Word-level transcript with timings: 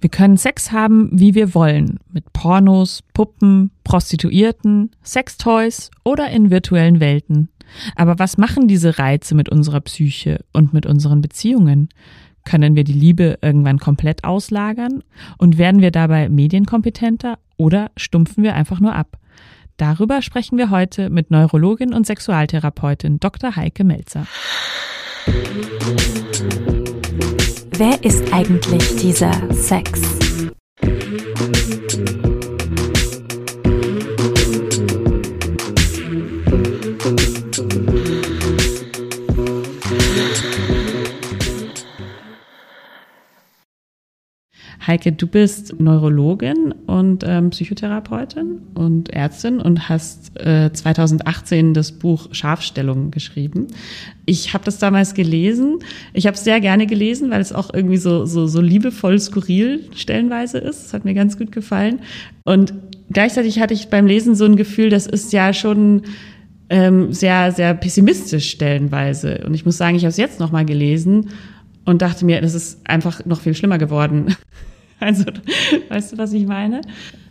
Wir 0.00 0.10
können 0.10 0.36
Sex 0.36 0.72
haben, 0.72 1.10
wie 1.12 1.34
wir 1.34 1.54
wollen, 1.54 2.00
mit 2.10 2.32
Pornos, 2.32 3.02
Puppen, 3.12 3.70
Prostituierten, 3.84 4.90
Sextoys 5.04 5.90
oder 6.04 6.30
in 6.30 6.50
virtuellen 6.50 7.00
Welten. 7.00 7.50
Aber 7.96 8.18
was 8.18 8.38
machen 8.38 8.66
diese 8.66 8.98
Reize 8.98 9.34
mit 9.34 9.48
unserer 9.48 9.80
Psyche 9.80 10.44
und 10.52 10.72
mit 10.72 10.86
unseren 10.86 11.20
Beziehungen? 11.20 11.90
Können 12.44 12.74
wir 12.74 12.84
die 12.84 12.94
Liebe 12.94 13.38
irgendwann 13.42 13.78
komplett 13.78 14.24
auslagern? 14.24 15.04
Und 15.36 15.58
werden 15.58 15.82
wir 15.82 15.90
dabei 15.90 16.28
medienkompetenter 16.28 17.38
oder 17.58 17.90
stumpfen 17.96 18.42
wir 18.42 18.54
einfach 18.54 18.80
nur 18.80 18.94
ab? 18.94 19.18
Darüber 19.76 20.22
sprechen 20.22 20.58
wir 20.58 20.70
heute 20.70 21.10
mit 21.10 21.30
Neurologin 21.30 21.94
und 21.94 22.06
Sexualtherapeutin 22.06 23.20
Dr. 23.20 23.56
Heike 23.56 23.84
Melzer. 23.84 24.26
Wer 27.80 28.04
ist 28.04 28.30
eigentlich 28.30 28.96
dieser 28.96 29.32
Sex? 29.54 30.19
Heike, 44.90 45.12
du 45.12 45.28
bist 45.28 45.78
Neurologin 45.78 46.74
und 46.86 47.22
ähm, 47.24 47.50
Psychotherapeutin 47.50 48.60
und 48.74 49.10
Ärztin 49.10 49.60
und 49.60 49.88
hast 49.88 50.36
äh, 50.44 50.72
2018 50.72 51.74
das 51.74 51.92
Buch 51.92 52.26
Scharfstellung 52.32 53.12
geschrieben. 53.12 53.68
Ich 54.26 54.52
habe 54.52 54.64
das 54.64 54.80
damals 54.80 55.14
gelesen. 55.14 55.78
Ich 56.12 56.26
habe 56.26 56.34
es 56.34 56.42
sehr 56.42 56.60
gerne 56.60 56.88
gelesen, 56.88 57.30
weil 57.30 57.40
es 57.40 57.52
auch 57.52 57.72
irgendwie 57.72 57.98
so, 57.98 58.26
so, 58.26 58.48
so 58.48 58.60
liebevoll 58.60 59.20
skurril 59.20 59.88
stellenweise 59.94 60.58
ist. 60.58 60.86
Das 60.86 60.92
hat 60.92 61.04
mir 61.04 61.14
ganz 61.14 61.38
gut 61.38 61.52
gefallen. 61.52 62.00
Und 62.42 62.74
gleichzeitig 63.12 63.60
hatte 63.60 63.74
ich 63.74 63.90
beim 63.90 64.08
Lesen 64.08 64.34
so 64.34 64.44
ein 64.44 64.56
Gefühl, 64.56 64.90
das 64.90 65.06
ist 65.06 65.32
ja 65.32 65.52
schon 65.52 66.02
ähm, 66.68 67.12
sehr, 67.12 67.52
sehr 67.52 67.74
pessimistisch 67.74 68.50
stellenweise. 68.50 69.44
Und 69.46 69.54
ich 69.54 69.64
muss 69.64 69.76
sagen, 69.76 69.94
ich 69.94 70.02
habe 70.02 70.10
es 70.10 70.16
jetzt 70.16 70.40
nochmal 70.40 70.64
gelesen 70.64 71.28
und 71.84 72.02
dachte 72.02 72.24
mir, 72.24 72.40
das 72.40 72.54
ist 72.54 72.80
einfach 72.88 73.24
noch 73.24 73.40
viel 73.40 73.54
schlimmer 73.54 73.78
geworden. 73.78 74.34
Also, 75.06 75.24
weißt 75.88 76.12
du, 76.12 76.18
was 76.18 76.32
ich 76.32 76.46
meine? 76.46 76.82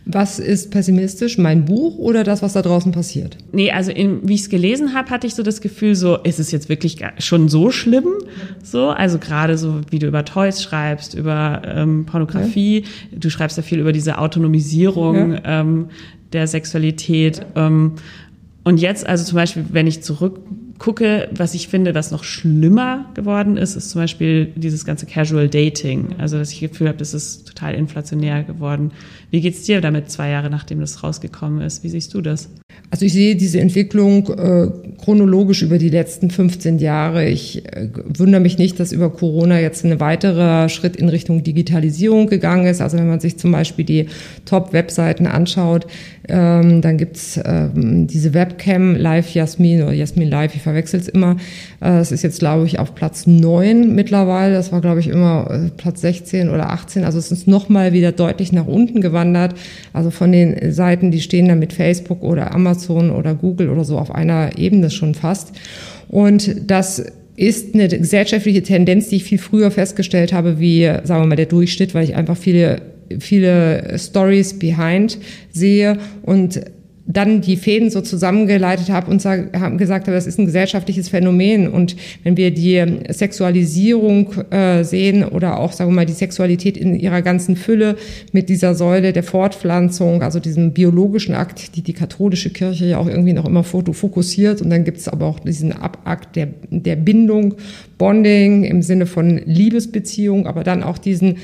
Was 0.06 0.40
ist 0.40 0.72
pessimistisch, 0.72 1.38
mein 1.38 1.66
Buch 1.66 1.98
oder 1.98 2.24
das, 2.24 2.42
was 2.42 2.54
da 2.54 2.62
draußen 2.62 2.90
passiert? 2.90 3.36
Nee, 3.52 3.70
also 3.70 3.92
in, 3.92 4.28
wie 4.28 4.34
ich 4.34 4.40
es 4.40 4.48
gelesen 4.48 4.92
habe, 4.92 5.10
hatte 5.10 5.26
ich 5.26 5.34
so 5.34 5.42
das 5.42 5.60
Gefühl, 5.60 5.94
so 5.94 6.16
ist 6.16 6.40
es 6.40 6.50
jetzt 6.50 6.68
wirklich 6.68 6.98
schon 7.18 7.48
so 7.48 7.70
schlimm? 7.70 8.06
So, 8.62 8.88
also 8.88 9.18
gerade 9.18 9.56
so, 9.56 9.82
wie 9.90 10.00
du 10.00 10.08
über 10.08 10.24
Toys 10.24 10.62
schreibst, 10.62 11.14
über 11.14 11.62
ähm, 11.64 12.06
Pornografie, 12.06 12.80
ja. 12.80 13.18
du 13.18 13.30
schreibst 13.30 13.56
ja 13.56 13.62
viel 13.62 13.78
über 13.78 13.92
diese 13.92 14.18
Autonomisierung 14.18 15.34
ja. 15.34 15.60
ähm, 15.60 15.90
der 16.32 16.48
Sexualität. 16.48 17.46
Ähm, 17.54 17.92
und 18.64 18.78
jetzt, 18.78 19.06
also 19.06 19.24
zum 19.24 19.36
Beispiel, 19.36 19.66
wenn 19.70 19.86
ich 19.86 20.02
zurück 20.02 20.40
gucke, 20.80 21.28
was 21.30 21.54
ich 21.54 21.68
finde, 21.68 21.94
was 21.94 22.10
noch 22.10 22.24
schlimmer 22.24 23.04
geworden 23.14 23.58
ist, 23.58 23.76
ist 23.76 23.90
zum 23.90 24.00
Beispiel 24.00 24.46
dieses 24.56 24.86
ganze 24.86 25.04
Casual 25.04 25.48
Dating. 25.48 26.16
Also, 26.18 26.38
dass 26.38 26.50
ich 26.52 26.60
das 26.60 26.70
Gefühl 26.70 26.88
habe, 26.88 26.98
das 26.98 27.14
ist 27.14 27.46
total 27.46 27.74
inflationär 27.74 28.42
geworden. 28.42 28.90
Wie 29.30 29.42
geht's 29.42 29.62
dir 29.62 29.82
damit 29.82 30.10
zwei 30.10 30.30
Jahre, 30.30 30.48
nachdem 30.50 30.80
das 30.80 31.04
rausgekommen 31.04 31.60
ist? 31.60 31.84
Wie 31.84 31.90
siehst 31.90 32.14
du 32.14 32.22
das? 32.22 32.48
Also 32.92 33.04
ich 33.04 33.12
sehe 33.12 33.36
diese 33.36 33.60
Entwicklung 33.60 34.28
äh, 34.30 34.68
chronologisch 34.98 35.62
über 35.62 35.78
die 35.78 35.90
letzten 35.90 36.30
15 36.30 36.78
Jahre. 36.78 37.28
Ich 37.28 37.64
äh, 37.66 37.88
wundere 38.16 38.40
mich 38.40 38.58
nicht, 38.58 38.80
dass 38.80 38.90
über 38.90 39.10
Corona 39.10 39.60
jetzt 39.60 39.84
ein 39.84 40.00
weiterer 40.00 40.68
Schritt 40.68 40.96
in 40.96 41.08
Richtung 41.08 41.44
Digitalisierung 41.44 42.26
gegangen 42.26 42.66
ist. 42.66 42.80
Also 42.80 42.98
wenn 42.98 43.06
man 43.06 43.20
sich 43.20 43.36
zum 43.38 43.52
Beispiel 43.52 43.84
die 43.84 44.06
Top-Webseiten 44.44 45.28
anschaut, 45.28 45.86
ähm, 46.30 46.80
dann 46.80 46.96
gibt's 46.96 47.38
ähm, 47.44 48.06
diese 48.06 48.34
Webcam 48.34 48.96
Live 48.96 49.34
Jasmin 49.34 49.82
oder 49.82 49.92
Jasmin 49.92 50.28
Live, 50.28 50.54
ich 50.54 50.62
verwechsel 50.62 51.00
es 51.00 51.08
immer. 51.08 51.36
Äh, 51.80 51.98
es 51.98 52.12
ist 52.12 52.22
jetzt, 52.22 52.38
glaube 52.38 52.66
ich, 52.66 52.78
auf 52.78 52.94
Platz 52.94 53.26
9 53.26 53.94
mittlerweile. 53.94 54.54
Das 54.54 54.72
war, 54.72 54.80
glaube 54.80 55.00
ich, 55.00 55.08
immer 55.08 55.50
äh, 55.50 55.70
Platz 55.76 56.00
16 56.00 56.48
oder 56.48 56.70
18. 56.70 57.04
Also 57.04 57.18
es 57.18 57.32
ist 57.32 57.46
nochmal 57.46 57.92
wieder 57.92 58.12
deutlich 58.12 58.52
nach 58.52 58.66
unten 58.66 59.00
gewandert. 59.00 59.54
Also 59.92 60.10
von 60.10 60.32
den 60.32 60.72
Seiten, 60.72 61.10
die 61.10 61.20
stehen 61.20 61.48
da 61.48 61.54
mit 61.54 61.72
Facebook 61.72 62.22
oder 62.22 62.54
Amazon 62.54 63.10
oder 63.10 63.34
Google 63.34 63.68
oder 63.68 63.84
so 63.84 63.98
auf 63.98 64.14
einer 64.14 64.58
Ebene 64.58 64.90
schon 64.90 65.14
fast. 65.14 65.52
Und 66.08 66.70
das 66.70 67.04
ist 67.36 67.74
eine 67.74 67.88
gesellschaftliche 67.88 68.62
Tendenz, 68.62 69.08
die 69.08 69.16
ich 69.16 69.24
viel 69.24 69.38
früher 69.38 69.70
festgestellt 69.70 70.32
habe, 70.32 70.60
wie, 70.60 70.84
sagen 71.04 71.22
wir 71.22 71.26
mal, 71.26 71.36
der 71.36 71.46
Durchschnitt, 71.46 71.94
weil 71.94 72.04
ich 72.04 72.14
einfach 72.14 72.36
viele 72.36 72.82
viele 73.18 73.98
Stories 73.98 74.58
behind 74.58 75.18
sehe 75.52 75.98
und 76.22 76.60
dann 77.12 77.40
die 77.40 77.56
Fäden 77.56 77.90
so 77.90 78.00
zusammengeleitet 78.00 78.90
habe 78.90 79.10
und 79.10 79.24
haben 79.24 79.78
gesagt 79.78 80.06
habe, 80.06 80.14
das 80.14 80.26
ist 80.26 80.38
ein 80.38 80.46
gesellschaftliches 80.46 81.08
Phänomen. 81.08 81.68
Und 81.68 81.96
wenn 82.22 82.36
wir 82.36 82.52
die 82.52 82.84
Sexualisierung 83.08 84.32
äh, 84.50 84.84
sehen 84.84 85.24
oder 85.24 85.58
auch, 85.58 85.72
sagen 85.72 85.90
wir 85.90 85.96
mal, 85.96 86.06
die 86.06 86.12
Sexualität 86.12 86.76
in 86.76 86.94
ihrer 86.94 87.22
ganzen 87.22 87.56
Fülle 87.56 87.96
mit 88.32 88.48
dieser 88.48 88.74
Säule 88.74 89.12
der 89.12 89.22
Fortpflanzung, 89.22 90.22
also 90.22 90.40
diesem 90.40 90.72
biologischen 90.72 91.34
Akt, 91.34 91.76
die 91.76 91.82
die 91.82 91.94
katholische 91.94 92.50
Kirche 92.50 92.86
ja 92.86 92.98
auch 92.98 93.08
irgendwie 93.08 93.32
noch 93.32 93.46
immer 93.46 93.64
fokussiert. 93.64 94.62
Und 94.62 94.70
dann 94.70 94.84
gibt 94.84 94.98
es 94.98 95.08
aber 95.08 95.26
auch 95.26 95.40
diesen 95.40 95.72
Abakt 95.72 96.36
der, 96.36 96.48
der 96.70 96.96
Bindung, 96.96 97.54
Bonding 97.98 98.64
im 98.64 98.82
Sinne 98.82 99.06
von 99.06 99.40
Liebesbeziehung, 99.44 100.46
aber 100.46 100.64
dann 100.64 100.82
auch 100.82 100.98
diesen 100.98 101.38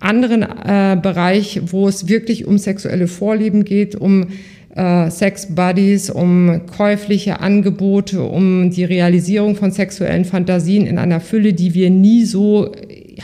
anderen 0.00 0.42
äh, 0.42 0.96
Bereich, 1.00 1.60
wo 1.66 1.88
es 1.88 2.08
wirklich 2.08 2.46
um 2.46 2.58
sexuelle 2.58 3.08
Vorlieben 3.08 3.64
geht, 3.64 3.96
um 3.96 4.28
äh, 4.74 5.10
Sex 5.10 5.54
Buddies, 5.54 6.10
um 6.10 6.62
käufliche 6.66 7.40
Angebote, 7.40 8.22
um 8.22 8.70
die 8.70 8.84
Realisierung 8.84 9.56
von 9.56 9.72
sexuellen 9.72 10.24
Fantasien 10.24 10.86
in 10.86 10.98
einer 10.98 11.20
Fülle, 11.20 11.52
die 11.52 11.74
wir 11.74 11.90
nie 11.90 12.24
so 12.24 12.72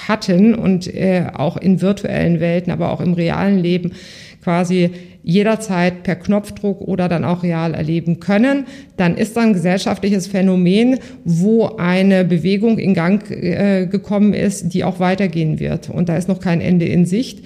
hatten 0.09 0.55
und 0.55 0.93
äh, 0.93 1.27
auch 1.33 1.57
in 1.57 1.81
virtuellen 1.81 2.41
Welten, 2.41 2.73
aber 2.73 2.91
auch 2.91 3.01
im 3.01 3.13
realen 3.13 3.59
Leben 3.59 3.93
quasi 4.43 4.91
jederzeit 5.25 6.03
per 6.03 6.17
Knopfdruck 6.17 6.83
oder 6.83 7.09
dann 7.09 7.25
auch 7.25 7.43
real 7.43 7.75
erleben 7.75 8.21
können, 8.21 8.67
dann 8.97 9.17
ist 9.17 9.37
ein 9.39 9.55
gesellschaftliches 9.55 10.27
Phänomen, 10.27 10.99
wo 11.25 11.77
eine 11.79 12.25
Bewegung 12.25 12.79
in 12.79 12.95
Gang 12.95 13.29
äh, 13.31 13.87
gekommen 13.87 14.35
ist, 14.35 14.75
die 14.75 14.85
auch 14.85 15.01
weitergehen 15.01 15.59
wird. 15.59 15.89
Und 15.89 16.09
da 16.09 16.17
ist 16.17 16.29
noch 16.29 16.41
kein 16.41 16.61
Ende 16.61 16.87
in 16.87 17.07
Sicht. 17.07 17.41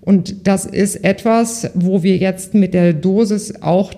Und 0.00 0.46
das 0.46 0.66
ist 0.66 1.02
etwas, 1.02 1.70
wo 1.74 2.02
wir 2.02 2.16
jetzt 2.18 2.54
mit 2.54 2.74
der 2.74 2.92
Dosis 2.92 3.62
auch 3.62 3.92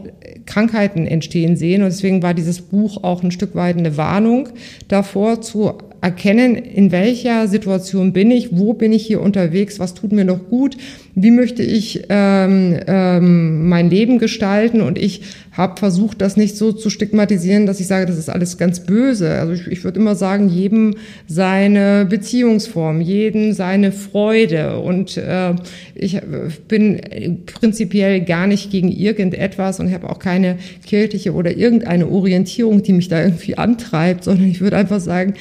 Krankheiten 0.46 1.06
entstehen 1.06 1.56
sehen. 1.56 1.82
Und 1.82 1.88
deswegen 1.88 2.22
war 2.22 2.32
dieses 2.32 2.62
Buch 2.62 3.02
auch 3.02 3.22
ein 3.22 3.32
Stück 3.32 3.54
weit 3.54 3.76
eine 3.76 3.96
Warnung 3.96 4.48
davor 4.88 5.42
zu 5.42 5.74
erkennen, 6.06 6.54
in 6.54 6.92
welcher 6.92 7.48
Situation 7.48 8.12
bin 8.12 8.30
ich, 8.30 8.56
wo 8.56 8.74
bin 8.74 8.92
ich 8.92 9.04
hier 9.04 9.20
unterwegs, 9.20 9.80
was 9.80 9.92
tut 9.92 10.12
mir 10.12 10.24
noch 10.24 10.48
gut, 10.48 10.76
wie 11.16 11.32
möchte 11.32 11.64
ich 11.64 12.04
ähm, 12.10 12.78
ähm, 12.86 13.68
mein 13.68 13.90
Leben 13.90 14.18
gestalten. 14.18 14.82
Und 14.82 14.98
ich 14.98 15.22
habe 15.50 15.80
versucht, 15.80 16.20
das 16.20 16.36
nicht 16.36 16.56
so 16.56 16.70
zu 16.70 16.90
stigmatisieren, 16.90 17.66
dass 17.66 17.80
ich 17.80 17.88
sage, 17.88 18.06
das 18.06 18.18
ist 18.18 18.28
alles 18.28 18.56
ganz 18.56 18.80
böse. 18.80 19.32
Also 19.32 19.54
ich, 19.54 19.66
ich 19.66 19.82
würde 19.82 19.98
immer 19.98 20.14
sagen, 20.14 20.48
jedem 20.48 20.94
seine 21.26 22.06
Beziehungsform, 22.08 23.00
jedem 23.00 23.52
seine 23.52 23.90
Freude. 23.90 24.78
Und 24.78 25.16
äh, 25.16 25.54
ich 25.96 26.20
bin 26.68 27.00
prinzipiell 27.46 28.20
gar 28.20 28.46
nicht 28.46 28.70
gegen 28.70 28.92
irgendetwas 28.92 29.80
und 29.80 29.90
habe 29.92 30.08
auch 30.08 30.20
keine 30.20 30.58
kirchliche 30.86 31.32
oder 31.32 31.56
irgendeine 31.56 32.08
Orientierung, 32.08 32.82
die 32.82 32.92
mich 32.92 33.08
da 33.08 33.24
irgendwie 33.24 33.56
antreibt, 33.56 34.22
sondern 34.22 34.46
ich 34.46 34.60
würde 34.60 34.76
einfach 34.76 35.00
sagen, 35.00 35.34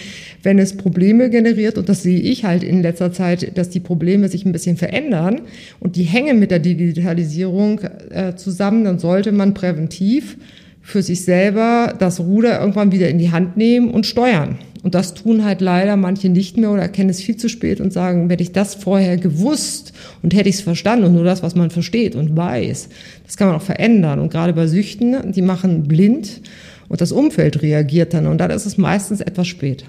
wenn 0.46 0.60
es 0.60 0.78
Probleme 0.78 1.30
generiert, 1.30 1.78
und 1.78 1.90
das 1.90 2.04
sehe 2.04 2.20
ich 2.20 2.46
halt 2.46 2.64
in 2.64 2.82
letzter 2.82 3.12
Zeit, 3.12 3.58
dass 3.58 3.70
die 3.70 3.80
Probleme 3.80 4.30
sich 4.30 4.46
ein 4.46 4.52
bisschen 4.52 4.78
verändern 4.78 5.42
und 5.80 5.96
die 5.96 6.04
hängen 6.04 6.40
mit 6.40 6.52
der 6.52 6.60
Digitalisierung 6.60 7.82
äh, 8.12 8.36
zusammen, 8.36 8.86
dann 8.86 9.00
sollte 9.00 9.32
man 9.32 9.56
präventiv 9.56 10.38
für 10.82 11.02
sich 11.02 11.24
selber 11.24 11.96
das 11.98 12.20
Ruder 12.20 12.60
irgendwann 12.60 12.92
wieder 12.92 13.10
in 13.10 13.18
die 13.18 13.32
Hand 13.32 13.58
nehmen 13.58 13.90
und 13.90 14.06
steuern. 14.06 14.60
Und 14.84 14.94
das 14.94 15.16
tun 15.16 15.44
halt 15.44 15.62
leider 15.62 15.98
manche 15.98 16.30
nicht 16.30 16.58
mehr 16.58 16.70
oder 16.70 16.84
erkennen 16.84 17.10
es 17.10 17.20
viel 17.20 17.38
zu 17.38 17.50
spät 17.50 17.82
und 17.82 17.92
sagen, 17.92 18.30
hätte 18.30 18.44
ich 18.44 18.52
das 18.52 18.76
vorher 18.76 19.18
gewusst 19.18 19.94
und 20.22 20.36
hätte 20.36 20.48
ich 20.48 20.56
es 20.56 20.62
verstanden 20.62 21.06
und 21.06 21.14
nur 21.14 21.24
das, 21.24 21.42
was 21.42 21.56
man 21.56 21.72
versteht 21.72 22.16
und 22.16 22.38
weiß, 22.38 22.90
das 23.26 23.36
kann 23.36 23.48
man 23.48 23.56
auch 23.56 23.64
verändern. 23.64 24.20
Und 24.20 24.32
gerade 24.32 24.54
bei 24.54 24.68
Süchten, 24.68 25.32
die 25.32 25.42
machen 25.42 25.88
blind 25.88 26.42
und 26.88 27.02
das 27.02 27.12
Umfeld 27.12 27.64
reagiert 27.64 28.14
dann 28.14 28.28
und 28.28 28.38
dann 28.38 28.52
ist 28.52 28.68
es 28.68 28.78
meistens 28.78 29.22
etwas 29.22 29.48
spät. 29.48 29.86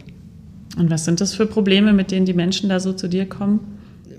Und 0.77 0.91
was 0.91 1.05
sind 1.05 1.21
das 1.21 1.35
für 1.35 1.47
Probleme, 1.47 1.93
mit 1.93 2.11
denen 2.11 2.27
die 2.27 2.35
Menschen 2.35 2.69
da 2.69 2.81
so 2.81 2.93
zu 2.93 3.09
dir 3.09 3.27
kommen? 3.27 3.61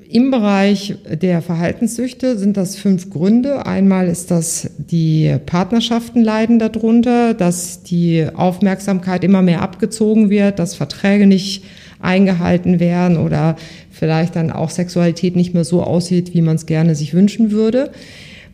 Im 0.09 0.31
Bereich 0.31 0.95
der 1.21 1.41
Verhaltenssüchte 1.41 2.37
sind 2.37 2.55
das 2.55 2.77
fünf 2.77 3.09
Gründe. 3.09 3.65
Einmal 3.65 4.07
ist 4.07 4.31
das, 4.31 4.69
die 4.77 5.35
Partnerschaften 5.45 6.23
leiden 6.23 6.59
darunter, 6.59 7.33
dass 7.33 7.83
die 7.83 8.25
Aufmerksamkeit 8.33 9.25
immer 9.25 9.41
mehr 9.41 9.61
abgezogen 9.61 10.29
wird, 10.29 10.59
dass 10.59 10.75
Verträge 10.75 11.27
nicht 11.27 11.65
eingehalten 11.99 12.79
werden 12.79 13.17
oder 13.17 13.57
vielleicht 13.91 14.37
dann 14.37 14.49
auch 14.49 14.69
Sexualität 14.69 15.35
nicht 15.35 15.53
mehr 15.53 15.65
so 15.65 15.83
aussieht, 15.83 16.33
wie 16.33 16.41
man 16.41 16.55
es 16.55 16.65
gerne 16.65 16.95
sich 16.95 17.13
wünschen 17.13 17.51
würde 17.51 17.91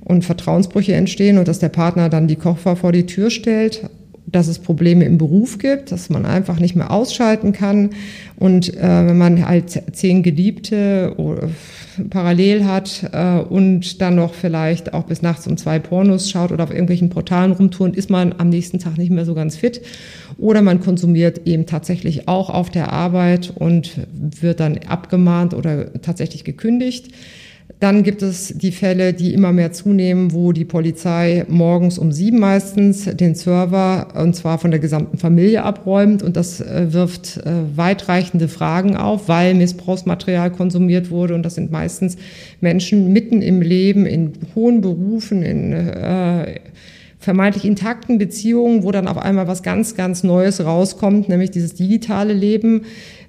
und 0.04 0.26
Vertrauensbrüche 0.26 0.94
entstehen 0.94 1.38
und 1.38 1.48
dass 1.48 1.60
der 1.60 1.70
Partner 1.70 2.10
dann 2.10 2.28
die 2.28 2.36
Kochfrau 2.36 2.76
vor 2.76 2.92
die 2.92 3.06
Tür 3.06 3.30
stellt 3.30 3.90
dass 4.26 4.48
es 4.48 4.60
Probleme 4.60 5.06
im 5.06 5.18
Beruf 5.18 5.58
gibt, 5.58 5.92
dass 5.92 6.10
man 6.10 6.26
einfach 6.26 6.60
nicht 6.60 6.76
mehr 6.76 6.92
ausschalten 6.92 7.52
kann. 7.52 7.92
Und 8.38 8.76
äh, 8.76 8.82
wenn 8.82 9.18
man 9.18 9.46
halt 9.46 9.82
zehn 9.94 10.24
Geliebte 10.24 11.16
parallel 12.10 12.66
hat 12.66 13.10
äh, 13.12 13.40
und 13.40 14.02
dann 14.02 14.16
noch 14.16 14.34
vielleicht 14.34 14.94
auch 14.94 15.04
bis 15.04 15.22
nachts 15.22 15.48
um 15.48 15.58
zwei 15.58 15.80
Pornos 15.80 16.30
schaut 16.30 16.52
oder 16.52 16.64
auf 16.64 16.72
irgendwelchen 16.72 17.10
Portalen 17.10 17.52
rumturnt, 17.52 17.96
ist 17.96 18.10
man 18.10 18.36
am 18.38 18.50
nächsten 18.50 18.80
Tag 18.80 18.98
nicht 18.98 19.12
mehr 19.12 19.26
so 19.26 19.36
ganz 19.36 19.56
fit. 19.56 19.82
Oder 20.38 20.62
man 20.62 20.80
konsumiert 20.80 21.42
eben 21.46 21.66
tatsächlich 21.66 22.28
auch 22.28 22.50
auf 22.50 22.70
der 22.70 22.92
Arbeit 22.92 23.54
und 23.56 23.92
wird 24.12 24.60
dann 24.60 24.78
abgemahnt 24.88 25.54
oder 25.54 25.94
tatsächlich 26.02 26.44
gekündigt. 26.44 27.10
Dann 27.80 28.04
gibt 28.04 28.22
es 28.22 28.54
die 28.58 28.72
Fälle, 28.72 29.14
die 29.14 29.34
immer 29.34 29.52
mehr 29.52 29.74
zunehmen, 29.74 30.34
wo 30.34 30.54
die 30.54 30.64
Polizei 30.64 31.46
morgens 31.50 31.98
um 31.98 32.14
sieben 32.14 32.40
meistens 32.40 33.06
den 33.06 33.36
Server 33.36 34.08
und 34.16 34.36
zwar 34.36 34.58
von 34.58 34.72
der 34.72 34.80
gesamten 34.80 35.18
Familie 35.18 35.64
abräumt. 35.64 36.24
Und 36.24 36.38
das 36.38 36.62
äh, 36.62 36.94
wirft 36.94 37.38
äh, 37.38 37.52
weitreichende 37.76 38.48
Fragen 38.48 38.96
auf, 38.96 39.28
weil 39.28 39.54
Missbrauchsmaterial 39.54 40.52
konsumiert 40.52 41.12
wurde. 41.12 41.36
Und 41.36 41.44
das 41.44 41.56
sind 41.56 41.72
meistens 41.72 42.16
Menschen 42.62 43.12
mitten 43.12 43.42
im 43.42 43.62
Leben, 43.62 44.06
in 44.06 44.32
hohen 44.56 44.80
Berufen, 44.80 45.44
in 45.44 45.74
äh, 45.74 46.60
vermeintlich 47.24 47.64
intakten 47.64 48.18
Beziehungen, 48.18 48.84
wo 48.84 48.92
dann 48.92 49.08
auf 49.08 49.18
einmal 49.18 49.48
was 49.48 49.64
ganz, 49.64 49.96
ganz 49.96 50.24
Neues 50.24 50.64
rauskommt, 50.64 51.30
nämlich 51.30 51.52
dieses 51.52 51.74
digitale 51.74 52.34
Leben, 52.34 52.82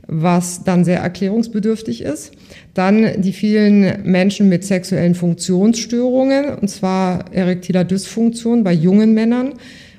was 0.07 0.65
dann 0.65 0.85
sehr 0.85 1.01
erklärungsbedürftig 1.01 2.03
ist. 2.03 2.33
Dann 2.75 3.23
die 3.23 3.33
vielen 3.33 4.03
Menschen 4.03 4.49
mit 4.49 4.65
sexuellen 4.65 5.15
Funktionsstörungen, 5.15 6.55
und 6.57 6.69
zwar 6.69 7.33
erektiler 7.33 7.85
Dysfunktion 7.85 8.65
bei 8.65 8.73
jungen 8.73 9.15
Männern. 9.15 9.55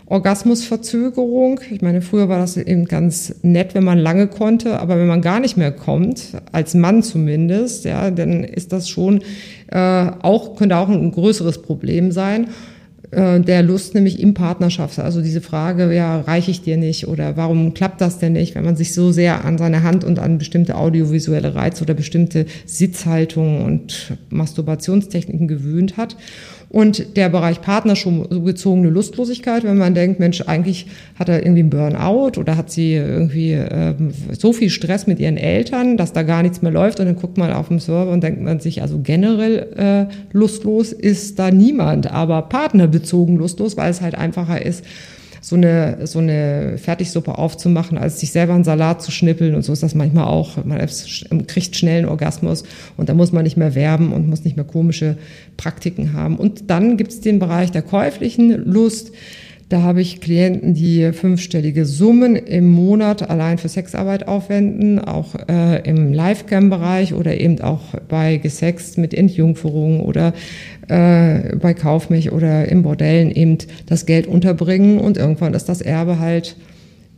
Orgasmusverzögerung. 0.08 1.60
Ich 1.72 1.82
meine, 1.82 2.02
früher 2.02 2.30
war 2.30 2.38
das 2.38 2.58
eben 2.58 2.86
ganz 2.86 3.36
nett, 3.42 3.74
wenn 3.74 3.84
man 3.84 3.98
lange 3.98 4.28
konnte, 4.28 4.80
aber 4.80 5.00
wenn 5.00 5.08
man 5.08 5.22
gar 5.22 5.40
nicht 5.40 5.58
mehr 5.58 5.72
kommt, 5.72 6.34
als 6.52 6.76
Mann 6.76 7.02
zumindest, 7.02 7.86
ja, 7.86 8.12
dann 8.12 8.44
ist 8.44 8.72
das 8.72 8.88
schon 8.88 9.24
äh, 9.72 10.12
auch 10.22 10.56
könnte 10.56 10.78
auch 10.78 10.90
ein 10.90 11.12
größeres 11.12 11.64
Problem 11.64 12.12
sein. 12.12 12.50
Äh, 13.16 13.40
der 13.40 13.64
Lust 13.64 13.96
nämlich 13.96 14.20
im 14.20 14.34
Partnerschaft. 14.34 15.00
Also 15.00 15.22
diese 15.22 15.40
Frage, 15.40 15.94
ja, 15.94 16.20
reiche 16.20 16.52
ich 16.52 16.62
dir 16.62 16.76
nicht 16.76 17.08
oder 17.08 17.38
warum 17.38 17.74
klappt 17.74 18.02
das 18.02 18.20
denn 18.20 18.34
nicht, 18.34 18.56
wenn 18.56 18.66
man 18.66 18.76
sich 18.76 18.94
so 18.94 19.14
sehr 19.14 19.46
an 19.46 19.58
seine 19.58 19.84
Hand 19.84 20.04
und 20.04 20.20
an 20.20 20.38
bestimmte 20.38 20.76
audiovisuelle 20.76 21.56
Reize 21.56 21.84
oder 21.84 21.94
bestimmte 21.94 22.46
Sitzhaltungen 22.66 23.62
und 23.62 24.18
Masturbationstechniken 24.30 25.48
gewöhnt 25.48 25.96
hat. 25.96 26.18
Und 26.76 27.16
der 27.16 27.30
Bereich 27.30 27.62
partnerbezogene 27.62 28.90
Lustlosigkeit, 28.90 29.64
wenn 29.64 29.78
man 29.78 29.96
denkt, 29.96 30.20
Mensch, 30.20 30.42
eigentlich 30.42 30.88
hat 31.18 31.30
er 31.30 31.42
irgendwie 31.42 31.62
einen 31.62 31.70
Burnout 31.70 32.38
oder 32.38 32.58
hat 32.58 32.70
sie 32.70 32.96
irgendwie 32.96 33.54
äh, 33.54 33.94
so 34.38 34.52
viel 34.52 34.70
Stress 34.70 35.08
mit 35.08 35.22
ihren 35.22 35.38
Eltern, 35.38 35.96
dass 35.96 36.12
da 36.12 36.24
gar 36.24 36.44
nichts 36.44 36.62
mehr 36.62 36.74
läuft 36.74 37.00
und 37.00 37.06
dann 37.06 37.16
guckt 37.16 37.38
man 37.38 37.54
auf 37.54 37.70
dem 37.70 37.80
Server 37.80 38.12
und 38.12 38.22
denkt 38.22 38.42
man 38.42 38.60
sich, 38.60 38.82
also 38.82 39.00
generell 39.02 40.10
äh, 40.12 40.14
lustlos 40.34 40.92
ist 40.92 41.40
da 41.40 41.50
niemand, 41.50 42.12
aber 42.12 42.42
partnerbezogen 42.42 43.38
lustlos, 43.38 43.78
weil 43.78 43.90
es 43.90 44.02
halt 44.02 44.16
einfacher 44.16 44.62
ist, 44.62 44.84
so 45.46 45.56
eine, 45.56 46.08
so 46.08 46.18
eine 46.18 46.80
Fertigsuppe 46.80 47.38
aufzumachen, 47.38 48.00
als 48.00 48.20
sich 48.20 48.32
selber 48.32 48.56
einen 48.56 48.64
Salat 48.64 49.04
zu 49.04 49.12
schnippeln. 49.12 49.54
Und 49.54 49.62
so 49.62 49.74
ist 49.74 49.84
das 49.84 49.94
manchmal 49.94 50.26
auch. 50.26 50.66
Man 50.66 50.80
kriegt 51.46 51.76
schnell 51.76 52.00
einen 52.00 52.10
Orgasmus 52.10 52.64
und 52.98 53.10
da 53.10 53.14
muss 53.14 53.32
man 53.32 53.44
nicht 53.44 53.56
mehr 53.56 53.76
werben 53.76 54.12
und 54.12 54.28
muss 54.28 54.44
nicht 54.44 54.56
mehr 54.56 54.66
komische 54.66 55.18
Praktiken 55.56 56.14
haben. 56.14 56.38
Und 56.38 56.72
dann 56.72 56.98
gibt 56.98 57.12
es 57.12 57.22
den 57.22 57.38
Bereich 57.38 57.70
der 57.70 57.84
käuflichen 57.84 58.66
Lust. 58.66 59.12
Da 59.70 59.82
habe 59.82 60.02
ich 60.02 60.22
Klienten, 60.22 60.76
die 60.76 61.12
fünfstellige 61.12 61.86
Summen 61.86 62.36
im 62.36 62.70
Monat 62.70 63.28
allein 63.28 63.58
für 63.58 63.68
Sexarbeit 63.68 64.28
aufwenden, 64.28 65.00
auch 65.00 65.34
äh, 65.48 65.82
im 65.90 66.14
Livecam-Bereich 66.14 67.16
oder 67.16 67.40
eben 67.40 67.60
auch 67.62 67.82
bei 68.08 68.38
Gesext 68.38 69.00
mit 69.00 69.16
Entjungferung 69.16 70.02
oder 70.02 70.34
äh, 70.88 71.56
bei 71.56 71.74
Kaufmilch 71.74 72.32
oder 72.32 72.68
im 72.68 72.84
Bordellen 72.84 73.32
eben 73.32 73.58
das 73.86 74.06
Geld 74.06 74.28
unterbringen 74.28 75.00
und 75.00 75.18
irgendwann 75.18 75.54
ist 75.54 75.70
das 75.70 75.82
Erbe 75.82 76.20
halt 76.20 76.56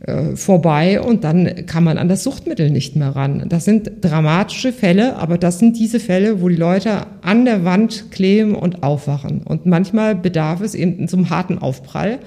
äh, 0.00 0.36
vorbei 0.36 1.00
und 1.00 1.24
dann 1.24 1.66
kann 1.66 1.82
man 1.82 1.98
an 1.98 2.08
das 2.08 2.22
Suchtmittel 2.22 2.70
nicht 2.70 2.94
mehr 2.94 3.16
ran. 3.16 3.46
Das 3.48 3.64
sind 3.64 3.90
dramatische 4.00 4.72
Fälle, 4.72 5.16
aber 5.16 5.38
das 5.38 5.58
sind 5.58 5.76
diese 5.76 5.98
Fälle, 5.98 6.40
wo 6.40 6.48
die 6.48 6.56
Leute 6.56 7.06
an 7.22 7.44
der 7.44 7.64
Wand 7.64 8.12
kleben 8.12 8.54
und 8.54 8.82
aufwachen. 8.84 9.42
Und 9.42 9.66
manchmal 9.66 10.14
bedarf 10.14 10.60
es 10.60 10.74
eben 10.74 11.08
zum 11.08 11.30
harten 11.30 11.58
Aufprall, 11.58 12.20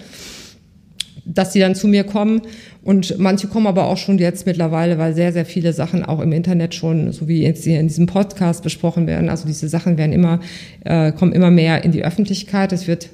dass 1.25 1.53
sie 1.53 1.59
dann 1.59 1.75
zu 1.75 1.87
mir 1.87 2.03
kommen 2.03 2.41
und 2.83 3.19
manche 3.19 3.47
kommen 3.47 3.67
aber 3.67 3.85
auch 3.85 3.97
schon 3.97 4.17
jetzt 4.17 4.47
mittlerweile, 4.47 4.97
weil 4.97 5.13
sehr, 5.13 5.31
sehr 5.31 5.45
viele 5.45 5.71
Sachen 5.71 6.03
auch 6.03 6.19
im 6.19 6.31
Internet 6.31 6.73
schon, 6.73 7.11
so 7.11 7.27
wie 7.27 7.43
jetzt 7.43 7.63
hier 7.63 7.79
in 7.79 7.87
diesem 7.87 8.07
Podcast 8.07 8.63
besprochen 8.63 9.05
werden. 9.05 9.29
Also 9.29 9.45
diese 9.45 9.69
Sachen 9.69 9.97
werden 9.97 10.13
immer, 10.13 10.39
äh, 10.83 11.11
kommen 11.11 11.31
immer 11.31 11.51
mehr 11.51 11.83
in 11.83 11.91
die 11.91 12.03
Öffentlichkeit. 12.03 12.73
Es 12.73 12.87
wird 12.87 13.09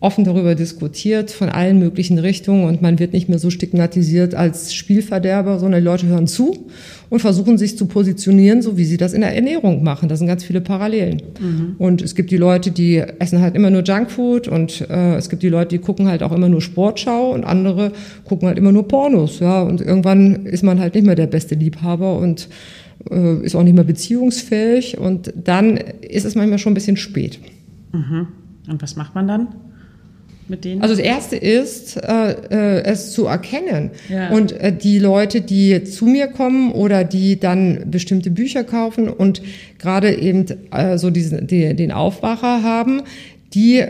offen 0.00 0.24
darüber 0.24 0.54
diskutiert 0.54 1.30
von 1.30 1.50
allen 1.50 1.78
möglichen 1.78 2.18
Richtungen 2.18 2.64
und 2.64 2.80
man 2.80 2.98
wird 2.98 3.12
nicht 3.12 3.28
mehr 3.28 3.38
so 3.38 3.50
stigmatisiert 3.50 4.34
als 4.34 4.72
Spielverderber, 4.72 5.58
sondern 5.58 5.82
die 5.82 5.84
Leute 5.84 6.06
hören 6.06 6.26
zu 6.26 6.68
und 7.10 7.20
versuchen 7.20 7.58
sich 7.58 7.76
zu 7.76 7.84
positionieren, 7.84 8.62
so 8.62 8.78
wie 8.78 8.86
sie 8.86 8.96
das 8.96 9.12
in 9.12 9.20
der 9.20 9.34
Ernährung 9.34 9.84
machen. 9.84 10.08
Das 10.08 10.18
sind 10.18 10.28
ganz 10.28 10.42
viele 10.42 10.62
Parallelen. 10.62 11.20
Mhm. 11.38 11.74
Und 11.76 12.00
es 12.00 12.14
gibt 12.14 12.30
die 12.30 12.38
Leute, 12.38 12.70
die 12.70 12.96
essen 13.18 13.42
halt 13.42 13.54
immer 13.54 13.68
nur 13.68 13.82
Junkfood 13.82 14.48
und 14.48 14.88
äh, 14.88 15.16
es 15.16 15.28
gibt 15.28 15.42
die 15.42 15.50
Leute, 15.50 15.76
die 15.76 15.78
gucken 15.78 16.08
halt 16.08 16.22
auch 16.22 16.32
immer 16.32 16.48
nur 16.48 16.62
Sportschau 16.62 17.32
und 17.34 17.44
andere 17.44 17.92
gucken 18.24 18.48
halt 18.48 18.56
immer 18.56 18.72
nur 18.72 18.88
Pornos. 18.88 19.40
Ja, 19.40 19.60
und 19.60 19.82
irgendwann 19.82 20.46
ist 20.46 20.64
man 20.64 20.80
halt 20.80 20.94
nicht 20.94 21.04
mehr 21.04 21.14
der 21.14 21.26
beste 21.26 21.56
Liebhaber 21.56 22.16
und 22.16 22.48
äh, 23.10 23.44
ist 23.44 23.54
auch 23.54 23.64
nicht 23.64 23.74
mehr 23.74 23.84
beziehungsfähig 23.84 24.96
und 24.96 25.30
dann 25.36 25.76
ist 25.76 26.24
es 26.24 26.34
manchmal 26.36 26.58
schon 26.58 26.72
ein 26.72 26.74
bisschen 26.74 26.96
spät. 26.96 27.38
Mhm. 27.92 28.28
Und 28.66 28.80
was 28.80 28.96
macht 28.96 29.14
man 29.14 29.28
dann? 29.28 29.48
Mit 30.50 30.64
denen? 30.64 30.82
Also 30.82 30.94
das 30.94 31.04
erste 31.04 31.36
ist, 31.36 31.96
äh, 31.96 32.32
äh, 32.32 32.82
es 32.84 33.12
zu 33.12 33.26
erkennen. 33.26 33.90
Ja. 34.08 34.30
Und 34.30 34.52
äh, 34.52 34.76
die 34.76 34.98
Leute, 34.98 35.40
die 35.40 35.84
zu 35.84 36.06
mir 36.06 36.26
kommen 36.26 36.72
oder 36.72 37.04
die 37.04 37.40
dann 37.40 37.90
bestimmte 37.90 38.30
Bücher 38.30 38.64
kaufen 38.64 39.08
und 39.08 39.40
gerade 39.78 40.14
eben 40.14 40.44
äh, 40.72 40.98
so 40.98 41.10
diesen, 41.10 41.46
die, 41.46 41.74
den 41.74 41.92
Aufwacher 41.92 42.62
haben, 42.62 43.02
die 43.54 43.84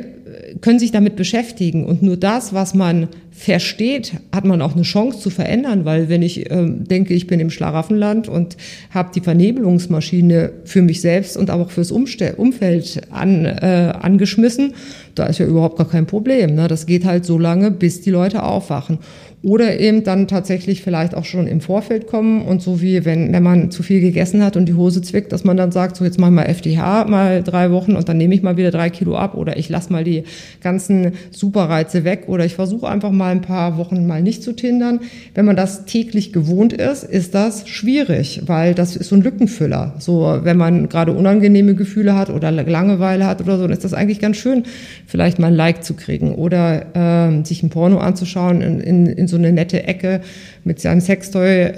können 0.61 0.79
sich 0.79 0.93
damit 0.93 1.17
beschäftigen 1.17 1.85
und 1.85 2.03
nur 2.03 2.17
das, 2.17 2.53
was 2.53 2.75
man 2.75 3.09
versteht, 3.33 4.13
hat 4.33 4.45
man 4.45 4.61
auch 4.61 4.75
eine 4.75 4.83
Chance 4.83 5.21
zu 5.21 5.31
verändern, 5.31 5.85
weil 5.85 6.09
wenn 6.09 6.23
ich 6.23 6.51
äh, 6.51 6.67
denke, 6.69 7.15
ich 7.15 7.27
bin 7.27 7.41
im 7.41 7.51
Schlaraffenland 7.51 8.29
und 8.29 8.57
habe 8.91 9.11
die 9.15 9.21
Vernebelungsmaschine 9.21 10.53
für 10.65 10.83
mich 10.83 11.01
selbst 11.01 11.37
und 11.37 11.51
auch 11.51 11.71
fürs 11.71 11.91
Umste 11.91 12.37
Umfeld 12.37 13.01
an, 13.11 13.47
äh, 13.47 13.93
angeschmissen, 13.99 14.75
da 15.15 15.27
ist 15.27 15.39
ja 15.39 15.47
überhaupt 15.47 15.77
gar 15.77 15.89
kein 15.89 16.07
Problem. 16.07 16.55
Ne? 16.55 16.69
Das 16.69 16.87
geht 16.87 17.05
halt 17.05 17.25
so 17.25 17.39
lange, 17.39 17.71
bis 17.71 18.01
die 18.01 18.11
Leute 18.11 18.43
aufwachen 18.43 18.99
oder 19.43 19.81
eben 19.81 20.05
dann 20.05 20.29
tatsächlich 20.29 20.83
vielleicht 20.83 21.15
auch 21.15 21.25
schon 21.25 21.47
im 21.47 21.63
Vorfeld 21.63 22.07
kommen 22.07 22.43
und 22.43 22.61
so 22.61 22.83
wie 22.83 23.07
wenn, 23.07 23.33
wenn 23.33 23.43
man 23.43 23.71
zu 23.71 23.83
viel 23.83 24.01
gegessen 24.01 24.45
hat 24.45 24.57
und 24.57 24.67
die 24.67 24.75
Hose 24.75 25.01
zwickt, 25.01 25.33
dass 25.33 25.45
man 25.45 25.57
dann 25.57 25.73
sagt, 25.73 25.97
so 25.97 26.05
jetzt 26.05 26.21
mach 26.21 26.29
mal 26.29 26.45
FDH 26.45 27.07
mal 27.07 27.43
drei 27.43 27.71
Wochen 27.71 27.97
und 27.97 28.07
dann 28.09 28.19
nehme 28.19 28.35
ich 28.35 28.43
mal 28.43 28.59
wieder 28.59 28.71
drei 28.71 28.91
Kilo 28.91 29.17
ab 29.17 29.35
oder 29.35 29.57
ich 29.57 29.71
lasse 29.71 29.91
mal 29.93 30.05
die 30.05 30.25
ganzen 30.61 31.13
Superreize 31.31 32.05
weg 32.05 32.25
oder 32.27 32.45
ich 32.45 32.55
versuche 32.55 32.87
einfach 32.87 33.13
mal 33.13 33.33
ein 33.33 33.41
paar 33.41 33.79
Wochen 33.79 34.07
mal 34.07 34.23
nicht 34.23 34.43
zu 34.43 34.53
tindern. 34.53 35.01
Wenn 35.35 35.47
man 35.47 35.57
das 35.57 35.87
täglich 35.87 36.35
gewohnt 36.35 36.75
ist, 36.75 37.03
ist 37.03 37.35
das 37.35 37.67
schwierig, 37.67 38.43
weil 38.45 38.75
das 38.75 38.95
ist 38.95 39.09
so 39.09 39.17
ein 39.17 39.23
Lückenfüller. 39.23 39.95
So, 39.99 40.41
wenn 40.43 40.59
man 40.59 40.91
gerade 40.91 41.13
unangenehme 41.13 41.75
Gefühle 41.75 42.15
hat 42.15 42.29
oder 42.29 42.51
Langeweile 42.51 43.27
hat 43.27 43.41
oder 43.41 43.57
so, 43.57 43.63
dann 43.63 43.73
ist 43.73 43.85
das 43.85 43.95
eigentlich 43.95 44.21
ganz 44.21 44.37
schön, 44.37 44.65
vielleicht 45.07 45.39
mal 45.39 45.47
ein 45.47 45.55
Like 45.55 45.83
zu 45.83 45.95
kriegen 45.95 46.35
oder 46.35 46.95
äh, 46.95 47.45
sich 47.45 47.63
ein 47.63 47.71
Porno 47.71 47.99
anzuschauen 47.99 48.61
in, 48.61 48.81
in, 48.81 49.07
in 49.07 49.30
so 49.31 49.37
eine 49.37 49.53
nette 49.53 49.85
Ecke 49.85 50.21
mit 50.65 50.81
seinem 50.81 51.01
Sextoy 51.01 51.63
äh, 51.63 51.77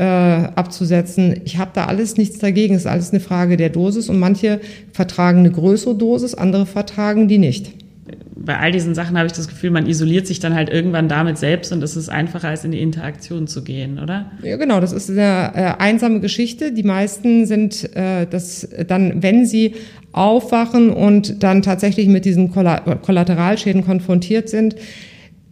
abzusetzen. 0.54 1.40
Ich 1.44 1.58
habe 1.58 1.70
da 1.74 1.86
alles 1.86 2.16
nichts 2.16 2.38
dagegen. 2.38 2.74
Es 2.74 2.82
ist 2.82 2.86
alles 2.86 3.10
eine 3.10 3.20
Frage 3.20 3.56
der 3.56 3.68
Dosis 3.68 4.08
und 4.08 4.18
manche 4.18 4.60
vertragen 4.92 5.40
eine 5.40 5.50
größere 5.50 5.94
Dosis, 5.94 6.34
andere 6.34 6.66
vertragen 6.66 7.28
die 7.28 7.38
nicht 7.38 7.72
bei 8.44 8.58
all 8.58 8.72
diesen 8.72 8.94
Sachen 8.94 9.16
habe 9.16 9.26
ich 9.26 9.32
das 9.32 9.48
Gefühl, 9.48 9.70
man 9.70 9.86
isoliert 9.86 10.26
sich 10.26 10.40
dann 10.40 10.54
halt 10.54 10.68
irgendwann 10.68 11.08
damit 11.08 11.38
selbst 11.38 11.72
und 11.72 11.82
es 11.82 11.96
ist 11.96 12.08
einfacher, 12.08 12.48
als 12.48 12.64
in 12.64 12.72
die 12.72 12.80
Interaktion 12.80 13.46
zu 13.46 13.62
gehen, 13.62 13.98
oder? 13.98 14.30
Ja, 14.42 14.56
genau. 14.56 14.80
Das 14.80 14.92
ist 14.92 15.10
eine 15.10 15.52
äh, 15.54 15.82
einsame 15.82 16.20
Geschichte. 16.20 16.72
Die 16.72 16.82
meisten 16.82 17.46
sind 17.46 17.94
äh, 17.96 18.26
das 18.28 18.68
dann, 18.88 19.22
wenn 19.22 19.46
sie 19.46 19.74
aufwachen 20.12 20.90
und 20.90 21.42
dann 21.42 21.62
tatsächlich 21.62 22.08
mit 22.08 22.24
diesen 22.24 22.50
Kollateralschäden 22.52 23.84
konfrontiert 23.84 24.48
sind, 24.48 24.76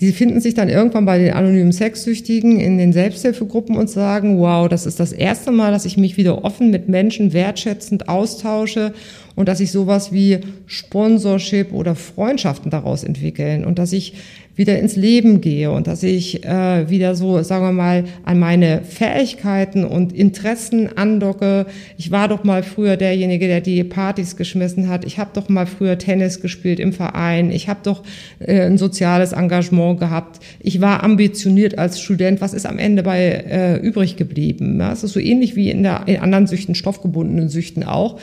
die 0.01 0.13
finden 0.13 0.41
sich 0.41 0.55
dann 0.55 0.71
irgendwann 0.71 1.05
bei 1.05 1.19
den 1.19 1.35
anonymen 1.35 1.73
Sexsüchtigen 1.73 2.59
in 2.59 2.79
den 2.79 2.93
Selbsthilfegruppen 2.93 3.77
und 3.77 3.91
sagen, 3.91 4.39
wow, 4.39 4.67
das 4.67 4.87
ist 4.87 4.99
das 4.99 5.13
erste 5.13 5.51
Mal, 5.51 5.73
dass 5.73 5.85
ich 5.85 5.99
mich 5.99 6.17
wieder 6.17 6.43
offen 6.43 6.71
mit 6.71 6.89
Menschen 6.89 7.35
wertschätzend 7.35 8.09
austausche 8.09 8.95
und 9.37 9.47
dass 9.47 9.59
sich 9.59 9.73
sowas 9.73 10.11
wie 10.11 10.39
Sponsorship 10.67 11.73
oder 11.73 11.95
Freundschaften 11.95 12.71
daraus 12.71 13.05
entwickeln 13.05 13.65
und 13.65 13.79
dass 13.79 13.93
ich 13.93 14.15
wieder 14.61 14.79
ins 14.79 14.95
Leben 14.95 15.41
gehe 15.41 15.71
und 15.71 15.87
dass 15.87 16.03
ich 16.03 16.45
äh, 16.45 16.91
wieder 16.91 17.15
so, 17.15 17.43
sagen 17.43 17.65
wir 17.65 17.73
mal, 17.73 18.05
an 18.25 18.39
meine 18.39 18.83
Fähigkeiten 18.83 19.87
und 19.87 20.13
Interessen 20.13 20.99
andocke. 20.99 21.65
Ich 21.97 22.11
war 22.11 22.29
doch 22.29 22.45
mal 22.45 22.63
früher 22.63 22.99
derjenige, 22.99 23.47
der 23.47 23.63
die 23.63 23.83
Partys 23.85 24.37
geschmissen 24.37 24.91
hat. 24.91 25.07
Ich 25.07 25.19
habe 25.19 25.31
doch 25.33 25.49
mal 25.49 25.65
früher 25.65 25.97
Tennis 25.97 26.43
gespielt 26.43 26.79
im 26.79 26.93
Verein. 26.93 27.51
Ich 27.51 27.71
habe 27.71 27.81
doch 27.83 28.03
äh, 28.39 28.67
ein 28.67 28.77
soziales 28.77 29.33
Engagement 29.33 29.99
gehabt. 29.99 30.41
Ich 30.61 30.83
war 30.83 31.03
ambitioniert 31.03 31.79
als 31.79 31.99
Student. 31.99 32.43
Was 32.43 32.53
ist 32.53 32.67
am 32.67 32.79
Ende 32.79 33.03
bei 33.03 33.19
äh, 33.29 33.77
übrig 33.77 34.17
geblieben? 34.17 34.79
Ja, 34.79 34.93
es 34.93 35.03
ist 35.03 35.15
so 35.15 35.21
ähnlich 35.21 35.57
wie 35.57 35.71
in, 35.71 35.83
der, 35.83 36.03
in 36.05 36.19
anderen 36.19 36.47
Süchten, 36.47 36.75
stoffgebundenen 36.75 37.49
Süchten 37.49 37.83
auch 37.83 38.19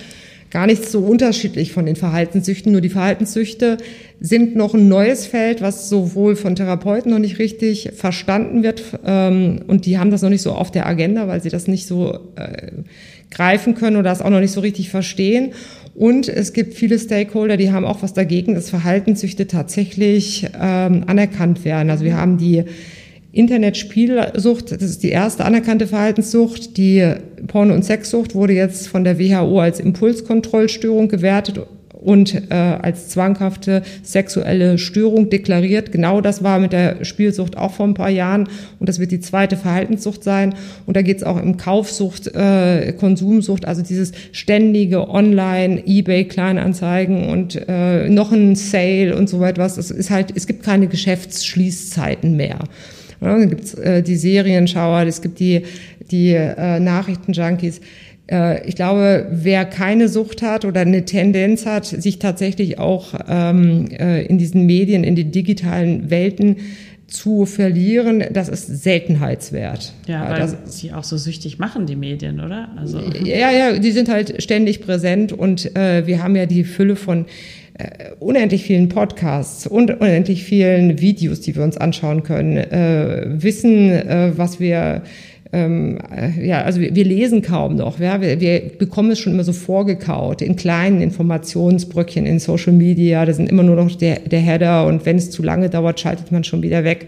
gar 0.49 0.65
nicht 0.65 0.89
so 0.89 0.99
unterschiedlich 0.99 1.73
von 1.73 1.85
den 1.85 1.95
Verhaltenssüchten. 1.95 2.71
Nur 2.71 2.81
die 2.81 2.89
Verhaltenssüchte 2.89 3.77
sind 4.19 4.55
noch 4.55 4.73
ein 4.73 4.87
neues 4.87 5.25
Feld, 5.25 5.61
was 5.61 5.89
sowohl 5.89 6.35
von 6.35 6.55
Therapeuten 6.55 7.11
noch 7.11 7.19
nicht 7.19 7.39
richtig 7.39 7.91
verstanden 7.95 8.63
wird. 8.63 8.83
Ähm, 9.05 9.61
und 9.67 9.85
die 9.85 9.97
haben 9.97 10.11
das 10.11 10.21
noch 10.21 10.29
nicht 10.29 10.41
so 10.41 10.53
auf 10.53 10.71
der 10.71 10.85
Agenda, 10.85 11.27
weil 11.27 11.41
sie 11.41 11.49
das 11.49 11.67
nicht 11.67 11.87
so 11.87 12.19
äh, 12.35 12.71
greifen 13.29 13.75
können 13.75 13.97
oder 13.97 14.09
das 14.09 14.21
auch 14.21 14.29
noch 14.29 14.39
nicht 14.39 14.53
so 14.53 14.61
richtig 14.61 14.89
verstehen. 14.89 15.51
Und 15.93 16.29
es 16.29 16.53
gibt 16.53 16.75
viele 16.75 16.99
Stakeholder, 16.99 17.57
die 17.57 17.71
haben 17.71 17.85
auch 17.85 18.03
was 18.03 18.13
dagegen, 18.13 18.53
dass 18.53 18.69
Verhaltenssüchte 18.69 19.47
tatsächlich 19.47 20.47
ähm, 20.59 21.03
anerkannt 21.07 21.65
werden. 21.65 21.89
Also 21.89 22.05
wir 22.05 22.15
haben 22.15 22.37
die 22.37 22.63
Internetspielsucht, 23.37 24.71
das 24.71 24.81
ist 24.81 25.03
die 25.03 25.09
erste 25.09 25.45
anerkannte 25.45 25.87
Verhaltenssucht. 25.87 26.77
Die 26.77 27.13
Porno- 27.47 27.73
und 27.73 27.83
Sexsucht 27.83 28.33
wurde 28.33 28.53
jetzt 28.53 28.87
von 28.87 29.03
der 29.03 29.19
WHO 29.19 29.59
als 29.59 29.79
Impulskontrollstörung 29.79 31.07
gewertet 31.07 31.59
und 31.93 32.33
äh, 32.49 32.53
als 32.53 33.09
zwanghafte 33.09 33.83
sexuelle 34.01 34.77
Störung 34.77 35.29
deklariert. 35.29 35.91
Genau 35.91 36.21
das 36.21 36.43
war 36.43 36.59
mit 36.59 36.73
der 36.73 37.03
Spielsucht 37.05 37.57
auch 37.57 37.73
vor 37.73 37.87
ein 37.87 37.93
paar 37.93 38.09
Jahren 38.09 38.47
und 38.79 38.87
das 38.89 38.99
wird 38.99 39.11
die 39.11 39.19
zweite 39.19 39.57
Verhaltenssucht 39.57 40.23
sein. 40.23 40.55
Und 40.85 40.95
da 40.95 41.01
geht 41.01 41.17
es 41.17 41.23
auch 41.23 41.41
um 41.41 41.57
Kaufsucht, 41.57 42.33
äh, 42.35 42.93
Konsumsucht, 42.93 43.65
also 43.65 43.81
dieses 43.81 44.13
ständige 44.31 45.09
Online, 45.09 45.83
eBay, 45.85 46.25
Kleinanzeigen 46.25 47.29
und 47.29 47.61
äh, 47.67 48.09
noch 48.09 48.31
ein 48.31 48.55
Sale 48.55 49.15
und 49.15 49.29
so 49.29 49.43
etwas. 49.43 49.77
Es 49.77 49.91
ist 49.91 50.09
halt, 50.09 50.31
es 50.35 50.47
gibt 50.47 50.63
keine 50.63 50.87
Geschäftsschließzeiten 50.87 52.35
mehr. 52.35 52.59
Ja, 53.21 53.37
dann 53.37 53.49
gibt's 53.49 53.73
äh, 53.73 54.03
die 54.03 54.15
Serienschauer, 54.15 55.03
es 55.03 55.21
gibt 55.21 55.39
die, 55.39 55.63
die 56.11 56.33
äh, 56.33 56.79
Nachrichtenjunkies. 56.79 57.81
Äh, 58.29 58.67
ich 58.67 58.75
glaube, 58.75 59.27
wer 59.31 59.65
keine 59.65 60.09
Sucht 60.09 60.41
hat 60.41 60.65
oder 60.65 60.81
eine 60.81 61.05
Tendenz 61.05 61.65
hat, 61.65 61.85
sich 61.85 62.19
tatsächlich 62.19 62.79
auch 62.79 63.13
ähm, 63.27 63.87
äh, 63.91 64.25
in 64.25 64.37
diesen 64.37 64.65
Medien, 64.65 65.03
in 65.03 65.15
den 65.15 65.31
digitalen 65.31 66.09
Welten 66.09 66.57
zu 67.07 67.45
verlieren, 67.45 68.21
das 68.33 68.49
ist 68.49 68.83
Seltenheitswert. 68.83 69.93
Ja, 70.07 70.29
weil 70.29 70.39
das, 70.39 70.57
sie 70.65 70.91
auch 70.91 71.05
so 71.05 71.15
süchtig 71.15 71.57
machen, 71.57 71.85
die 71.85 71.95
Medien, 71.95 72.41
oder? 72.41 72.69
Also. 72.77 72.99
Ja, 73.23 73.49
ja, 73.49 73.79
die 73.79 73.91
sind 73.91 74.09
halt 74.09 74.43
ständig 74.43 74.81
präsent 74.81 75.31
und 75.31 75.73
äh, 75.77 76.05
wir 76.05 76.21
haben 76.21 76.35
ja 76.35 76.45
die 76.45 76.65
Fülle 76.65 76.97
von 76.97 77.25
äh, 77.77 78.11
unendlich 78.19 78.63
vielen 78.63 78.89
Podcasts 78.89 79.67
und 79.67 79.91
unendlich 80.01 80.43
vielen 80.43 80.99
Videos, 80.99 81.41
die 81.41 81.55
wir 81.55 81.63
uns 81.63 81.77
anschauen 81.77 82.23
können, 82.23 82.57
äh, 82.57 83.25
wissen, 83.27 83.91
äh, 83.91 84.31
was 84.35 84.59
wir 84.59 85.03
ähm, 85.53 85.99
äh, 86.13 86.45
ja, 86.45 86.63
also 86.63 86.81
wir, 86.81 86.93
wir, 86.93 87.05
lesen 87.05 87.41
kaum 87.41 87.75
noch. 87.75 87.99
Ja? 87.99 88.19
Wir, 88.21 88.39
wir, 88.41 88.59
bekommen 88.77 89.11
es 89.11 89.19
schon 89.19 89.33
immer 89.33 89.43
so 89.43 89.53
vorgekaut 89.53 90.41
in 90.41 90.55
kleinen 90.55 91.01
Informationsbröckchen 91.01 92.25
in 92.25 92.39
Social 92.39 92.73
Media. 92.73 93.25
Da 93.25 93.33
sind 93.33 93.49
immer 93.49 93.63
nur 93.63 93.75
noch 93.75 93.95
der, 93.95 94.19
der 94.19 94.39
Header 94.39 94.85
und 94.87 95.05
wenn 95.05 95.15
es 95.15 95.31
zu 95.31 95.43
lange 95.43 95.69
dauert, 95.69 95.99
schaltet 95.99 96.31
man 96.31 96.43
schon 96.43 96.63
wieder 96.63 96.83
weg. 96.83 97.07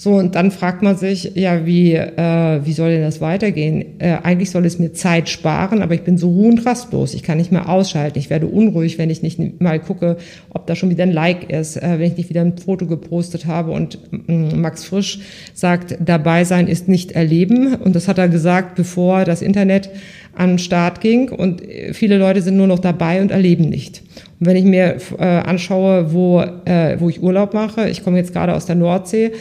So, 0.00 0.12
und 0.12 0.36
dann 0.36 0.52
fragt 0.52 0.80
man 0.80 0.96
sich, 0.96 1.32
ja, 1.34 1.66
wie, 1.66 1.94
äh, 1.94 2.60
wie 2.64 2.72
soll 2.72 2.90
denn 2.90 3.02
das 3.02 3.20
weitergehen? 3.20 3.98
Äh, 3.98 4.18
eigentlich 4.22 4.52
soll 4.52 4.64
es 4.64 4.78
mir 4.78 4.92
Zeit 4.92 5.28
sparen, 5.28 5.82
aber 5.82 5.92
ich 5.92 6.02
bin 6.02 6.16
so 6.18 6.28
ruh 6.28 6.50
und 6.50 6.64
rastlos. 6.64 7.14
Ich 7.14 7.24
kann 7.24 7.36
nicht 7.36 7.50
mehr 7.50 7.68
ausschalten. 7.68 8.16
Ich 8.16 8.30
werde 8.30 8.46
unruhig, 8.46 8.96
wenn 8.96 9.10
ich 9.10 9.22
nicht 9.22 9.60
mal 9.60 9.80
gucke, 9.80 10.18
ob 10.50 10.68
da 10.68 10.76
schon 10.76 10.90
wieder 10.90 11.02
ein 11.02 11.10
Like 11.10 11.50
ist, 11.50 11.78
äh, 11.78 11.98
wenn 11.98 12.12
ich 12.12 12.16
nicht 12.16 12.30
wieder 12.30 12.42
ein 12.42 12.56
Foto 12.58 12.86
gepostet 12.86 13.46
habe. 13.46 13.72
Und 13.72 13.98
äh, 14.28 14.32
Max 14.54 14.84
Frisch 14.84 15.18
sagt, 15.52 15.98
dabei 15.98 16.44
sein 16.44 16.68
ist 16.68 16.86
nicht 16.86 17.10
erleben. 17.12 17.74
Und 17.74 17.96
das 17.96 18.06
hat 18.06 18.18
er 18.18 18.28
gesagt, 18.28 18.76
bevor 18.76 19.24
das 19.24 19.42
Internet 19.42 19.90
an 20.32 20.50
den 20.50 20.58
Start 20.60 21.00
ging. 21.00 21.28
Und 21.28 21.68
äh, 21.68 21.92
viele 21.92 22.18
Leute 22.18 22.40
sind 22.42 22.56
nur 22.56 22.68
noch 22.68 22.78
dabei 22.78 23.20
und 23.20 23.32
erleben 23.32 23.68
nicht. 23.68 24.04
Und 24.38 24.46
wenn 24.46 24.54
ich 24.54 24.64
mir 24.64 24.98
äh, 25.18 25.24
anschaue, 25.24 26.12
wo, 26.12 26.40
äh, 26.40 27.00
wo 27.00 27.08
ich 27.08 27.20
Urlaub 27.20 27.52
mache, 27.52 27.90
ich 27.90 28.04
komme 28.04 28.18
jetzt 28.18 28.32
gerade 28.32 28.54
aus 28.54 28.64
der 28.64 28.76
Nordsee, 28.76 29.32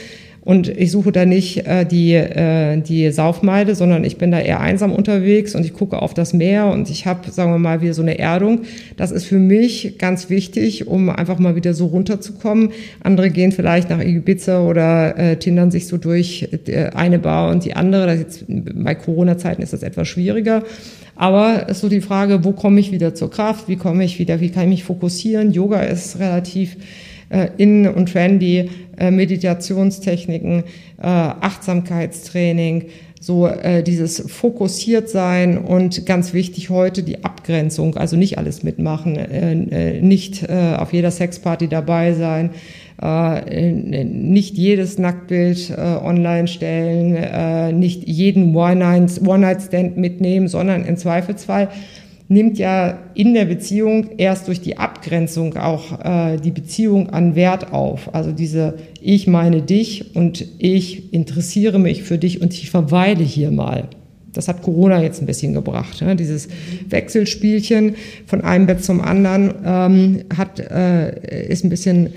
und 0.47 0.69
ich 0.69 0.91
suche 0.91 1.11
da 1.11 1.25
nicht 1.25 1.67
äh, 1.67 1.85
die, 1.85 2.13
äh, 2.13 2.79
die 2.79 3.11
Saufmeide, 3.11 3.75
sondern 3.75 4.05
ich 4.05 4.17
bin 4.17 4.31
da 4.31 4.39
eher 4.39 4.61
einsam 4.61 4.93
unterwegs 4.93 5.55
und 5.55 5.65
ich 5.65 5.73
gucke 5.73 6.01
auf 6.01 6.13
das 6.13 6.31
Meer 6.31 6.67
und 6.67 6.89
ich 6.89 7.05
habe, 7.05 7.29
sagen 7.29 7.51
wir 7.51 7.57
mal, 7.57 7.81
wieder 7.81 7.93
so 7.93 8.01
eine 8.01 8.17
Erdung. 8.17 8.61
Das 8.95 9.11
ist 9.11 9.25
für 9.25 9.39
mich 9.39 9.97
ganz 9.97 10.29
wichtig, 10.29 10.87
um 10.87 11.09
einfach 11.09 11.37
mal 11.37 11.57
wieder 11.57 11.73
so 11.73 11.87
runterzukommen. 11.87 12.69
Andere 13.03 13.29
gehen 13.29 13.51
vielleicht 13.51 13.89
nach 13.89 13.99
Ibiza 13.99 14.65
oder 14.65 15.17
äh, 15.17 15.35
tindern 15.35 15.69
sich 15.69 15.85
so 15.87 15.97
durch 15.97 16.47
äh, 16.67 16.91
eine 16.93 17.19
Bar 17.19 17.51
und 17.51 17.65
die 17.65 17.75
andere. 17.75 18.05
Das 18.05 18.19
jetzt, 18.19 18.45
bei 18.47 18.95
Corona-Zeiten 18.95 19.61
ist 19.61 19.73
das 19.73 19.83
etwas 19.83 20.07
schwieriger. 20.07 20.63
Aber 21.17 21.67
ist 21.67 21.81
so 21.81 21.89
die 21.89 21.99
Frage, 21.99 22.45
wo 22.45 22.53
komme 22.53 22.79
ich 22.79 22.93
wieder 22.93 23.13
zur 23.13 23.29
Kraft? 23.29 23.67
Wie 23.67 23.75
komme 23.75 24.05
ich 24.05 24.17
wieder, 24.17 24.39
wie 24.39 24.49
kann 24.49 24.63
ich 24.63 24.69
mich 24.69 24.83
fokussieren? 24.85 25.51
Yoga 25.51 25.81
ist 25.81 26.19
relativ 26.19 26.77
äh, 27.29 27.49
in 27.57 27.87
und 27.87 28.11
trendy, 28.11 28.69
äh, 28.97 29.11
Meditationstechniken, 29.11 30.63
äh, 30.99 31.05
Achtsamkeitstraining, 31.05 32.85
so 33.19 33.47
äh, 33.47 33.83
dieses 33.83 34.23
fokussiert 34.31 35.09
sein 35.09 35.57
und 35.57 36.05
ganz 36.05 36.33
wichtig 36.33 36.69
heute 36.69 37.03
die 37.03 37.23
Abgrenzung, 37.23 37.97
also 37.97 38.15
nicht 38.15 38.37
alles 38.37 38.63
mitmachen, 38.63 39.15
äh, 39.17 39.51
äh, 39.53 40.01
nicht 40.01 40.43
äh, 40.43 40.75
auf 40.77 40.93
jeder 40.93 41.11
Sexparty 41.11 41.67
dabei 41.67 42.13
sein, 42.13 42.51
äh, 43.01 43.73
nicht 43.73 44.57
jedes 44.57 44.97
Nacktbild 44.97 45.69
äh, 45.69 45.75
online 45.75 46.47
stellen, 46.47 47.15
äh, 47.15 47.71
nicht 47.71 48.07
jeden 48.07 48.55
One-Night-Stand 48.55 49.97
mitnehmen, 49.97 50.47
sondern 50.47 50.85
im 50.85 50.97
Zweifelsfall 50.97 51.69
nimmt 52.29 52.57
ja 52.57 52.99
in 53.13 53.33
der 53.33 53.45
Beziehung 53.45 54.09
erst 54.17 54.47
durch 54.47 54.61
die 54.61 54.77
Abgrenzung 54.77 55.55
auch 55.55 56.03
äh, 56.03 56.37
die 56.37 56.51
Beziehung 56.51 57.09
an 57.09 57.35
Wert 57.35 57.71
auf. 57.71 58.13
Also 58.13 58.31
diese 58.31 58.75
ich 59.01 59.27
meine 59.27 59.61
dich 59.61 60.15
und 60.15 60.45
ich 60.59 61.13
interessiere 61.13 61.79
mich 61.79 62.03
für 62.03 62.17
dich 62.17 62.41
und 62.41 62.53
ich 62.53 62.69
verweile 62.69 63.23
hier 63.23 63.51
mal. 63.51 63.87
Das 64.33 64.47
hat 64.47 64.61
Corona 64.61 65.01
jetzt 65.01 65.21
ein 65.21 65.25
bisschen 65.25 65.53
gebracht. 65.53 66.01
Ne? 66.01 66.15
Dieses 66.15 66.47
Wechselspielchen 66.89 67.95
von 68.25 68.41
einem 68.41 68.67
Bett 68.67 68.83
zum 68.83 69.01
anderen 69.01 69.53
ähm, 69.65 70.23
hat, 70.35 70.59
äh, 70.59 71.47
ist 71.47 71.63
ein 71.63 71.69
bisschen 71.69 72.13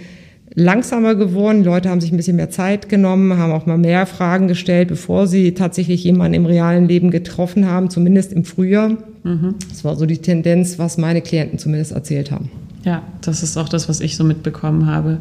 langsamer 0.54 1.14
geworden. 1.14 1.62
Die 1.62 1.68
Leute 1.68 1.88
haben 1.88 2.00
sich 2.00 2.12
ein 2.12 2.16
bisschen 2.16 2.36
mehr 2.36 2.50
Zeit 2.50 2.88
genommen, 2.88 3.38
haben 3.38 3.52
auch 3.52 3.66
mal 3.66 3.78
mehr 3.78 4.06
Fragen 4.06 4.48
gestellt, 4.48 4.88
bevor 4.88 5.26
sie 5.26 5.54
tatsächlich 5.54 6.02
jemanden 6.04 6.34
im 6.34 6.46
realen 6.46 6.88
Leben 6.88 7.10
getroffen 7.10 7.66
haben, 7.66 7.90
zumindest 7.90 8.32
im 8.32 8.44
Frühjahr. 8.44 8.96
Mhm. 9.22 9.54
Das 9.68 9.84
war 9.84 9.96
so 9.96 10.06
die 10.06 10.18
Tendenz, 10.18 10.78
was 10.78 10.98
meine 10.98 11.20
Klienten 11.20 11.58
zumindest 11.58 11.92
erzählt 11.92 12.30
haben. 12.30 12.50
Ja, 12.84 13.02
das 13.20 13.42
ist 13.42 13.56
auch 13.56 13.68
das, 13.68 13.88
was 13.88 14.00
ich 14.00 14.16
so 14.16 14.24
mitbekommen 14.24 14.86
habe. 14.86 15.18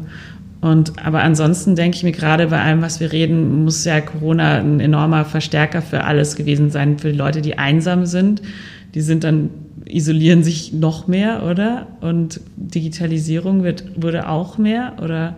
Und 0.60 1.04
aber 1.04 1.22
ansonsten 1.22 1.74
denke 1.74 1.96
ich 1.96 2.02
mir 2.02 2.12
gerade 2.12 2.48
bei 2.48 2.60
allem, 2.60 2.82
was 2.82 3.00
wir 3.00 3.12
reden, 3.12 3.64
muss 3.64 3.84
ja 3.84 4.00
Corona 4.00 4.58
ein 4.58 4.80
enormer 4.80 5.24
Verstärker 5.24 5.80
für 5.80 6.04
alles 6.04 6.36
gewesen 6.36 6.70
sein, 6.70 6.98
für 6.98 7.12
die 7.12 7.18
Leute, 7.18 7.40
die 7.40 7.56
einsam 7.56 8.04
sind. 8.04 8.42
Die 8.94 9.00
sind 9.00 9.24
dann 9.24 9.50
isolieren 9.92 10.42
sich 10.42 10.72
noch 10.72 11.06
mehr, 11.06 11.42
oder? 11.48 11.86
Und 12.00 12.40
Digitalisierung 12.56 13.62
wird, 13.62 14.02
wurde 14.02 14.28
auch 14.28 14.58
mehr, 14.58 14.94
oder? 15.02 15.36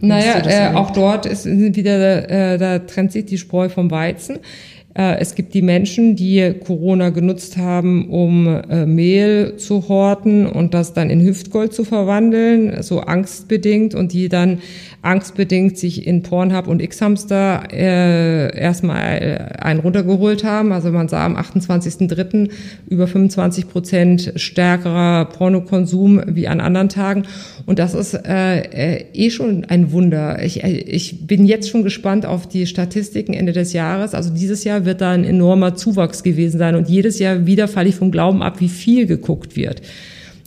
Naja, 0.00 0.42
äh, 0.46 0.74
auch 0.74 0.90
dort 0.90 1.26
ist 1.26 1.44
wieder, 1.46 2.30
äh, 2.30 2.58
da 2.58 2.78
trennt 2.80 3.12
sich 3.12 3.24
die 3.24 3.38
Spreu 3.38 3.68
vom 3.68 3.90
Weizen. 3.90 4.38
Äh, 4.98 5.18
es 5.20 5.34
gibt 5.34 5.54
die 5.54 5.62
Menschen, 5.62 6.16
die 6.16 6.54
Corona 6.64 7.10
genutzt 7.10 7.56
haben, 7.56 8.10
um 8.10 8.46
äh, 8.46 8.84
Mehl 8.84 9.56
zu 9.56 9.88
horten 9.88 10.46
und 10.46 10.74
das 10.74 10.92
dann 10.92 11.08
in 11.08 11.20
Hüftgold 11.20 11.72
zu 11.72 11.84
verwandeln, 11.84 12.82
so 12.82 13.00
angstbedingt 13.00 13.94
und 13.94 14.12
die 14.12 14.28
dann 14.28 14.58
angstbedingt 15.02 15.78
sich 15.78 16.06
in 16.06 16.22
Pornhub 16.22 16.66
und 16.66 16.82
X-Hamster 16.82 17.72
äh, 17.72 18.58
erstmal 18.58 19.54
einen 19.60 19.80
runtergeholt 19.80 20.42
haben. 20.42 20.72
Also 20.72 20.90
man 20.90 21.08
sah 21.08 21.24
am 21.24 21.36
28.03. 21.36 22.50
über 22.88 23.06
25 23.06 23.68
Prozent 23.68 24.32
stärkerer 24.36 25.26
Pornokonsum 25.26 26.22
wie 26.26 26.48
an 26.48 26.60
anderen 26.60 26.88
Tagen. 26.88 27.22
Und 27.64 27.78
das 27.78 27.94
ist 27.94 28.14
äh, 28.14 28.60
äh, 28.60 29.04
eh 29.12 29.30
schon 29.30 29.64
ein 29.66 29.92
Wunder. 29.92 30.42
Ich, 30.42 30.64
äh, 30.64 30.78
ich 30.78 31.26
bin 31.26 31.46
jetzt 31.46 31.70
schon 31.70 31.84
gespannt 31.84 32.26
auf 32.26 32.48
die 32.48 32.66
Statistiken 32.66 33.34
Ende 33.34 33.52
des 33.52 33.72
Jahres. 33.72 34.14
Also 34.14 34.30
dieses 34.30 34.64
Jahr 34.64 34.84
wird 34.84 35.00
da 35.00 35.12
ein 35.12 35.24
enormer 35.24 35.76
Zuwachs 35.76 36.24
gewesen 36.24 36.58
sein. 36.58 36.74
Und 36.74 36.88
jedes 36.88 37.20
Jahr 37.20 37.46
wieder 37.46 37.68
falle 37.68 37.88
ich 37.88 37.94
vom 37.94 38.10
Glauben 38.10 38.42
ab, 38.42 38.60
wie 38.60 38.68
viel 38.68 39.06
geguckt 39.06 39.56
wird. 39.56 39.80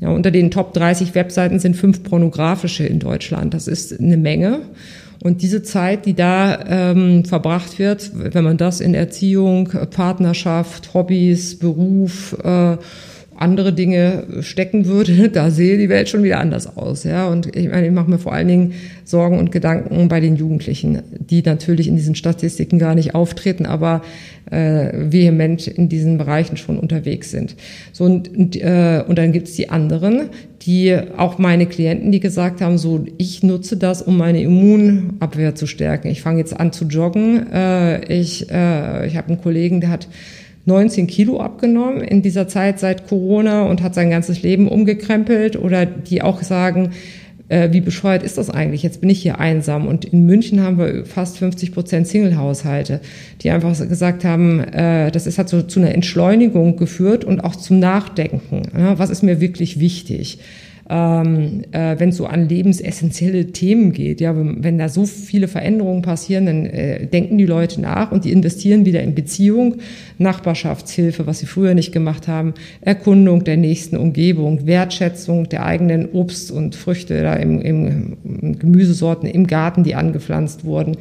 Ja, 0.01 0.09
unter 0.09 0.31
den 0.31 0.49
Top 0.49 0.73
30 0.73 1.13
Webseiten 1.13 1.59
sind 1.59 1.75
fünf 1.75 2.03
pornografische 2.03 2.83
in 2.83 2.99
Deutschland. 2.99 3.53
Das 3.53 3.67
ist 3.67 3.97
eine 3.97 4.17
Menge. 4.17 4.61
Und 5.23 5.43
diese 5.43 5.61
Zeit, 5.61 6.07
die 6.07 6.15
da 6.15 6.91
ähm, 6.91 7.23
verbracht 7.23 7.77
wird, 7.77 8.11
wenn 8.15 8.43
man 8.43 8.57
das 8.57 8.81
in 8.81 8.95
Erziehung, 8.95 9.69
Partnerschaft, 9.91 10.95
Hobbys, 10.95 11.59
Beruf, 11.59 12.35
äh, 12.43 12.77
andere 13.41 13.73
Dinge 13.73 14.25
stecken 14.41 14.85
würde, 14.85 15.29
da 15.33 15.51
sehe 15.51 15.77
die 15.77 15.89
Welt 15.89 16.09
schon 16.09 16.23
wieder 16.23 16.39
anders 16.39 16.77
aus. 16.77 17.03
Ja? 17.03 17.27
Und 17.27 17.55
ich 17.55 17.69
meine, 17.69 17.87
ich 17.87 17.93
mache 17.93 18.09
mir 18.09 18.19
vor 18.19 18.33
allen 18.33 18.47
Dingen 18.47 18.73
Sorgen 19.03 19.39
und 19.39 19.51
Gedanken 19.51 20.07
bei 20.07 20.19
den 20.19 20.35
Jugendlichen, 20.35 21.01
die 21.19 21.41
natürlich 21.41 21.87
in 21.87 21.95
diesen 21.95 22.15
Statistiken 22.15 22.79
gar 22.79 22.95
nicht 22.95 23.15
auftreten, 23.15 23.65
aber 23.65 24.01
äh, 24.49 25.11
vehement 25.11 25.67
in 25.67 25.89
diesen 25.89 26.17
Bereichen 26.17 26.57
schon 26.57 26.77
unterwegs 26.79 27.31
sind. 27.31 27.55
So 27.91 28.05
und, 28.05 28.35
und, 28.35 28.55
äh, 28.55 29.03
und 29.07 29.17
dann 29.17 29.31
gibt's 29.31 29.53
die 29.55 29.69
anderen, 29.69 30.29
die 30.63 30.95
auch 31.17 31.37
meine 31.37 31.65
Klienten, 31.65 32.11
die 32.11 32.19
gesagt 32.19 32.61
haben, 32.61 32.77
so 32.77 33.05
ich 33.17 33.43
nutze 33.43 33.77
das, 33.77 34.01
um 34.01 34.17
meine 34.17 34.41
Immunabwehr 34.41 35.55
zu 35.55 35.67
stärken. 35.67 36.09
Ich 36.09 36.21
fange 36.21 36.39
jetzt 36.39 36.59
an 36.59 36.71
zu 36.71 36.85
joggen. 36.85 37.51
Äh, 37.51 38.05
ich 38.13 38.49
äh, 38.51 39.07
ich 39.07 39.17
habe 39.17 39.29
einen 39.29 39.41
Kollegen, 39.41 39.81
der 39.81 39.89
hat 39.89 40.07
19 40.65 41.07
Kilo 41.07 41.39
abgenommen 41.39 42.01
in 42.01 42.21
dieser 42.21 42.47
Zeit 42.47 42.79
seit 42.79 43.07
Corona 43.07 43.63
und 43.63 43.81
hat 43.81 43.95
sein 43.95 44.09
ganzes 44.09 44.43
Leben 44.43 44.67
umgekrempelt 44.67 45.55
oder 45.55 45.85
die 45.85 46.21
auch 46.21 46.41
sagen, 46.43 46.91
äh, 47.51 47.73
wie 47.73 47.81
bescheuert 47.81 48.23
ist 48.23 48.37
das 48.37 48.49
eigentlich? 48.49 48.81
Jetzt 48.81 49.01
bin 49.01 49.09
ich 49.09 49.21
hier 49.21 49.39
einsam. 49.39 49.85
Und 49.85 50.05
in 50.05 50.25
München 50.25 50.61
haben 50.61 50.77
wir 50.77 51.05
fast 51.05 51.37
50 51.37 51.73
Prozent 51.73 52.07
Single-Haushalte, 52.07 53.01
die 53.41 53.49
einfach 53.49 53.77
gesagt 53.77 54.23
haben, 54.23 54.61
äh, 54.61 55.11
das 55.11 55.27
ist, 55.27 55.37
hat 55.37 55.49
so 55.49 55.61
zu 55.61 55.81
einer 55.81 55.93
Entschleunigung 55.93 56.77
geführt 56.77 57.25
und 57.25 57.43
auch 57.43 57.55
zum 57.55 57.79
Nachdenken. 57.79 58.61
Ja, 58.77 58.97
was 58.97 59.09
ist 59.09 59.21
mir 59.21 59.41
wirklich 59.41 59.79
wichtig? 59.79 60.39
Ähm, 60.89 61.63
äh, 61.71 61.95
wenn 61.99 62.09
es 62.09 62.17
so 62.17 62.25
an 62.25 62.49
lebensessentielle 62.49 63.47
Themen 63.47 63.91
geht. 63.91 64.21
Ja, 64.21 64.35
wenn, 64.35 64.63
wenn 64.63 64.77
da 64.77 64.89
so 64.89 65.05
viele 65.05 65.47
Veränderungen 65.47 66.01
passieren, 66.01 66.45
dann 66.45 66.65
äh, 66.65 67.07
denken 67.07 67.37
die 67.37 67.45
Leute 67.45 67.81
nach 67.81 68.11
und 68.11 68.25
die 68.25 68.31
investieren 68.31 68.85
wieder 68.85 69.01
in 69.01 69.15
Beziehung, 69.15 69.75
Nachbarschaftshilfe, 70.17 71.27
was 71.27 71.39
sie 71.39 71.45
früher 71.45 71.73
nicht 71.73 71.91
gemacht 71.91 72.27
haben, 72.27 72.53
Erkundung 72.81 73.43
der 73.43 73.57
nächsten 73.57 73.97
Umgebung, 73.97 74.65
Wertschätzung 74.65 75.49
der 75.49 75.65
eigenen 75.65 76.09
Obst- 76.11 76.51
und 76.51 76.75
Früchte 76.75 77.21
da 77.21 77.35
im, 77.35 77.61
im 77.61 78.57
Gemüsesorten 78.59 79.29
im 79.29 79.47
Garten, 79.47 79.83
die 79.83 79.95
angepflanzt 79.95 80.65
wurden. 80.65 80.97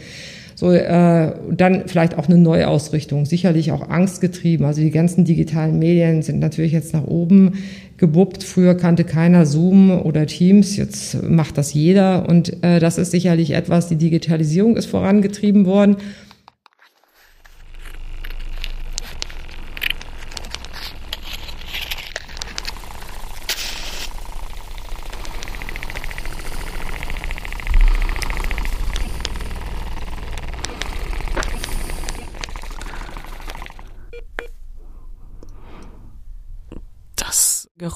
So, 0.61 0.73
äh, 0.73 1.33
dann 1.51 1.85
vielleicht 1.87 2.18
auch 2.18 2.29
eine 2.29 2.37
Neuausrichtung, 2.37 3.25
sicherlich 3.25 3.73
auch 3.73 3.88
angstgetrieben. 3.88 4.66
Also 4.66 4.83
die 4.83 4.90
ganzen 4.90 5.25
digitalen 5.25 5.79
Medien 5.79 6.20
sind 6.20 6.38
natürlich 6.38 6.73
jetzt 6.73 6.92
nach 6.92 7.05
oben 7.05 7.55
gebuppt. 7.96 8.42
Früher 8.42 8.75
kannte 8.75 9.05
keiner 9.05 9.46
Zoom 9.46 9.90
oder 9.90 10.27
Teams, 10.27 10.77
jetzt 10.77 11.23
macht 11.23 11.57
das 11.57 11.73
jeder. 11.73 12.29
Und 12.29 12.62
äh, 12.62 12.79
das 12.79 12.99
ist 12.99 13.11
sicherlich 13.11 13.53
etwas, 13.53 13.88
die 13.88 13.96
Digitalisierung 13.96 14.77
ist 14.77 14.85
vorangetrieben 14.85 15.64
worden. 15.64 15.96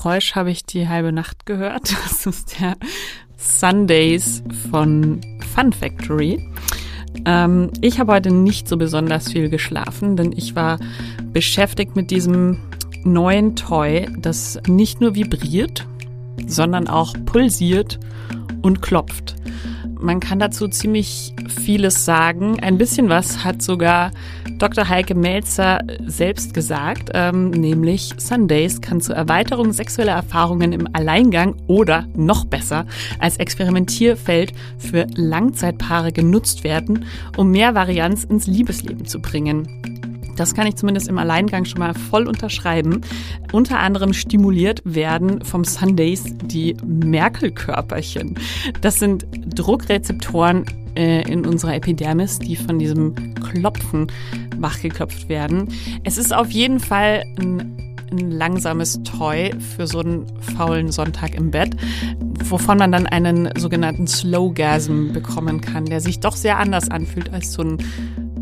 Geräusch 0.05 0.35
habe 0.35 0.51
ich 0.51 0.67
die 0.67 0.87
halbe 0.87 1.13
Nacht 1.13 1.47
gehört. 1.47 1.97
Das 2.05 2.27
ist 2.27 2.61
der 2.61 2.77
Sundays 3.39 4.43
von 4.71 5.23
Fun 5.55 5.73
Factory. 5.73 6.47
Ähm, 7.25 7.71
ich 7.81 7.99
habe 7.99 8.13
heute 8.13 8.31
nicht 8.31 8.69
so 8.69 8.77
besonders 8.77 9.33
viel 9.33 9.49
geschlafen, 9.49 10.17
denn 10.17 10.33
ich 10.33 10.55
war 10.55 10.79
beschäftigt 11.33 11.97
mit 11.97 12.11
diesem 12.11 12.59
neuen 13.03 13.57
Toy, 13.57 14.07
das 14.19 14.61
nicht 14.67 15.01
nur 15.01 15.15
vibriert, 15.15 15.87
sondern 16.47 16.87
auch 16.87 17.15
pulsiert 17.25 17.99
und 18.61 18.83
klopft. 18.83 19.37
Man 20.05 20.21
kann 20.21 20.39
dazu 20.39 20.69
ziemlich 20.69 21.33
vieles 21.49 22.05
sagen. 22.05 22.61
Ein 22.61 22.77
bisschen 22.77 23.09
was 23.09 23.43
hat 23.43 23.63
sogar 23.63 24.11
Dr. 24.59 24.87
Heike 24.87 25.15
Melzer 25.15 25.81
selbst 26.07 26.53
gesagt, 26.53 27.09
ähm, 27.15 27.49
nämlich 27.49 28.13
Sundays 28.19 28.83
kann 28.83 29.01
zur 29.01 29.17
Erweiterung 29.17 29.73
sexueller 29.73 30.13
Erfahrungen 30.13 30.75
im 30.75 30.95
Alleingang 30.95 31.57
oder 31.69 32.07
noch 32.15 32.45
besser 32.45 32.85
als 33.19 33.39
Experimentierfeld 33.39 34.53
für 34.77 35.07
Langzeitpaare 35.15 36.13
genutzt 36.13 36.65
werden, 36.65 37.07
um 37.39 37.51
mehr 37.51 37.75
Varianz 37.75 38.25
ins 38.25 38.47
Liebesleben 38.47 39.07
zu 39.07 39.23
bringen. 39.23 40.14
Das 40.37 40.55
kann 40.55 40.67
ich 40.67 40.77
zumindest 40.77 41.09
im 41.09 41.19
Alleingang 41.19 41.65
schon 41.65 41.79
mal 41.79 41.95
voll 41.95 42.27
unterschreiben. 42.27 43.01
Unter 43.53 43.79
anderem 43.79 44.13
stimuliert 44.13 44.83
werden 44.85 45.45
vom 45.45 45.65
Sundays 45.65 46.25
die 46.45 46.77
Merkel-Körperchen. 46.85 48.39
Das 48.81 48.99
sind 48.99 49.27
Druckrezeptoren 49.55 50.65
äh, 50.97 51.23
in 51.31 51.47
unserer 51.47 51.75
Epidermis, 51.75 52.39
die 52.39 52.57
von 52.57 52.79
diesem 52.79 53.35
Klopfen 53.35 54.09
wachgeklopft 54.57 55.29
werden. 55.29 55.69
Es 56.05 56.19
ist 56.19 56.35
auf 56.35 56.51
jeden 56.51 56.81
Fall 56.81 57.25
ein, 57.39 57.97
ein 58.11 58.31
langsames 58.31 59.01
Toy 59.03 59.51
für 59.77 59.87
so 59.87 60.01
einen 60.01 60.27
faulen 60.41 60.93
Sonntag 60.93 61.35
im 61.35 61.51
Bett, 61.51 61.77
wovon 62.45 62.79
man 62.79 62.93
dann 62.93 63.07
einen 63.07 63.51
sogenannten 63.59 64.07
Slowgasm 64.07 65.13
bekommen 65.13 65.61
kann, 65.61 65.87
der 65.87 66.01
sich 66.01 66.21
doch 66.21 66.37
sehr 66.37 66.59
anders 66.59 66.91
anfühlt 66.91 67.33
als 67.33 67.53
so 67.53 67.63
ein 67.63 67.79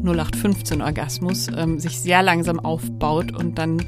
0815-Orgasmus 0.05 1.49
ähm, 1.57 1.79
sich 1.79 1.99
sehr 1.99 2.23
langsam 2.23 2.61
aufbaut 2.61 3.33
und 3.33 3.59
dann 3.59 3.83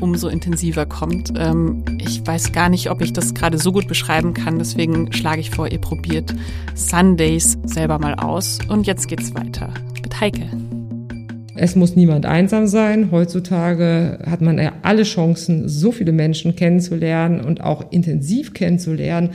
umso 0.00 0.28
intensiver 0.28 0.86
kommt. 0.86 1.32
Ähm, 1.36 1.84
ich 1.98 2.24
weiß 2.26 2.52
gar 2.52 2.68
nicht, 2.68 2.90
ob 2.90 3.02
ich 3.02 3.12
das 3.12 3.34
gerade 3.34 3.58
so 3.58 3.72
gut 3.72 3.88
beschreiben 3.88 4.34
kann, 4.34 4.58
deswegen 4.58 5.12
schlage 5.12 5.40
ich 5.40 5.50
vor, 5.50 5.70
ihr 5.70 5.80
probiert 5.80 6.34
Sundays 6.74 7.58
selber 7.64 7.98
mal 7.98 8.14
aus. 8.14 8.58
Und 8.68 8.86
jetzt 8.86 9.08
geht's 9.08 9.34
weiter 9.34 9.72
mit 10.02 10.20
Heike. 10.20 10.46
es 11.56 11.76
muss 11.76 11.96
niemand 11.96 12.24
einsam 12.24 12.66
sein. 12.66 13.10
Heutzutage 13.10 14.20
hat 14.24 14.40
man 14.40 14.58
ja 14.58 14.72
alle 14.82 15.02
Chancen, 15.02 15.68
so 15.68 15.92
viele 15.92 16.12
Menschen 16.12 16.56
kennenzulernen 16.56 17.40
und 17.40 17.62
auch 17.62 17.90
intensiv 17.90 18.54
kennenzulernen. 18.54 19.30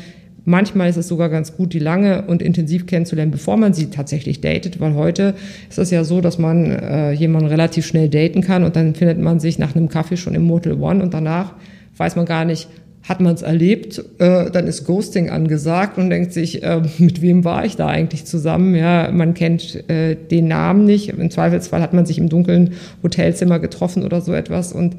Manchmal 0.45 0.89
ist 0.89 0.97
es 0.97 1.08
sogar 1.08 1.29
ganz 1.29 1.58
gut, 1.58 1.73
die 1.73 1.79
lange 1.79 2.23
und 2.27 2.41
intensiv 2.43 2.86
kennenzulernen, 2.86 3.31
bevor 3.31 3.58
man 3.58 3.73
sie 3.73 3.88
tatsächlich 3.88 4.41
datet, 4.41 4.79
weil 4.79 4.93
heute 4.93 5.34
ist 5.69 5.79
es 5.79 5.89
ja 5.89 6.03
so, 6.03 6.21
dass 6.21 6.38
man 6.38 6.71
äh, 6.71 7.12
jemanden 7.12 7.47
relativ 7.47 7.86
schnell 7.86 8.10
daten 8.10 8.41
kann 8.41 8.63
und 8.63 8.75
dann 8.75 8.93
findet 8.93 9.19
man 9.19 9.39
sich 9.39 9.58
nach 9.58 9.75
einem 9.75 9.89
Kaffee 9.89 10.17
schon 10.17 10.36
im 10.36 10.43
Motel 10.43 10.73
One 10.73 11.01
und 11.01 11.13
danach 11.15 11.53
weiß 11.97 12.15
man 12.15 12.25
gar 12.25 12.45
nicht, 12.45 12.69
hat 13.08 13.21
man 13.21 13.36
es 13.36 13.41
erlebt, 13.43 14.03
äh, 14.19 14.49
dann 14.49 14.67
ist 14.67 14.86
Ghosting 14.86 15.29
angesagt 15.29 15.97
und 15.97 16.10
denkt 16.10 16.34
sich, 16.34 16.63
äh, 16.63 16.81
mit 16.97 17.21
wem 17.21 17.43
war 17.43 17.65
ich 17.65 17.75
da 17.75 17.88
eigentlich 17.88 18.25
zusammen? 18.25 18.75
Ja, 18.75 19.12
man 19.12 19.34
kennt 19.34 19.89
äh, 19.89 20.15
den 20.15 20.47
Namen 20.47 20.86
nicht. 20.86 21.10
Im 21.10 21.29
Zweifelsfall 21.29 21.81
hat 21.81 21.93
man 21.93 22.05
sich 22.05 22.17
im 22.17 22.29
dunklen 22.29 22.73
Hotelzimmer 23.03 23.60
getroffen 23.60 24.03
oder 24.03 24.21
so 24.21 24.34
etwas 24.34 24.73
und 24.73 24.95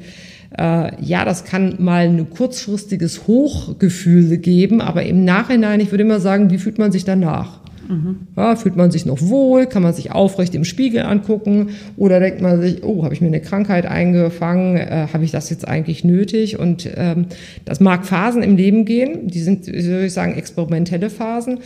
äh, 0.57 1.03
ja, 1.03 1.25
das 1.25 1.43
kann 1.43 1.75
mal 1.79 2.07
ein 2.07 2.29
kurzfristiges 2.29 3.27
Hochgefühl 3.27 4.37
geben, 4.37 4.81
aber 4.81 5.03
im 5.03 5.23
Nachhinein, 5.25 5.79
ich 5.79 5.91
würde 5.91 6.03
immer 6.03 6.19
sagen, 6.19 6.49
wie 6.49 6.57
fühlt 6.57 6.79
man 6.79 6.91
sich 6.91 7.05
danach? 7.05 7.59
Mhm. 7.87 8.27
Ja, 8.35 8.55
fühlt 8.55 8.75
man 8.75 8.91
sich 8.91 9.05
noch 9.05 9.21
wohl? 9.21 9.65
Kann 9.65 9.83
man 9.83 9.93
sich 9.93 10.11
aufrecht 10.11 10.55
im 10.55 10.65
Spiegel 10.65 11.03
angucken? 11.03 11.69
Oder 11.95 12.19
denkt 12.19 12.41
man 12.41 12.61
sich, 12.61 12.83
oh, 12.83 13.03
habe 13.03 13.13
ich 13.13 13.21
mir 13.21 13.27
eine 13.27 13.39
Krankheit 13.39 13.85
eingefangen? 13.85 14.77
Äh, 14.77 15.07
habe 15.13 15.23
ich 15.23 15.31
das 15.31 15.49
jetzt 15.49 15.67
eigentlich 15.67 16.03
nötig? 16.03 16.59
Und 16.59 16.89
ähm, 16.95 17.27
das 17.65 17.79
mag 17.79 18.05
Phasen 18.05 18.43
im 18.43 18.57
Leben 18.57 18.85
gehen. 18.85 19.27
Die 19.27 19.39
sind, 19.39 19.65
soll 19.65 20.03
ich 20.05 20.13
sagen, 20.13 20.35
experimentelle 20.35 21.09
Phasen. 21.09 21.59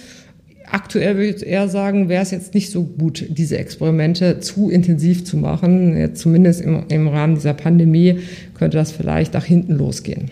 Aktuell 0.71 1.17
würde 1.17 1.35
ich 1.35 1.45
eher 1.45 1.67
sagen, 1.67 2.07
wäre 2.07 2.23
es 2.23 2.31
jetzt 2.31 2.53
nicht 2.53 2.71
so 2.71 2.83
gut, 2.83 3.25
diese 3.29 3.57
Experimente 3.57 4.39
zu 4.39 4.69
intensiv 4.69 5.25
zu 5.25 5.35
machen. 5.35 5.97
Jetzt 5.97 6.21
zumindest 6.21 6.61
im, 6.61 6.85
im 6.87 7.07
Rahmen 7.09 7.35
dieser 7.35 7.53
Pandemie 7.53 8.19
könnte 8.57 8.77
das 8.77 8.91
vielleicht 8.91 9.33
nach 9.33 9.43
hinten 9.43 9.73
losgehen. 9.73 10.31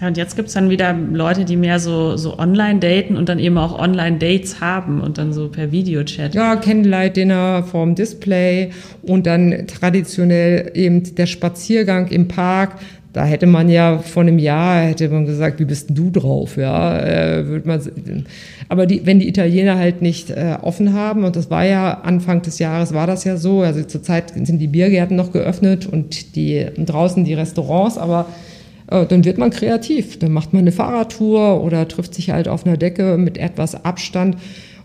Ja, 0.00 0.08
und 0.08 0.16
jetzt 0.16 0.34
gibt's 0.34 0.54
dann 0.54 0.70
wieder 0.70 0.94
Leute, 0.94 1.44
die 1.44 1.56
mehr 1.56 1.78
so, 1.78 2.16
so 2.16 2.38
online 2.38 2.78
daten 2.78 3.16
und 3.16 3.28
dann 3.28 3.38
eben 3.38 3.58
auch 3.58 3.78
Online-Dates 3.78 4.60
haben 4.60 5.00
und 5.00 5.18
dann 5.18 5.32
so 5.32 5.48
per 5.48 5.72
Videochat. 5.72 6.34
Ja, 6.34 6.56
Candlelight-Dinner 6.56 7.64
vorm 7.64 7.94
Display 7.94 8.70
und 9.02 9.26
dann 9.26 9.66
traditionell 9.66 10.70
eben 10.74 11.14
der 11.14 11.26
Spaziergang 11.26 12.08
im 12.08 12.28
Park. 12.28 12.76
Da 13.12 13.24
hätte 13.24 13.46
man 13.46 13.68
ja 13.68 13.98
vor 13.98 14.22
einem 14.22 14.38
Jahr 14.38 14.82
hätte 14.82 15.08
man 15.08 15.26
gesagt, 15.26 15.58
wie 15.58 15.64
bist 15.64 15.88
denn 15.88 15.96
du 15.96 16.10
drauf, 16.10 16.56
ja, 16.56 16.98
äh, 17.00 17.46
würde 17.46 17.66
man. 17.66 17.80
Aber 18.68 18.86
die, 18.86 19.04
wenn 19.04 19.18
die 19.18 19.28
Italiener 19.28 19.76
halt 19.76 20.00
nicht 20.00 20.30
äh, 20.30 20.56
offen 20.62 20.92
haben 20.92 21.24
und 21.24 21.34
das 21.34 21.50
war 21.50 21.64
ja 21.64 22.02
Anfang 22.02 22.42
des 22.42 22.60
Jahres 22.60 22.94
war 22.94 23.08
das 23.08 23.24
ja 23.24 23.36
so, 23.36 23.62
also 23.62 23.82
zurzeit 23.82 24.32
sind 24.46 24.58
die 24.58 24.68
Biergärten 24.68 25.16
noch 25.16 25.32
geöffnet 25.32 25.86
und 25.86 26.36
die 26.36 26.66
draußen 26.76 27.24
die 27.24 27.34
Restaurants, 27.34 27.98
aber 27.98 28.26
äh, 28.90 29.06
dann 29.06 29.24
wird 29.24 29.38
man 29.38 29.50
kreativ. 29.50 30.18
Dann 30.18 30.32
macht 30.32 30.52
man 30.52 30.60
eine 30.60 30.72
Fahrradtour 30.72 31.62
oder 31.64 31.88
trifft 31.88 32.14
sich 32.14 32.30
halt 32.30 32.48
auf 32.48 32.66
einer 32.66 32.76
Decke 32.76 33.16
mit 33.16 33.38
etwas 33.38 33.84
Abstand. 33.84 34.36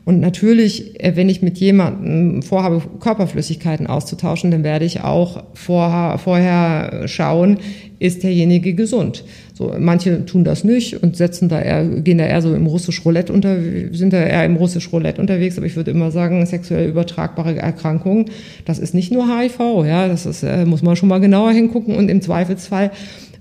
Und 0.05 0.19
natürlich, 0.19 1.03
äh, 1.03 1.15
wenn 1.15 1.29
ich 1.29 1.41
mit 1.41 1.57
jemandem 1.57 2.43
vorhabe, 2.43 2.81
Körperflüssigkeiten 2.99 3.87
auszutauschen, 3.87 4.51
dann 4.51 4.63
werde 4.63 4.85
ich 4.85 5.01
auch 5.01 5.43
vorher, 5.55 6.19
vorher 6.19 7.07
schauen, 7.07 7.57
ist 7.97 8.21
derjenige 8.23 8.75
gesund. 8.75 9.23
So, 9.53 9.73
manche 9.79 10.25
tun 10.25 10.43
das 10.43 10.63
nicht 10.63 11.01
und 11.01 11.17
setzen 11.17 11.49
da 11.49 11.59
eher, 11.59 11.85
gehen 11.85 12.19
da 12.19 12.25
eher 12.25 12.41
so 12.41 12.53
im 12.53 12.67
russisch 12.67 13.03
Roulette 13.03 13.33
unter, 13.33 13.57
sind 13.91 14.13
da 14.13 14.21
eher 14.21 14.45
im 14.45 14.57
russisch 14.57 14.91
Roulette 14.91 15.19
unterwegs. 15.19 15.57
Aber 15.57 15.65
ich 15.65 15.75
würde 15.75 15.91
immer 15.91 16.11
sagen, 16.11 16.45
sexuell 16.45 16.87
übertragbare 16.87 17.55
Erkrankungen, 17.55 18.25
das 18.65 18.77
ist 18.77 18.93
nicht 18.93 19.11
nur 19.11 19.25
HIV, 19.27 19.87
ja, 19.87 20.07
das 20.07 20.27
ist, 20.27 20.43
äh, 20.43 20.65
muss 20.65 20.83
man 20.83 20.95
schon 20.95 21.09
mal 21.09 21.19
genauer 21.19 21.51
hingucken 21.51 21.95
und 21.95 22.09
im 22.09 22.21
Zweifelsfall 22.21 22.91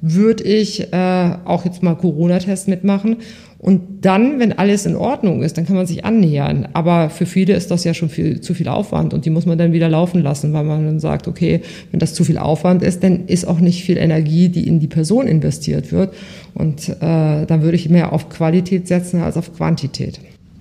würde 0.00 0.44
ich 0.44 0.92
äh, 0.92 1.30
auch 1.44 1.64
jetzt 1.64 1.82
mal 1.82 1.94
Corona-Test 1.94 2.68
mitmachen. 2.68 3.16
Und 3.64 4.04
dann, 4.04 4.40
wenn 4.40 4.52
alles 4.52 4.84
in 4.84 4.94
Ordnung 4.94 5.42
ist, 5.42 5.56
dann 5.56 5.64
kann 5.64 5.74
man 5.74 5.86
sich 5.86 6.04
annähern. 6.04 6.68
Aber 6.74 7.08
für 7.08 7.24
viele 7.24 7.54
ist 7.54 7.70
das 7.70 7.82
ja 7.84 7.94
schon 7.94 8.10
viel, 8.10 8.42
zu 8.42 8.52
viel 8.52 8.68
Aufwand 8.68 9.14
und 9.14 9.24
die 9.24 9.30
muss 9.30 9.46
man 9.46 9.56
dann 9.56 9.72
wieder 9.72 9.88
laufen 9.88 10.20
lassen, 10.20 10.52
weil 10.52 10.64
man 10.64 10.84
dann 10.84 11.00
sagt, 11.00 11.26
okay, 11.28 11.62
wenn 11.90 11.98
das 11.98 12.12
zu 12.12 12.24
viel 12.24 12.36
Aufwand 12.36 12.82
ist, 12.82 13.02
dann 13.02 13.26
ist 13.26 13.46
auch 13.46 13.60
nicht 13.60 13.82
viel 13.82 13.96
Energie, 13.96 14.50
die 14.50 14.68
in 14.68 14.80
die 14.80 14.86
Person 14.86 15.26
investiert 15.26 15.92
wird. 15.92 16.12
Und 16.52 16.90
äh, 16.90 17.46
dann 17.46 17.62
würde 17.62 17.76
ich 17.76 17.88
mehr 17.88 18.12
auf 18.12 18.28
Qualität 18.28 18.86
setzen 18.86 19.22
als 19.22 19.38
auf 19.38 19.56
Quantität. 19.56 20.20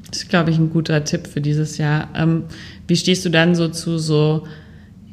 Das 0.09 0.19
ist, 0.19 0.29
glaube 0.29 0.51
ich, 0.51 0.57
ein 0.57 0.69
guter 0.69 1.03
Tipp 1.03 1.27
für 1.27 1.41
dieses 1.41 1.77
Jahr. 1.77 2.07
Ähm, 2.15 2.43
wie 2.87 2.95
stehst 2.95 3.25
du 3.25 3.29
dann 3.29 3.53
so 3.53 3.67
zu 3.67 3.97
so 3.97 4.43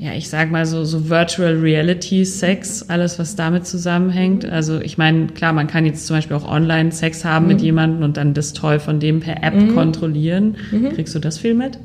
ja, 0.00 0.14
ich 0.14 0.30
sag 0.30 0.50
mal 0.50 0.64
so, 0.64 0.82
so 0.86 1.10
Virtual 1.10 1.58
Reality 1.58 2.24
Sex, 2.24 2.86
alles, 2.88 3.18
was 3.18 3.36
damit 3.36 3.66
zusammenhängt. 3.66 4.46
Also 4.46 4.80
ich 4.80 4.96
meine, 4.96 5.26
klar, 5.26 5.52
man 5.52 5.66
kann 5.66 5.84
jetzt 5.84 6.06
zum 6.06 6.16
Beispiel 6.16 6.38
auch 6.38 6.50
online 6.50 6.90
Sex 6.90 7.22
haben 7.26 7.44
mhm. 7.44 7.52
mit 7.52 7.60
jemandem 7.60 8.02
und 8.02 8.16
dann 8.16 8.32
das 8.32 8.54
Toy 8.54 8.80
von 8.80 8.98
dem 8.98 9.20
per 9.20 9.42
App 9.42 9.54
mhm. 9.54 9.74
kontrollieren. 9.74 10.56
Mhm. 10.72 10.94
Kriegst 10.94 11.14
du 11.14 11.18
das 11.18 11.36
viel 11.36 11.52
mit? 11.52 11.78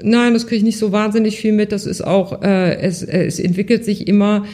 Nein, 0.00 0.34
das 0.34 0.46
kriege 0.46 0.58
ich 0.58 0.62
nicht 0.62 0.78
so 0.78 0.92
wahnsinnig 0.92 1.36
viel 1.36 1.50
mit. 1.50 1.72
Das 1.72 1.84
ist 1.84 2.02
auch, 2.02 2.42
äh, 2.42 2.76
es, 2.76 3.02
es 3.02 3.40
entwickelt 3.40 3.84
sich 3.84 4.06
immer 4.06 4.44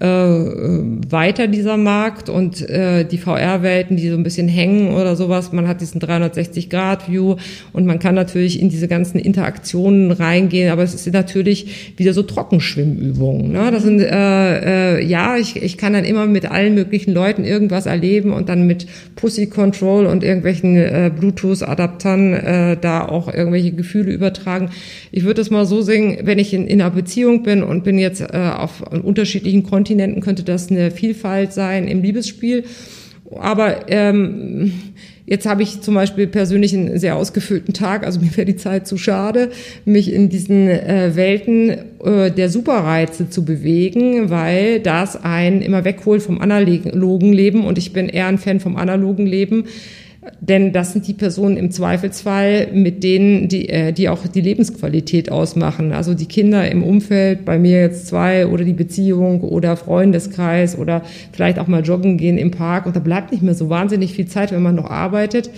äh, 0.00 0.06
weiter 0.06 1.46
dieser 1.46 1.78
Markt 1.78 2.28
und 2.28 2.68
äh, 2.68 3.04
die 3.04 3.16
VR-Welten, 3.16 3.96
die 3.96 4.10
so 4.10 4.16
ein 4.16 4.24
bisschen 4.24 4.46
hängen 4.46 4.94
oder 4.94 5.16
sowas. 5.16 5.52
Man 5.52 5.66
hat 5.66 5.80
diesen 5.80 6.02
360-Grad-View 6.02 7.36
und 7.72 7.86
man 7.86 7.98
kann 7.98 8.14
natürlich 8.14 8.60
in 8.60 8.68
diese 8.68 8.88
ganzen 8.88 9.18
Interaktionen 9.18 10.10
reingehen, 10.10 10.70
aber 10.70 10.82
es 10.82 10.92
ist 10.92 11.10
natürlich 11.10 11.94
wieder 11.96 12.12
so 12.12 12.22
Trockenschwimmübungen. 12.22 13.52
Ne? 13.52 13.70
Das 13.70 13.84
sind 13.84 14.00
äh, 14.00 14.98
äh, 14.98 15.04
ja, 15.06 15.38
ich, 15.38 15.62
ich 15.62 15.78
kann 15.78 15.94
dann 15.94 16.04
immer 16.04 16.26
mit 16.26 16.50
allen 16.50 16.74
möglichen 16.74 17.14
Leuten 17.14 17.44
irgendwas 17.44 17.86
erleben 17.86 18.34
und 18.34 18.50
dann 18.50 18.66
mit 18.66 18.86
Pussy 19.14 19.46
Control 19.46 20.04
und 20.04 20.22
irgendwelchen 20.22 20.76
äh, 20.76 21.10
Bluetooth-Adaptern 21.18 22.34
äh, 22.34 22.76
da 22.78 23.08
auch 23.08 23.32
irgendwelche 23.32 23.72
Gefühle 23.72 24.12
übertragen. 24.12 24.68
Ich 25.10 25.24
würde 25.24 25.40
es 25.40 25.50
mal 25.50 25.64
so 25.64 25.80
sehen, 25.80 26.18
wenn 26.24 26.38
ich 26.38 26.52
in, 26.52 26.66
in 26.66 26.82
einer 26.82 26.90
Beziehung 26.90 27.42
bin 27.42 27.62
und 27.62 27.82
bin 27.82 27.98
jetzt 27.98 28.20
äh, 28.20 28.50
auf 28.54 28.82
unterschiedlichen 28.92 29.62
Kontinenten 29.62 29.85
Kontinenten 29.86 30.20
könnte 30.20 30.42
das 30.42 30.68
eine 30.68 30.90
Vielfalt 30.90 31.52
sein 31.52 31.86
im 31.86 32.02
Liebesspiel. 32.02 32.64
Aber 33.38 33.88
ähm, 33.88 34.72
jetzt 35.26 35.46
habe 35.46 35.62
ich 35.62 35.80
zum 35.80 35.94
Beispiel 35.94 36.26
persönlich 36.26 36.74
einen 36.74 36.98
sehr 36.98 37.14
ausgefüllten 37.14 37.72
Tag, 37.72 38.04
also 38.04 38.18
mir 38.24 38.36
wäre 38.36 38.46
die 38.46 38.56
Zeit 38.56 38.88
zu 38.88 38.98
schade, 38.98 39.50
mich 39.84 40.12
in 40.12 40.28
diesen 40.28 40.68
äh, 40.68 41.12
Welten 41.14 41.70
äh, 42.04 42.32
der 42.32 42.50
Superreize 42.50 43.30
zu 43.30 43.44
bewegen, 43.44 44.28
weil 44.28 44.80
das 44.80 45.22
einen 45.22 45.62
immer 45.62 45.84
wegholt 45.84 46.22
vom 46.22 46.40
analogen 46.40 47.32
Leben 47.32 47.64
und 47.64 47.78
ich 47.78 47.92
bin 47.92 48.08
eher 48.08 48.26
ein 48.26 48.38
Fan 48.38 48.58
vom 48.58 48.76
analogen 48.76 49.26
Leben 49.26 49.66
denn 50.40 50.72
das 50.72 50.92
sind 50.92 51.06
die 51.06 51.12
Personen 51.12 51.56
im 51.56 51.70
Zweifelsfall, 51.70 52.68
mit 52.72 53.02
denen, 53.02 53.48
die, 53.48 53.68
äh, 53.68 53.92
die 53.92 54.08
auch 54.08 54.26
die 54.26 54.40
Lebensqualität 54.40 55.30
ausmachen. 55.30 55.92
Also 55.92 56.14
die 56.14 56.26
Kinder 56.26 56.70
im 56.70 56.82
Umfeld, 56.82 57.44
bei 57.44 57.58
mir 57.58 57.80
jetzt 57.80 58.06
zwei, 58.08 58.46
oder 58.46 58.64
die 58.64 58.72
Beziehung 58.72 59.40
oder 59.42 59.76
Freundeskreis 59.76 60.78
oder 60.78 61.02
vielleicht 61.32 61.58
auch 61.58 61.66
mal 61.66 61.82
joggen 61.82 62.16
gehen 62.16 62.38
im 62.38 62.50
Park. 62.50 62.86
Und 62.86 62.96
da 62.96 63.00
bleibt 63.00 63.32
nicht 63.32 63.42
mehr 63.42 63.54
so 63.54 63.70
wahnsinnig 63.70 64.12
viel 64.12 64.26
Zeit, 64.26 64.52
wenn 64.52 64.62
man 64.62 64.74
noch 64.74 64.90
arbeitet 64.90 65.50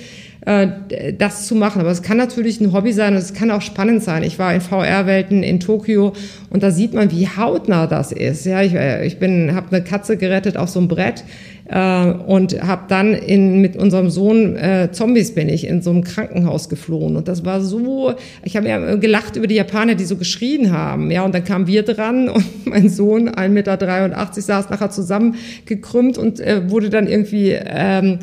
äh, 0.48 1.12
das 1.16 1.46
zu 1.46 1.54
machen. 1.54 1.80
Aber 1.80 1.90
es 1.90 2.02
kann 2.02 2.16
natürlich 2.16 2.60
ein 2.60 2.72
Hobby 2.72 2.92
sein 2.92 3.12
und 3.12 3.18
es 3.18 3.34
kann 3.34 3.50
auch 3.50 3.62
spannend 3.62 4.02
sein. 4.02 4.22
Ich 4.22 4.38
war 4.38 4.54
in 4.54 4.60
VR-Welten 4.60 5.42
in 5.42 5.60
Tokio 5.60 6.12
und 6.50 6.62
da 6.62 6.70
sieht 6.70 6.94
man, 6.94 7.10
wie 7.10 7.28
hautnah 7.28 7.86
das 7.86 8.12
ist. 8.12 8.46
Ja, 8.46 8.62
ich, 8.62 8.74
äh, 8.74 9.06
ich 9.06 9.18
bin, 9.18 9.54
habe 9.54 9.74
eine 9.74 9.84
Katze 9.84 10.16
gerettet 10.16 10.56
auf 10.56 10.68
so 10.68 10.78
einem 10.78 10.88
Brett 10.88 11.24
äh, 11.68 12.10
und 12.10 12.60
habe 12.62 12.82
dann 12.88 13.14
in, 13.14 13.60
mit 13.60 13.76
unserem 13.76 14.10
Sohn 14.10 14.56
äh, 14.56 14.88
Zombies 14.90 15.34
bin 15.34 15.48
ich 15.48 15.66
in 15.66 15.82
so 15.82 15.90
einem 15.90 16.02
Krankenhaus 16.02 16.68
geflohen. 16.68 17.16
Und 17.16 17.28
das 17.28 17.44
war 17.44 17.60
so, 17.60 18.14
ich 18.42 18.56
habe 18.56 18.68
ja 18.68 18.96
gelacht 18.96 19.36
über 19.36 19.46
die 19.46 19.54
Japaner, 19.54 19.94
die 19.94 20.04
so 20.04 20.16
geschrien 20.16 20.72
haben, 20.72 21.10
ja 21.10 21.24
und 21.24 21.34
dann 21.34 21.44
kamen 21.44 21.66
wir 21.66 21.82
dran 21.82 22.28
und 22.28 22.66
mein 22.66 22.88
Sohn 22.88 23.28
1,83 23.28 23.48
Meter 23.48 24.40
saß 24.40 24.70
nachher 24.70 24.90
zusammengekrümmt 24.90 26.18
und 26.18 26.40
äh, 26.40 26.70
wurde 26.70 26.90
dann 26.90 27.06
irgendwie 27.06 27.50
ähm, 27.52 28.18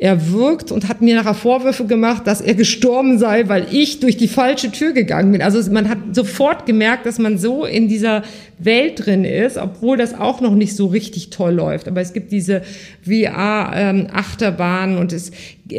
er 0.00 0.32
wirkt 0.32 0.72
und 0.72 0.88
hat 0.88 1.02
mir 1.02 1.14
nachher 1.14 1.34
Vorwürfe 1.34 1.84
gemacht, 1.84 2.26
dass 2.26 2.40
er 2.40 2.54
gestorben 2.54 3.18
sei, 3.18 3.48
weil 3.48 3.66
ich 3.70 4.00
durch 4.00 4.16
die 4.16 4.28
falsche 4.28 4.72
Tür 4.72 4.92
gegangen 4.92 5.30
bin. 5.30 5.42
Also 5.42 5.70
man 5.70 5.90
hat 5.90 5.98
sofort 6.12 6.64
gemerkt, 6.64 7.04
dass 7.04 7.18
man 7.18 7.36
so 7.36 7.66
in 7.66 7.86
dieser 7.86 8.22
Welt 8.58 9.04
drin 9.04 9.26
ist, 9.26 9.58
obwohl 9.58 9.98
das 9.98 10.14
auch 10.18 10.40
noch 10.40 10.54
nicht 10.54 10.74
so 10.74 10.86
richtig 10.86 11.28
toll 11.28 11.52
läuft. 11.52 11.86
Aber 11.86 12.00
es 12.00 12.14
gibt 12.14 12.32
diese 12.32 12.62
VR-Achterbahnen 13.04 14.96
ähm, 14.96 15.00
und 15.02 15.12
es, 15.12 15.32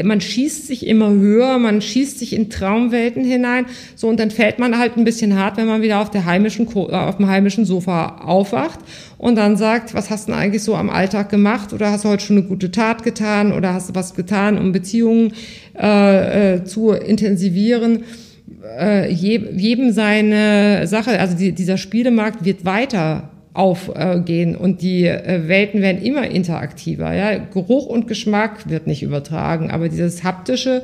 man 0.03 0.21
schießt 0.21 0.67
sich 0.67 0.85
immer 0.85 1.09
höher, 1.11 1.57
man 1.59 1.81
schießt 1.81 2.19
sich 2.19 2.33
in 2.33 2.49
Traumwelten 2.49 3.23
hinein. 3.23 3.65
So 3.95 4.07
und 4.07 4.19
dann 4.19 4.31
fällt 4.31 4.59
man 4.59 4.77
halt 4.77 4.97
ein 4.97 5.03
bisschen 5.03 5.37
hart, 5.37 5.57
wenn 5.57 5.67
man 5.67 5.81
wieder 5.81 5.99
auf 5.99 6.11
der 6.11 6.25
heimischen 6.25 6.67
äh, 6.67 6.95
auf 6.95 7.17
dem 7.17 7.27
heimischen 7.27 7.65
Sofa 7.65 8.17
aufwacht 8.17 8.79
und 9.17 9.35
dann 9.35 9.57
sagt, 9.57 9.93
was 9.93 10.09
hast 10.09 10.27
du 10.27 10.31
denn 10.31 10.39
eigentlich 10.39 10.63
so 10.63 10.75
am 10.75 10.89
Alltag 10.89 11.29
gemacht 11.29 11.73
oder 11.73 11.91
hast 11.91 12.05
du 12.05 12.09
heute 12.09 12.23
schon 12.23 12.37
eine 12.37 12.47
gute 12.47 12.71
Tat 12.71 13.03
getan 13.03 13.53
oder 13.53 13.73
hast 13.73 13.89
du 13.89 13.95
was 13.95 14.15
getan, 14.15 14.57
um 14.57 14.71
Beziehungen 14.71 15.33
äh, 15.79 16.55
äh, 16.55 16.63
zu 16.63 16.91
intensivieren? 16.91 18.03
äh, 18.79 19.11
jedem 19.11 19.91
seine 19.91 20.87
Sache, 20.87 21.19
also 21.19 21.35
die, 21.35 21.51
dieser 21.51 21.77
Spielemarkt 21.77 22.45
wird 22.45 22.65
weiter 22.65 23.29
aufgehen 23.53 24.55
und 24.55 24.81
die 24.81 25.05
äh, 25.05 25.47
Welten 25.47 25.81
werden 25.81 26.01
immer 26.01 26.27
interaktiver. 26.27 27.13
Ja? 27.13 27.37
Geruch 27.37 27.85
und 27.85 28.07
Geschmack 28.07 28.69
wird 28.69 28.87
nicht 28.87 29.03
übertragen, 29.03 29.71
aber 29.71 29.89
dieses 29.89 30.23
haptische 30.23 30.83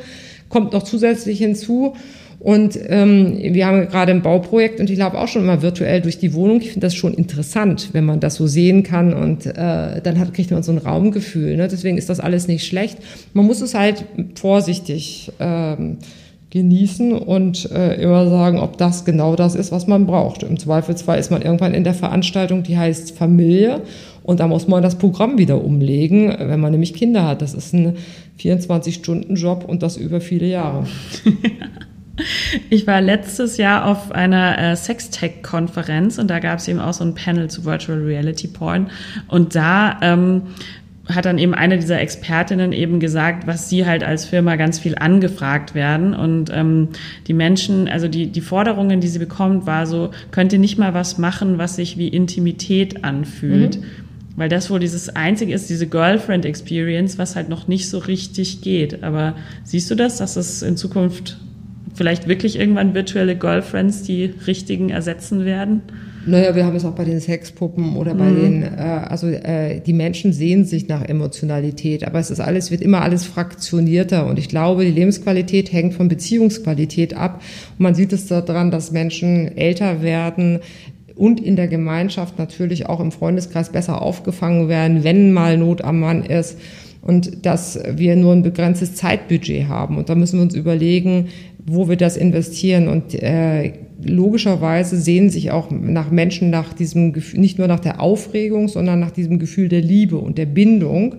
kommt 0.49 0.73
noch 0.73 0.83
zusätzlich 0.83 1.39
hinzu. 1.39 1.93
Und 2.39 2.77
ähm, 2.87 3.35
wir 3.39 3.65
haben 3.65 3.87
gerade 3.87 4.11
ein 4.11 4.21
Bauprojekt 4.21 4.79
und 4.79 4.91
ich 4.91 4.95
glaube 4.95 5.17
auch 5.17 5.27
schon 5.27 5.41
immer 5.41 5.63
virtuell 5.63 6.01
durch 6.01 6.19
die 6.19 6.33
Wohnung. 6.33 6.61
Ich 6.61 6.71
finde 6.71 6.85
das 6.85 6.93
schon 6.93 7.15
interessant, 7.15 7.89
wenn 7.93 8.05
man 8.05 8.19
das 8.19 8.35
so 8.35 8.45
sehen 8.45 8.83
kann 8.83 9.13
und 9.13 9.47
äh, 9.47 10.01
dann 10.01 10.19
hat, 10.19 10.33
kriegt 10.35 10.51
man 10.51 10.61
so 10.61 10.71
ein 10.71 10.77
Raumgefühl. 10.77 11.57
Ne? 11.57 11.67
Deswegen 11.67 11.97
ist 11.97 12.09
das 12.09 12.19
alles 12.19 12.47
nicht 12.47 12.67
schlecht. 12.67 12.99
Man 13.33 13.45
muss 13.45 13.61
es 13.61 13.73
halt 13.73 14.05
vorsichtig 14.35 15.31
ähm, 15.39 15.97
genießen 16.49 17.13
und 17.13 17.69
äh, 17.71 18.01
immer 18.01 18.29
sagen, 18.29 18.59
ob 18.59 18.77
das 18.77 19.03
genau 19.03 19.35
das 19.35 19.55
ist, 19.55 19.71
was 19.71 19.87
man 19.87 20.07
braucht. 20.07 20.43
Im 20.43 20.57
Zweifelsfall 20.57 21.19
ist 21.19 21.29
man 21.29 21.41
irgendwann 21.41 21.73
in 21.73 21.83
der 21.83 21.93
Veranstaltung, 21.93 22.63
die 22.63 22.77
heißt 22.77 23.17
Familie 23.17 23.81
und 24.23 24.39
da 24.39 24.47
muss 24.47 24.67
man 24.67 24.81
das 24.81 24.97
Programm 24.97 25.37
wieder 25.37 25.63
umlegen, 25.63 26.33
wenn 26.37 26.59
man 26.59 26.71
nämlich 26.71 26.93
Kinder 26.93 27.27
hat. 27.27 27.41
Das 27.41 27.53
ist 27.53 27.73
ein 27.73 27.97
24-Stunden-Job 28.39 29.65
und 29.67 29.83
das 29.83 29.97
über 29.97 30.21
viele 30.21 30.47
Jahre. 30.47 30.85
Ich 32.71 32.87
war 32.87 32.99
letztes 32.99 33.57
Jahr 33.57 33.85
auf 33.85 34.11
einer 34.11 34.57
äh, 34.57 34.75
Sextech-Konferenz 34.75 36.17
und 36.17 36.27
da 36.29 36.39
gab 36.39 36.57
es 36.57 36.67
eben 36.67 36.79
auch 36.79 36.93
so 36.93 37.03
ein 37.03 37.13
Panel 37.13 37.47
zu 37.47 37.63
Virtual 37.63 37.99
Reality 37.99 38.47
Porn. 38.47 38.89
Und 39.27 39.53
da 39.53 39.99
ähm, 40.01 40.41
hat 41.09 41.25
dann 41.25 41.37
eben 41.37 41.53
eine 41.53 41.77
dieser 41.77 41.99
Expertinnen 41.99 42.73
eben 42.73 42.99
gesagt, 42.99 43.47
was 43.47 43.69
sie 43.69 43.85
halt 43.85 44.03
als 44.03 44.25
Firma 44.25 44.55
ganz 44.55 44.79
viel 44.79 44.95
angefragt 44.95 45.73
werden. 45.73 46.13
Und 46.13 46.51
ähm, 46.53 46.89
die 47.27 47.33
Menschen, 47.33 47.87
also 47.87 48.07
die, 48.07 48.27
die 48.27 48.41
Forderungen, 48.41 48.99
die 48.99 49.07
sie 49.07 49.19
bekommt, 49.19 49.65
war 49.65 49.85
so, 49.85 50.11
könnt 50.31 50.53
ihr 50.53 50.59
nicht 50.59 50.77
mal 50.77 50.93
was 50.93 51.17
machen, 51.17 51.57
was 51.57 51.77
sich 51.77 51.97
wie 51.97 52.09
Intimität 52.09 53.03
anfühlt. 53.03 53.79
Mhm. 53.79 53.85
Weil 54.35 54.49
das 54.49 54.69
wohl 54.69 54.79
dieses 54.79 55.09
einzige 55.09 55.53
ist, 55.53 55.69
diese 55.69 55.87
Girlfriend 55.87 56.45
Experience, 56.45 57.17
was 57.17 57.35
halt 57.35 57.49
noch 57.49 57.67
nicht 57.67 57.89
so 57.89 57.97
richtig 57.97 58.61
geht. 58.61 59.03
Aber 59.03 59.35
siehst 59.63 59.89
du 59.89 59.95
das, 59.95 60.17
dass 60.17 60.35
es 60.35 60.61
in 60.61 60.77
Zukunft 60.77 61.39
vielleicht 61.95 62.27
wirklich 62.27 62.59
irgendwann 62.59 62.93
virtuelle 62.93 63.35
Girlfriends 63.35 64.03
die 64.03 64.25
richtigen 64.45 64.89
ersetzen 64.89 65.45
werden? 65.45 65.81
Naja, 66.27 66.55
wir 66.55 66.65
haben 66.65 66.75
es 66.75 66.85
auch 66.85 66.93
bei 66.93 67.05
den 67.05 67.19
Sexpuppen 67.19 67.95
oder 67.95 68.13
bei 68.13 68.29
mhm. 68.29 68.35
den, 68.35 68.63
äh, 68.63 68.67
also 69.07 69.27
äh, 69.27 69.79
die 69.79 69.93
Menschen 69.93 70.33
sehen 70.33 70.65
sich 70.65 70.87
nach 70.87 71.03
Emotionalität, 71.03 72.05
aber 72.05 72.19
es 72.19 72.29
ist 72.29 72.39
alles, 72.39 72.69
wird 72.69 72.81
immer 72.81 73.01
alles 73.01 73.25
fraktionierter 73.25 74.27
und 74.27 74.37
ich 74.37 74.49
glaube, 74.49 74.83
die 74.83 74.91
Lebensqualität 74.91 75.71
hängt 75.71 75.93
von 75.93 76.09
Beziehungsqualität 76.09 77.15
ab 77.15 77.41
und 77.77 77.83
man 77.83 77.95
sieht 77.95 78.13
es 78.13 78.27
daran, 78.27 78.71
dass 78.71 78.91
Menschen 78.91 79.57
älter 79.57 80.01
werden, 80.01 80.59
und 81.17 81.39
in 81.39 81.55
der 81.55 81.67
Gemeinschaft 81.67 82.37
natürlich 82.37 82.85
auch 82.85 82.99
im 82.99 83.11
Freundeskreis 83.11 83.71
besser 83.71 84.01
aufgefangen 84.01 84.69
werden, 84.69 85.03
wenn 85.03 85.31
mal 85.31 85.57
Not 85.57 85.83
am 85.83 85.99
Mann 85.99 86.23
ist 86.23 86.59
und 87.01 87.45
dass 87.45 87.79
wir 87.89 88.15
nur 88.15 88.33
ein 88.33 88.43
begrenztes 88.43 88.95
Zeitbudget 88.95 89.67
haben. 89.67 89.97
Und 89.97 90.09
da 90.09 90.15
müssen 90.15 90.39
wir 90.39 90.43
uns 90.43 90.55
überlegen, 90.55 91.29
wo 91.69 91.89
wir 91.89 91.97
das 91.97 92.17
investieren. 92.17 92.87
Und 92.87 93.13
äh, 93.13 93.73
logischerweise 94.03 94.97
sehen 94.97 95.29
sich 95.29 95.51
auch 95.51 95.69
nach 95.69 96.09
Menschen 96.09 96.49
nach 96.49 96.73
diesem 96.73 97.13
Gefühl, 97.13 97.41
nicht 97.41 97.59
nur 97.59 97.67
nach 97.67 97.81
der 97.81 98.01
Aufregung, 98.01 98.69
sondern 98.69 98.99
nach 98.99 99.11
diesem 99.11 99.37
Gefühl 99.37 99.67
der 99.67 99.81
Liebe 99.81 100.17
und 100.17 100.37
der 100.37 100.45
Bindung. 100.45 101.15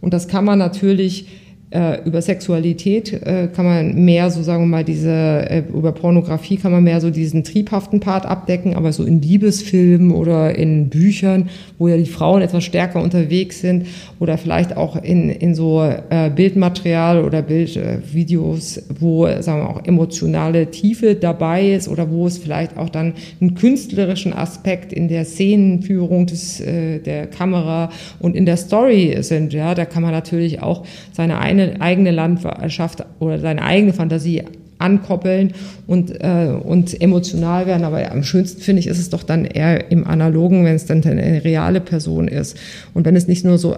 Und 0.00 0.12
das 0.12 0.28
kann 0.28 0.44
man 0.44 0.58
natürlich 0.58 1.26
äh, 1.70 2.00
über 2.04 2.22
Sexualität 2.22 3.12
äh, 3.12 3.48
kann 3.48 3.64
man 3.64 4.04
mehr 4.04 4.30
so 4.30 4.42
sagen 4.42 4.62
wir 4.62 4.68
mal 4.68 4.84
diese 4.84 5.10
äh, 5.10 5.64
über 5.72 5.90
Pornografie 5.90 6.58
kann 6.58 6.70
man 6.70 6.84
mehr 6.84 7.00
so 7.00 7.10
diesen 7.10 7.42
triebhaften 7.42 7.98
Part 7.98 8.24
abdecken, 8.24 8.76
aber 8.76 8.92
so 8.92 9.02
in 9.02 9.20
Liebesfilmen 9.20 10.12
oder 10.12 10.54
in 10.54 10.88
Büchern, 10.88 11.48
wo 11.78 11.88
ja 11.88 11.96
die 11.96 12.06
Frauen 12.06 12.40
etwas 12.42 12.62
stärker 12.62 13.02
unterwegs 13.02 13.60
sind 13.60 13.86
oder 14.20 14.38
vielleicht 14.38 14.76
auch 14.76 15.02
in 15.02 15.28
in 15.28 15.56
so 15.56 15.82
äh, 15.82 16.30
Bildmaterial 16.30 17.24
oder 17.24 17.42
Bildvideos, 17.42 18.82
wo 19.00 19.26
sagen 19.26 19.62
wir 19.62 19.68
auch 19.68 19.84
emotionale 19.84 20.70
Tiefe 20.70 21.16
dabei 21.16 21.72
ist 21.72 21.88
oder 21.88 22.10
wo 22.12 22.28
es 22.28 22.38
vielleicht 22.38 22.78
auch 22.78 22.90
dann 22.90 23.14
einen 23.40 23.56
künstlerischen 23.56 24.32
Aspekt 24.32 24.92
in 24.92 25.08
der 25.08 25.24
Szenenführung 25.24 26.26
des 26.26 26.60
äh, 26.60 27.00
der 27.00 27.26
Kamera 27.26 27.90
und 28.20 28.36
in 28.36 28.46
der 28.46 28.56
Story 28.56 29.16
sind. 29.20 29.52
Ja, 29.52 29.74
da 29.74 29.84
kann 29.84 30.02
man 30.04 30.12
natürlich 30.12 30.62
auch 30.62 30.84
seine 31.12 31.38
seine 31.56 31.80
eigene 31.80 32.10
Landschaft 32.10 33.04
oder 33.18 33.38
seine 33.38 33.62
eigene 33.62 33.92
Fantasie 33.92 34.42
ankoppeln 34.78 35.52
und, 35.86 36.10
äh, 36.20 36.52
und 36.62 37.00
emotional 37.00 37.66
werden. 37.66 37.84
Aber 37.84 38.10
am 38.10 38.22
schönsten 38.22 38.60
finde 38.60 38.80
ich, 38.80 38.86
ist 38.86 38.98
es 38.98 39.10
doch 39.10 39.22
dann 39.22 39.44
eher 39.44 39.90
im 39.90 40.06
Analogen, 40.06 40.64
wenn 40.64 40.74
es 40.74 40.84
dann 40.86 41.02
eine 41.02 41.44
reale 41.44 41.80
Person 41.80 42.28
ist. 42.28 42.58
Und 42.92 43.06
wenn 43.06 43.16
es 43.16 43.26
nicht 43.26 43.44
nur 43.44 43.58
so 43.58 43.76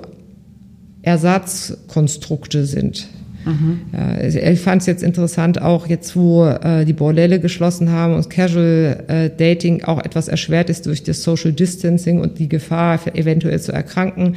Ersatzkonstrukte 1.02 2.64
sind. 2.64 3.06
Mhm. 3.44 3.80
Ja, 3.92 4.50
ich 4.52 4.60
fand 4.60 4.82
es 4.82 4.86
jetzt 4.86 5.04
interessant, 5.04 5.62
auch 5.62 5.86
jetzt, 5.86 6.16
wo 6.16 6.44
äh, 6.44 6.84
die 6.84 6.92
Bordelle 6.92 7.38
geschlossen 7.38 7.90
haben 7.92 8.14
und 8.14 8.28
Casual 8.28 9.04
äh, 9.06 9.30
Dating 9.30 9.84
auch 9.84 10.04
etwas 10.04 10.26
erschwert 10.26 10.68
ist 10.68 10.86
durch 10.86 11.04
das 11.04 11.22
Social 11.22 11.52
Distancing 11.52 12.20
und 12.20 12.40
die 12.40 12.48
Gefahr, 12.48 12.98
eventuell 13.14 13.60
zu 13.60 13.72
erkranken 13.72 14.34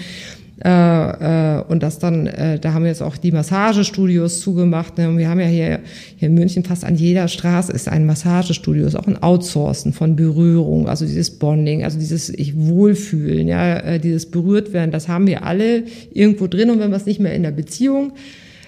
äh, 0.63 1.57
äh, 1.57 1.63
und 1.63 1.81
das 1.81 1.97
dann, 1.97 2.27
äh, 2.27 2.59
da 2.59 2.73
haben 2.73 2.83
wir 2.83 2.89
jetzt 2.89 3.01
auch 3.01 3.17
die 3.17 3.31
Massagestudios 3.31 4.41
zugemacht. 4.41 4.97
Ne? 4.97 5.09
Und 5.09 5.17
wir 5.17 5.27
haben 5.27 5.39
ja 5.39 5.47
hier, 5.47 5.79
hier 6.17 6.27
in 6.27 6.35
München 6.35 6.63
fast 6.63 6.85
an 6.85 6.95
jeder 6.95 7.27
Straße 7.27 7.71
ist 7.71 7.87
ein 7.87 8.05
Massagestudio, 8.05 8.85
ist 8.85 8.95
auch 8.95 9.07
ein 9.07 9.21
Outsourcen 9.21 9.91
von 9.91 10.15
Berührung, 10.15 10.87
also 10.87 11.05
dieses 11.05 11.31
Bonding, 11.31 11.83
also 11.83 11.97
dieses 11.97 12.29
ich 12.29 12.55
Wohlfühlen, 12.55 13.47
ja, 13.47 13.77
äh, 13.77 13.99
dieses 13.99 14.29
berührt 14.29 14.71
werden, 14.71 14.91
das 14.91 15.07
haben 15.07 15.25
wir 15.25 15.43
alle 15.43 15.83
irgendwo 16.13 16.45
drin. 16.47 16.69
Und 16.69 16.79
wenn 16.79 16.91
wir 16.91 16.97
es 16.97 17.07
nicht 17.07 17.19
mehr 17.19 17.33
in 17.33 17.43
der 17.43 17.51
Beziehung 17.51 18.13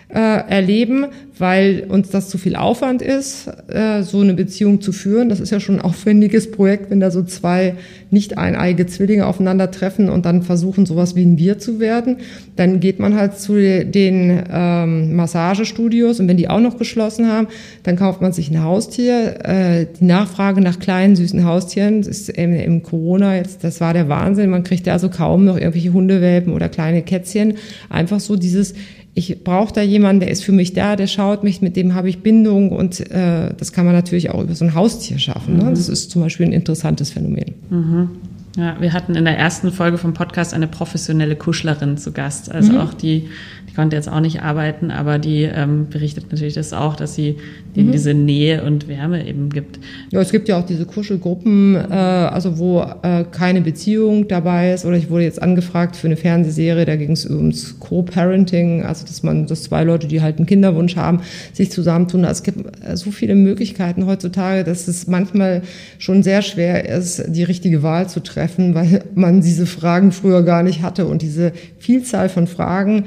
äh, 0.10 0.20
erleben, 0.20 1.08
weil 1.40 1.86
uns 1.90 2.10
das 2.10 2.30
zu 2.30 2.38
viel 2.38 2.56
Aufwand 2.56 3.02
ist, 3.02 3.48
äh, 3.68 4.04
so 4.04 4.22
eine 4.22 4.34
Beziehung 4.36 4.82
zu 4.82 4.92
führen. 4.92 5.30
Das 5.30 5.40
ist 5.40 5.52
ja 5.52 5.60
schon 5.60 5.76
ein 5.76 5.82
aufwendiges 5.82 6.52
Projekt, 6.52 6.92
wenn 6.92 7.00
da 7.00 7.10
so 7.10 7.24
zwei 7.24 7.76
nicht 8.12 8.38
eineige 8.38 8.86
Zwillinge 8.86 9.26
aufeinandertreffen 9.26 10.10
und 10.10 10.26
dann 10.26 10.44
versuchen, 10.44 10.86
sowas 10.86 11.16
wie 11.16 11.24
ein 11.24 11.40
Wir 11.40 11.58
zu 11.58 11.80
werden. 11.80 12.18
Dann 12.56 12.80
geht 12.80 13.00
man 13.00 13.16
halt 13.16 13.40
zu 13.40 13.56
den 13.56 14.44
ähm, 14.52 15.16
Massagestudios 15.16 16.20
und 16.20 16.28
wenn 16.28 16.38
die 16.38 16.50
auch 16.50 16.60
noch 16.60 16.78
geschlossen 16.78 17.28
haben, 17.28 17.48
dann 17.82 17.96
kauft 17.96 18.22
man 18.22 18.32
sich 18.32 18.52
ein 18.52 18.64
Haustier. 18.64 19.40
Äh, 19.44 19.88
die 20.00 20.06
Nachfrage 20.06 20.62
nach 20.62 20.80
kleinen, 20.80 21.16
süßen 21.16 21.44
Haustieren 21.44 22.02
ist 22.02 22.30
im, 22.30 22.54
im 22.54 22.84
Corona 22.84 23.36
jetzt, 23.38 23.64
das 23.64 23.82
war 23.82 23.94
der 23.94 24.10
Wahnsinn. 24.10 24.52
Man 24.52 24.64
kriegt 24.64 24.86
ja 24.86 24.94
also 24.94 25.10
kaum 25.10 25.46
noch 25.46 25.58
irgendwelche 25.58 25.94
Hundewelpen 25.94 26.54
oder 26.54 26.70
kleine 26.70 27.02
Kätzchen. 27.02 27.56
Einfach 27.90 28.20
so 28.20 28.36
dieses 28.36 28.76
ich 29.16 29.44
brauche 29.44 29.74
da 29.74 29.82
jemanden, 29.82 30.22
der 30.22 30.32
ist 30.32 30.44
für 30.44 30.52
mich 30.52 30.74
da, 30.74 30.96
der 30.96 31.08
schaut 31.08 31.44
mich, 31.44 31.62
mit 31.62 31.76
dem 31.76 31.94
habe 31.94 32.10
ich 32.10 32.24
Bindung 32.24 32.72
und 32.72 33.00
äh, 33.12 33.54
das 33.56 33.72
kann 33.72 33.86
man 33.86 33.94
natürlich 33.94 34.32
auch 34.32 34.42
über 34.42 34.56
so 34.56 34.66
ein 34.66 34.74
Haustier 34.74 35.20
schaffen. 35.20 35.58
Ne? 35.58 35.66
Mhm. 35.66 35.70
Das 35.70 35.88
ist 35.88 36.10
zum 36.10 36.22
Beispiel 36.22 36.48
ein 36.48 36.52
interessantes 36.52 37.12
Phänomen. 37.12 37.54
Mhm. 37.70 38.10
Ja, 38.56 38.78
wir 38.80 38.94
hatten 38.94 39.16
in 39.16 39.26
der 39.26 39.38
ersten 39.38 39.72
Folge 39.72 39.98
vom 39.98 40.14
Podcast 40.14 40.54
eine 40.54 40.68
professionelle 40.68 41.36
Kuschlerin 41.36 41.98
zu 41.98 42.12
Gast, 42.12 42.52
also 42.52 42.74
mhm. 42.74 42.80
auch 42.80 42.94
die 42.94 43.30
die 43.74 43.78
konnte 43.78 43.96
jetzt 43.96 44.08
auch 44.08 44.20
nicht 44.20 44.44
arbeiten, 44.44 44.92
aber 44.92 45.18
die 45.18 45.42
ähm, 45.44 45.88
berichtet 45.90 46.26
natürlich 46.30 46.54
das 46.54 46.74
auch, 46.74 46.96
dass 46.96 47.16
sie 47.16 47.38
mhm. 47.74 47.92
diese 47.92 48.14
Nähe 48.14 48.64
und 48.64 48.88
Wärme 48.88 49.28
eben 49.28 49.50
gibt. 49.50 49.80
Ja, 50.12 50.22
es 50.22 50.32
gibt 50.32 50.48
ja 50.48 50.60
auch 50.60 50.66
diese 50.66 50.86
Kuschelgruppen, 50.86 51.74
äh, 51.74 51.92
also 51.92 52.60
wo 52.60 52.86
äh, 53.02 53.26
keine 53.32 53.62
Beziehung 53.62 54.28
dabei 54.28 54.74
ist. 54.74 54.86
Oder 54.86 54.98
ich 54.98 55.10
wurde 55.10 55.24
jetzt 55.24 55.42
angefragt 55.42 55.96
für 55.96 56.06
eine 56.06 56.18
Fernsehserie, 56.18 56.86
da 56.86 56.96
ging 56.96 57.14
es 57.14 57.26
ums 57.26 57.80
Co-Parenting, 57.80 58.84
also 58.84 59.08
dass 59.08 59.24
man, 59.24 59.48
dass 59.48 59.64
zwei 59.64 59.84
Leute, 59.84 60.06
die 60.06 60.22
halt 60.22 60.38
einen 60.38 60.46
Kinderwunsch 60.46 60.96
haben, 60.96 61.22
sich 61.52 61.72
zusammentun. 61.72 62.26
Also 62.26 62.42
es 62.42 62.44
gibt 62.44 62.86
äh, 62.86 62.96
so 62.96 63.10
viele 63.10 63.34
Möglichkeiten 63.34 64.06
heutzutage, 64.06 64.64
dass 64.64 64.88
es 64.88 65.08
manchmal 65.08 65.64
schon 65.98 66.22
sehr 66.22 66.44
schwer 66.44 66.88
ist, 66.88 67.24
die 67.28 67.44
richtige 67.44 67.82
Wahl 67.82 68.08
zu 68.08 68.20
treffen, 68.20 68.76
weil 68.76 69.04
man 69.16 69.42
diese 69.42 69.66
Fragen 69.66 70.12
früher 70.12 70.44
gar 70.44 70.62
nicht 70.62 70.84
hatte 70.84 71.08
und 71.08 71.24
diese 71.24 71.54
Vielzahl 71.80 72.30
von 72.30 72.46
Fragen 72.46 73.06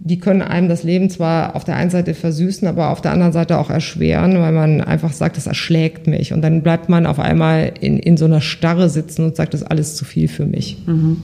die 0.00 0.18
können 0.18 0.42
einem 0.42 0.68
das 0.68 0.82
Leben 0.82 1.08
zwar 1.08 1.56
auf 1.56 1.64
der 1.64 1.76
einen 1.76 1.90
Seite 1.90 2.14
versüßen, 2.14 2.68
aber 2.68 2.90
auf 2.90 3.00
der 3.00 3.12
anderen 3.12 3.32
Seite 3.32 3.58
auch 3.58 3.70
erschweren, 3.70 4.38
weil 4.38 4.52
man 4.52 4.80
einfach 4.80 5.12
sagt, 5.12 5.36
das 5.36 5.46
erschlägt 5.46 6.06
mich. 6.06 6.32
Und 6.32 6.42
dann 6.42 6.62
bleibt 6.62 6.88
man 6.88 7.06
auf 7.06 7.18
einmal 7.18 7.72
in, 7.80 7.98
in 7.98 8.16
so 8.16 8.26
einer 8.26 8.40
Starre 8.40 8.90
sitzen 8.90 9.24
und 9.24 9.36
sagt, 9.36 9.54
das 9.54 9.62
ist 9.62 9.66
alles 9.66 9.96
zu 9.96 10.04
viel 10.04 10.28
für 10.28 10.44
mich. 10.44 10.82
Mhm. 10.86 11.22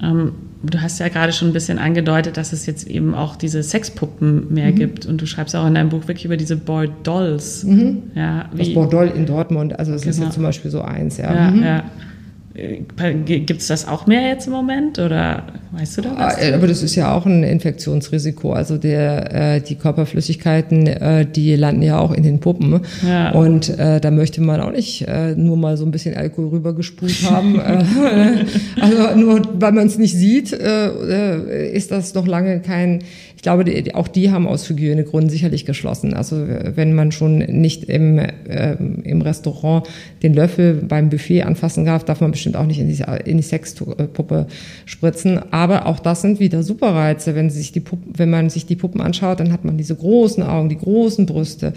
Ähm, 0.00 0.32
du 0.62 0.80
hast 0.80 1.00
ja 1.00 1.08
gerade 1.08 1.32
schon 1.32 1.48
ein 1.48 1.52
bisschen 1.52 1.78
angedeutet, 1.78 2.36
dass 2.36 2.52
es 2.52 2.66
jetzt 2.66 2.86
eben 2.86 3.14
auch 3.14 3.36
diese 3.36 3.62
Sexpuppen 3.62 4.52
mehr 4.52 4.70
mhm. 4.70 4.76
gibt. 4.76 5.06
Und 5.06 5.20
du 5.20 5.26
schreibst 5.26 5.56
auch 5.56 5.66
in 5.66 5.74
deinem 5.74 5.88
Buch 5.88 6.06
wirklich 6.06 6.24
über 6.26 6.36
diese 6.36 6.56
Boy 6.56 6.88
Dolls. 7.02 7.64
Mhm. 7.64 8.04
Ja, 8.14 8.48
das 8.56 8.72
Bordoll 8.72 9.12
in 9.16 9.26
Dortmund, 9.26 9.78
also 9.78 9.92
das 9.92 10.02
genau. 10.02 10.12
ist 10.12 10.20
ja 10.20 10.30
zum 10.30 10.42
Beispiel 10.42 10.70
so 10.70 10.82
eins. 10.82 11.16
Ja, 11.16 11.34
ja, 11.34 11.50
mhm. 11.50 11.62
ja. 11.62 11.84
Gibt 13.26 13.60
es 13.60 13.66
das 13.66 13.86
auch 13.86 14.06
mehr 14.06 14.28
jetzt 14.28 14.46
im 14.46 14.54
Moment 14.54 14.98
oder 14.98 15.42
weißt 15.72 15.98
du 15.98 16.02
da 16.02 16.16
was? 16.16 16.38
Ah, 16.38 16.54
aber 16.54 16.66
das 16.66 16.82
ist 16.82 16.94
ja 16.94 17.14
auch 17.14 17.26
ein 17.26 17.42
Infektionsrisiko. 17.42 18.52
Also 18.52 18.78
der, 18.78 19.56
äh, 19.56 19.60
die 19.60 19.74
Körperflüssigkeiten, 19.74 20.86
äh, 20.86 21.26
die 21.26 21.54
landen 21.54 21.82
ja 21.82 21.98
auch 21.98 22.12
in 22.12 22.22
den 22.22 22.40
Puppen. 22.40 22.80
Ja. 23.06 23.32
Und 23.32 23.78
äh, 23.78 24.00
da 24.00 24.10
möchte 24.10 24.40
man 24.40 24.62
auch 24.62 24.72
nicht 24.72 25.02
äh, 25.02 25.34
nur 25.36 25.58
mal 25.58 25.76
so 25.76 25.84
ein 25.84 25.90
bisschen 25.90 26.16
Alkohol 26.16 26.48
rübergespult 26.48 27.30
haben. 27.30 27.60
Äh, 28.06 28.44
also 28.80 29.16
nur 29.16 29.42
weil 29.54 29.72
man 29.72 29.86
es 29.86 29.98
nicht 29.98 30.14
sieht, 30.14 30.52
äh, 30.52 30.86
äh, 30.88 31.72
ist 31.72 31.90
das 31.90 32.14
noch 32.14 32.26
lange 32.26 32.60
kein 32.60 33.00
ich 33.36 33.42
glaube, 33.42 33.64
die, 33.64 33.94
auch 33.94 34.08
die 34.08 34.30
haben 34.30 34.48
aus 34.48 34.68
Hygienegründen 34.68 35.28
sicherlich 35.28 35.66
geschlossen. 35.66 36.14
Also 36.14 36.42
wenn 36.48 36.94
man 36.94 37.12
schon 37.12 37.38
nicht 37.38 37.84
im, 37.84 38.18
äh, 38.18 38.76
im 39.04 39.20
Restaurant 39.20 39.86
den 40.22 40.32
Löffel 40.32 40.82
beim 40.88 41.10
Buffet 41.10 41.42
anfassen 41.42 41.84
darf, 41.84 42.02
darf 42.02 42.22
man 42.22 42.30
bestimmt 42.30 42.45
auch 42.54 42.66
nicht 42.66 42.78
in 42.78 42.88
die, 42.88 43.02
in 43.24 43.38
die 43.38 43.42
Sexpuppe 43.42 44.46
spritzen. 44.84 45.40
Aber 45.52 45.86
auch 45.86 45.98
das 45.98 46.20
sind 46.20 46.38
wieder 46.38 46.62
Superreize. 46.62 47.34
Wenn, 47.34 47.50
sich 47.50 47.72
die 47.72 47.80
Puppen, 47.80 48.12
wenn 48.16 48.30
man 48.30 48.50
sich 48.50 48.66
die 48.66 48.76
Puppen 48.76 49.00
anschaut, 49.00 49.40
dann 49.40 49.52
hat 49.52 49.64
man 49.64 49.76
diese 49.76 49.96
großen 49.96 50.44
Augen, 50.44 50.68
die 50.68 50.78
großen 50.78 51.26
Brüste, 51.26 51.72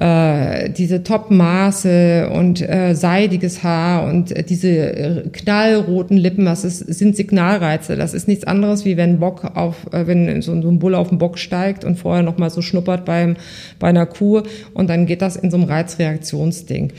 äh, 0.00 0.70
diese 0.70 1.02
Top-Maße 1.02 2.30
und 2.32 2.62
äh, 2.62 2.94
seidiges 2.94 3.62
Haar 3.62 4.08
und 4.08 4.32
äh, 4.32 4.42
diese 4.42 4.68
äh, 4.68 5.28
knallroten 5.30 6.16
Lippen. 6.16 6.44
Das 6.44 6.64
ist, 6.64 6.78
sind 6.78 7.16
Signalreize. 7.16 7.96
Das 7.96 8.14
ist 8.14 8.28
nichts 8.28 8.44
anderes, 8.44 8.84
wie 8.84 8.96
wenn 8.96 9.18
Bock 9.18 9.44
auf, 9.54 9.92
äh, 9.92 10.06
wenn 10.06 10.40
so, 10.40 10.60
so 10.62 10.68
ein 10.68 10.78
Bulle 10.78 10.98
auf 10.98 11.08
den 11.08 11.18
Bock 11.18 11.38
steigt 11.38 11.84
und 11.84 11.98
vorher 11.98 12.22
noch 12.22 12.38
mal 12.38 12.50
so 12.50 12.62
schnuppert 12.62 13.04
beim, 13.04 13.36
bei 13.78 13.88
einer 13.88 14.06
Kuh 14.06 14.42
und 14.72 14.88
dann 14.88 15.06
geht 15.06 15.22
das 15.22 15.36
in 15.36 15.50
so 15.50 15.56
einem 15.56 15.66
Reizreaktionsding 15.66 16.92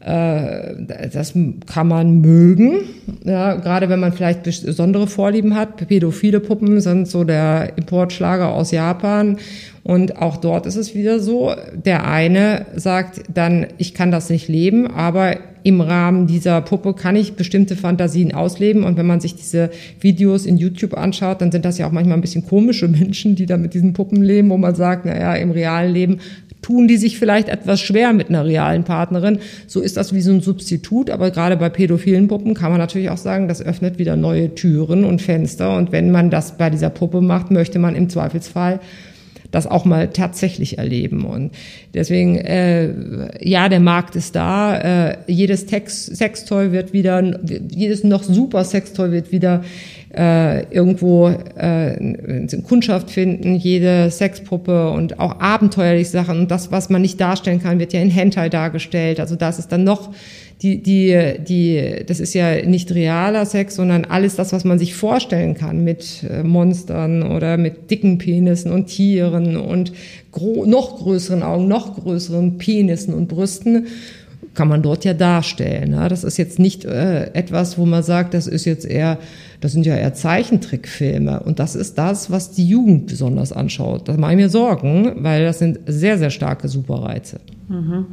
das 0.00 1.34
kann 1.66 1.88
man 1.88 2.20
mögen, 2.20 2.80
ja, 3.24 3.56
gerade 3.56 3.88
wenn 3.88 4.00
man 4.00 4.12
vielleicht 4.12 4.44
besondere 4.44 5.06
Vorlieben 5.06 5.56
hat. 5.56 5.88
Pädophile 5.88 6.40
Puppen 6.40 6.80
sind 6.80 7.08
so 7.08 7.24
der 7.24 7.76
Importschlager 7.76 8.52
aus 8.52 8.70
Japan 8.70 9.38
und 9.82 10.18
auch 10.18 10.36
dort 10.36 10.66
ist 10.66 10.76
es 10.76 10.94
wieder 10.94 11.18
so, 11.18 11.52
der 11.72 12.06
eine 12.06 12.66
sagt 12.76 13.22
dann, 13.32 13.66
ich 13.78 13.94
kann 13.94 14.10
das 14.10 14.30
nicht 14.30 14.46
leben, 14.46 14.86
aber 14.86 15.36
im 15.62 15.80
Rahmen 15.80 16.26
dieser 16.26 16.60
Puppe 16.60 16.94
kann 16.94 17.16
ich 17.16 17.34
bestimmte 17.34 17.76
Fantasien 17.76 18.32
ausleben. 18.32 18.84
Und 18.84 18.96
wenn 18.96 19.06
man 19.06 19.20
sich 19.20 19.34
diese 19.34 19.70
Videos 20.00 20.46
in 20.46 20.56
YouTube 20.56 20.96
anschaut, 20.96 21.40
dann 21.40 21.52
sind 21.52 21.64
das 21.64 21.78
ja 21.78 21.86
auch 21.86 21.92
manchmal 21.92 22.16
ein 22.16 22.22
bisschen 22.22 22.46
komische 22.46 22.88
Menschen, 22.88 23.34
die 23.34 23.46
da 23.46 23.56
mit 23.56 23.74
diesen 23.74 23.92
Puppen 23.92 24.22
leben, 24.22 24.50
wo 24.50 24.56
man 24.56 24.74
sagt, 24.74 25.04
naja, 25.04 25.34
im 25.34 25.50
realen 25.50 25.92
Leben 25.92 26.18
tun 26.62 26.88
die 26.88 26.96
sich 26.96 27.18
vielleicht 27.18 27.48
etwas 27.48 27.80
schwer 27.80 28.12
mit 28.12 28.28
einer 28.28 28.44
realen 28.44 28.84
Partnerin. 28.84 29.38
So 29.66 29.80
ist 29.80 29.96
das 29.96 30.12
wie 30.12 30.20
so 30.20 30.32
ein 30.32 30.40
Substitut, 30.40 31.10
aber 31.10 31.30
gerade 31.30 31.56
bei 31.56 31.68
pädophilen 31.68 32.28
Puppen 32.28 32.54
kann 32.54 32.70
man 32.70 32.80
natürlich 32.80 33.10
auch 33.10 33.18
sagen, 33.18 33.48
das 33.48 33.62
öffnet 33.62 33.98
wieder 33.98 34.16
neue 34.16 34.54
Türen 34.54 35.04
und 35.04 35.22
Fenster. 35.22 35.76
Und 35.76 35.92
wenn 35.92 36.10
man 36.10 36.30
das 36.30 36.56
bei 36.58 36.70
dieser 36.70 36.90
Puppe 36.90 37.20
macht, 37.20 37.50
möchte 37.50 37.78
man 37.78 37.94
im 37.94 38.08
Zweifelsfall 38.08 38.80
das 39.50 39.66
auch 39.66 39.84
mal 39.84 40.08
tatsächlich 40.08 40.78
erleben. 40.78 41.24
Und 41.24 41.52
deswegen, 41.94 42.36
äh, 42.36 42.92
ja, 43.46 43.68
der 43.68 43.80
Markt 43.80 44.16
ist 44.16 44.36
da. 44.36 45.08
Äh, 45.08 45.18
jedes 45.26 45.66
Tex 45.66 46.06
Sextoy 46.06 46.72
wird 46.72 46.92
wieder, 46.92 47.22
jedes 47.70 48.04
noch 48.04 48.22
super 48.22 48.64
Sextoy 48.64 49.10
wird 49.10 49.32
wieder 49.32 49.62
äh, 50.16 50.64
irgendwo 50.72 51.28
äh, 51.28 52.46
Kundschaft 52.66 53.10
finden, 53.10 53.54
jede 53.56 54.10
Sexpuppe 54.10 54.90
und 54.90 55.18
auch 55.18 55.40
abenteuerliche 55.40 56.10
Sachen. 56.10 56.40
Und 56.40 56.50
das, 56.50 56.70
was 56.72 56.90
man 56.90 57.02
nicht 57.02 57.20
darstellen 57.20 57.62
kann, 57.62 57.78
wird 57.78 57.92
ja 57.92 58.00
in 58.00 58.10
Hentai 58.10 58.48
dargestellt. 58.48 59.20
Also 59.20 59.36
das 59.36 59.58
ist 59.58 59.72
dann 59.72 59.84
noch 59.84 60.10
die, 60.62 60.82
die, 60.82 61.34
die, 61.38 62.04
das 62.06 62.18
ist 62.18 62.34
ja 62.34 62.66
nicht 62.66 62.92
realer 62.92 63.46
Sex, 63.46 63.76
sondern 63.76 64.04
alles 64.04 64.34
das, 64.34 64.52
was 64.52 64.64
man 64.64 64.78
sich 64.78 64.94
vorstellen 64.94 65.54
kann 65.54 65.84
mit 65.84 66.24
äh, 66.28 66.42
Monstern 66.42 67.22
oder 67.22 67.56
mit 67.56 67.90
dicken 67.90 68.18
Penissen 68.18 68.72
und 68.72 68.86
Tieren 68.86 69.56
und 69.56 69.92
noch 70.66 70.98
größeren 70.98 71.42
Augen, 71.42 71.68
noch 71.68 71.94
größeren 71.96 72.58
Penissen 72.58 73.14
und 73.14 73.28
Brüsten 73.28 73.86
kann 74.54 74.66
man 74.66 74.82
dort 74.82 75.04
ja 75.04 75.14
darstellen. 75.14 75.92
Ja? 75.92 76.08
Das 76.08 76.24
ist 76.24 76.36
jetzt 76.36 76.58
nicht 76.58 76.84
äh, 76.84 77.32
etwas, 77.34 77.78
wo 77.78 77.86
man 77.86 78.02
sagt, 78.02 78.34
das 78.34 78.48
ist 78.48 78.64
jetzt 78.64 78.84
eher, 78.84 79.18
das 79.60 79.72
sind 79.72 79.86
ja 79.86 79.94
eher 79.94 80.14
Zeichentrickfilme. 80.14 81.40
Und 81.40 81.60
das 81.60 81.76
ist 81.76 81.96
das, 81.96 82.32
was 82.32 82.50
die 82.50 82.68
Jugend 82.68 83.06
besonders 83.06 83.52
anschaut. 83.52 84.08
Da 84.08 84.16
mache 84.16 84.32
ich 84.32 84.38
mir 84.38 84.48
Sorgen, 84.48 85.22
weil 85.22 85.44
das 85.44 85.60
sind 85.60 85.78
sehr, 85.86 86.18
sehr 86.18 86.30
starke 86.30 86.66
Superreize. 86.66 87.38
Mhm. 87.68 88.06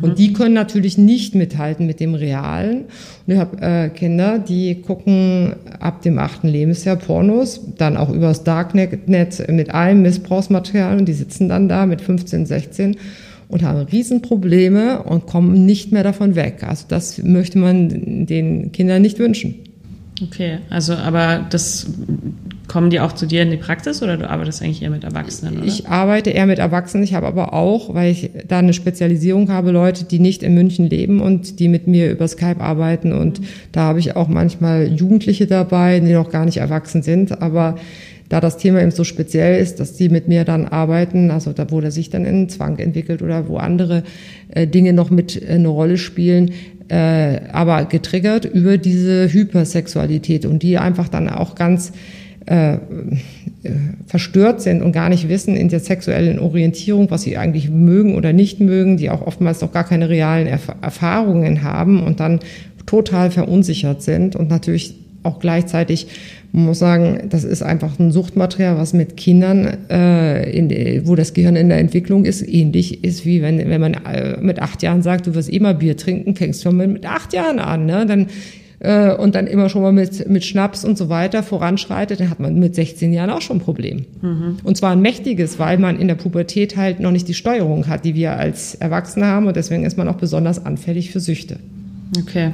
Und 0.00 0.20
die 0.20 0.32
können 0.32 0.54
natürlich 0.54 0.96
nicht 0.96 1.34
mithalten 1.34 1.86
mit 1.86 1.98
dem 1.98 2.14
Realen. 2.14 2.84
Und 3.26 3.34
ich 3.34 3.36
habe 3.36 3.60
äh, 3.60 3.88
Kinder, 3.88 4.38
die 4.38 4.80
gucken 4.80 5.54
ab 5.80 6.02
dem 6.02 6.18
achten 6.18 6.46
Lebensjahr 6.46 6.94
Pornos, 6.94 7.60
dann 7.78 7.96
auch 7.96 8.08
übers 8.08 8.44
Darknet 8.44 9.08
mit 9.08 9.74
allem 9.74 10.02
Missbrauchsmaterial 10.02 10.98
und 10.98 11.06
die 11.06 11.12
sitzen 11.12 11.48
dann 11.48 11.68
da 11.68 11.86
mit 11.86 12.00
15, 12.00 12.46
16 12.46 12.96
und 13.48 13.64
haben 13.64 13.80
Riesenprobleme 13.80 15.02
und 15.02 15.26
kommen 15.26 15.66
nicht 15.66 15.90
mehr 15.90 16.04
davon 16.04 16.36
weg. 16.36 16.62
Also 16.64 16.84
das 16.86 17.18
möchte 17.18 17.58
man 17.58 18.26
den 18.26 18.70
Kindern 18.70 19.02
nicht 19.02 19.18
wünschen. 19.18 19.56
Okay, 20.22 20.58
also 20.70 20.94
aber 20.94 21.44
das 21.50 21.86
kommen 22.72 22.88
die 22.88 23.00
auch 23.00 23.12
zu 23.12 23.26
dir 23.26 23.42
in 23.42 23.50
die 23.50 23.58
Praxis 23.58 24.02
oder 24.02 24.16
du 24.16 24.30
arbeitest 24.30 24.62
eigentlich 24.62 24.82
eher 24.82 24.88
mit 24.88 25.04
Erwachsenen? 25.04 25.58
Oder? 25.58 25.66
Ich 25.66 25.88
arbeite 25.88 26.30
eher 26.30 26.46
mit 26.46 26.58
Erwachsenen. 26.58 27.04
Ich 27.04 27.12
habe 27.12 27.26
aber 27.26 27.52
auch, 27.52 27.92
weil 27.92 28.10
ich 28.10 28.30
da 28.48 28.60
eine 28.60 28.72
Spezialisierung 28.72 29.50
habe, 29.50 29.72
Leute, 29.72 30.04
die 30.04 30.18
nicht 30.18 30.42
in 30.42 30.54
München 30.54 30.88
leben 30.88 31.20
und 31.20 31.60
die 31.60 31.68
mit 31.68 31.86
mir 31.86 32.10
über 32.10 32.26
Skype 32.26 32.62
arbeiten. 32.62 33.12
Und 33.12 33.42
da 33.72 33.82
habe 33.82 33.98
ich 33.98 34.16
auch 34.16 34.28
manchmal 34.28 34.86
Jugendliche 34.86 35.46
dabei, 35.46 36.00
die 36.00 36.14
noch 36.14 36.30
gar 36.30 36.46
nicht 36.46 36.56
erwachsen 36.56 37.02
sind, 37.02 37.42
aber 37.42 37.76
da 38.30 38.40
das 38.40 38.56
Thema 38.56 38.80
eben 38.80 38.90
so 38.90 39.04
speziell 39.04 39.60
ist, 39.60 39.78
dass 39.78 39.92
die 39.92 40.08
mit 40.08 40.26
mir 40.26 40.44
dann 40.44 40.66
arbeiten, 40.66 41.30
also 41.30 41.52
da, 41.52 41.70
wo 41.70 41.82
der 41.82 41.90
sich 41.90 42.08
dann 42.08 42.24
in 42.24 42.48
Zwang 42.48 42.78
entwickelt 42.78 43.20
oder 43.20 43.48
wo 43.48 43.58
andere 43.58 44.02
äh, 44.48 44.66
Dinge 44.66 44.94
noch 44.94 45.10
mit 45.10 45.42
äh, 45.42 45.56
eine 45.56 45.68
Rolle 45.68 45.98
spielen, 45.98 46.52
äh, 46.88 47.40
aber 47.52 47.84
getriggert 47.84 48.46
über 48.46 48.78
diese 48.78 49.30
Hypersexualität 49.30 50.46
und 50.46 50.62
die 50.62 50.78
einfach 50.78 51.08
dann 51.08 51.28
auch 51.28 51.54
ganz 51.54 51.92
äh, 52.52 52.78
verstört 54.06 54.60
sind 54.60 54.82
und 54.82 54.92
gar 54.92 55.08
nicht 55.08 55.28
wissen 55.28 55.56
in 55.56 55.70
der 55.70 55.80
sexuellen 55.80 56.38
Orientierung, 56.38 57.10
was 57.10 57.22
sie 57.22 57.38
eigentlich 57.38 57.70
mögen 57.70 58.14
oder 58.14 58.34
nicht 58.34 58.60
mögen, 58.60 58.98
die 58.98 59.08
auch 59.08 59.26
oftmals 59.26 59.62
noch 59.62 59.72
gar 59.72 59.84
keine 59.84 60.10
realen 60.10 60.46
Erf 60.46 60.70
Erfahrungen 60.82 61.62
haben 61.62 62.02
und 62.02 62.20
dann 62.20 62.40
total 62.84 63.30
verunsichert 63.30 64.02
sind 64.02 64.36
und 64.36 64.50
natürlich 64.50 64.96
auch 65.22 65.38
gleichzeitig 65.38 66.08
man 66.54 66.66
muss 66.66 66.80
sagen, 66.80 67.30
das 67.30 67.44
ist 67.44 67.62
einfach 67.62 67.98
ein 67.98 68.12
Suchtmaterial, 68.12 68.76
was 68.76 68.92
mit 68.92 69.16
Kindern, 69.16 69.88
äh, 69.88 70.50
in, 70.50 71.06
wo 71.06 71.14
das 71.14 71.32
Gehirn 71.32 71.56
in 71.56 71.70
der 71.70 71.78
Entwicklung 71.78 72.26
ist, 72.26 72.46
ähnlich 72.46 73.02
ist 73.02 73.24
wie 73.24 73.40
wenn, 73.40 73.56
wenn 73.70 73.80
man 73.80 73.94
äh, 73.94 74.36
mit 74.38 74.60
acht 74.60 74.82
Jahren 74.82 75.00
sagt, 75.00 75.26
du 75.26 75.34
wirst 75.34 75.48
immer 75.48 75.72
Bier 75.72 75.96
trinken, 75.96 76.36
fängst 76.36 76.62
schon 76.62 76.76
mit 76.76 77.06
acht 77.06 77.32
Jahren 77.32 77.58
an, 77.58 77.86
ne? 77.86 78.04
Dann 78.04 78.26
äh, 78.82 79.14
und 79.14 79.34
dann 79.36 79.46
immer 79.46 79.68
schon 79.68 79.82
mal 79.82 79.92
mit, 79.92 80.28
mit 80.28 80.44
Schnaps 80.44 80.84
und 80.84 80.98
so 80.98 81.08
weiter 81.08 81.42
voranschreitet, 81.42 82.18
dann 82.20 82.30
hat 82.30 82.40
man 82.40 82.58
mit 82.58 82.74
16 82.74 83.12
Jahren 83.12 83.30
auch 83.30 83.40
schon 83.40 83.58
ein 83.58 83.60
Problem. 83.60 84.06
Mhm. 84.20 84.56
Und 84.64 84.76
zwar 84.76 84.90
ein 84.90 85.00
mächtiges, 85.00 85.58
weil 85.58 85.78
man 85.78 85.98
in 85.98 86.08
der 86.08 86.16
Pubertät 86.16 86.76
halt 86.76 86.98
noch 86.98 87.12
nicht 87.12 87.28
die 87.28 87.34
Steuerung 87.34 87.86
hat, 87.86 88.04
die 88.04 88.14
wir 88.14 88.32
als 88.32 88.74
Erwachsene 88.74 89.26
haben 89.26 89.46
und 89.46 89.56
deswegen 89.56 89.84
ist 89.84 89.96
man 89.96 90.08
auch 90.08 90.16
besonders 90.16 90.64
anfällig 90.66 91.12
für 91.12 91.20
Süchte. 91.20 91.58
Okay. 92.18 92.50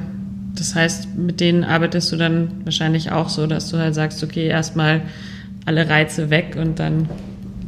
Das 0.55 0.75
heißt, 0.75 1.15
mit 1.17 1.39
denen 1.39 1.63
arbeitest 1.63 2.11
du 2.11 2.15
dann 2.15 2.51
wahrscheinlich 2.63 3.11
auch 3.11 3.29
so, 3.29 3.47
dass 3.47 3.69
du 3.69 3.77
halt 3.77 3.95
sagst, 3.95 4.23
okay, 4.23 4.47
erstmal 4.47 5.01
alle 5.65 5.89
Reize 5.89 6.29
weg 6.29 6.57
und 6.59 6.79
dann. 6.79 7.09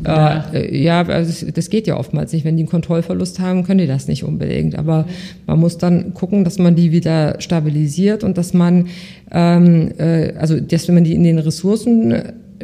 Äh, 0.05 0.81
ja, 0.81 1.01
also 1.03 1.51
das 1.51 1.69
geht 1.69 1.87
ja 1.87 1.97
oftmals 1.97 2.33
nicht. 2.33 2.45
Wenn 2.45 2.57
die 2.57 2.63
einen 2.63 2.69
Kontrollverlust 2.69 3.39
haben, 3.39 3.63
können 3.63 3.79
die 3.79 3.87
das 3.87 4.07
nicht 4.07 4.23
unbedingt. 4.23 4.77
Aber 4.77 5.05
man 5.47 5.59
muss 5.59 5.77
dann 5.77 6.13
gucken, 6.13 6.43
dass 6.43 6.57
man 6.57 6.75
die 6.75 6.91
wieder 6.91 7.39
stabilisiert 7.39 8.23
und 8.23 8.37
dass 8.37 8.53
man, 8.53 8.87
ähm, 9.31 9.91
äh, 9.97 10.33
also 10.37 10.59
dass 10.59 10.87
man 10.87 11.03
die 11.03 11.13
in 11.13 11.23
den 11.23 11.39
Ressourcen 11.39 12.13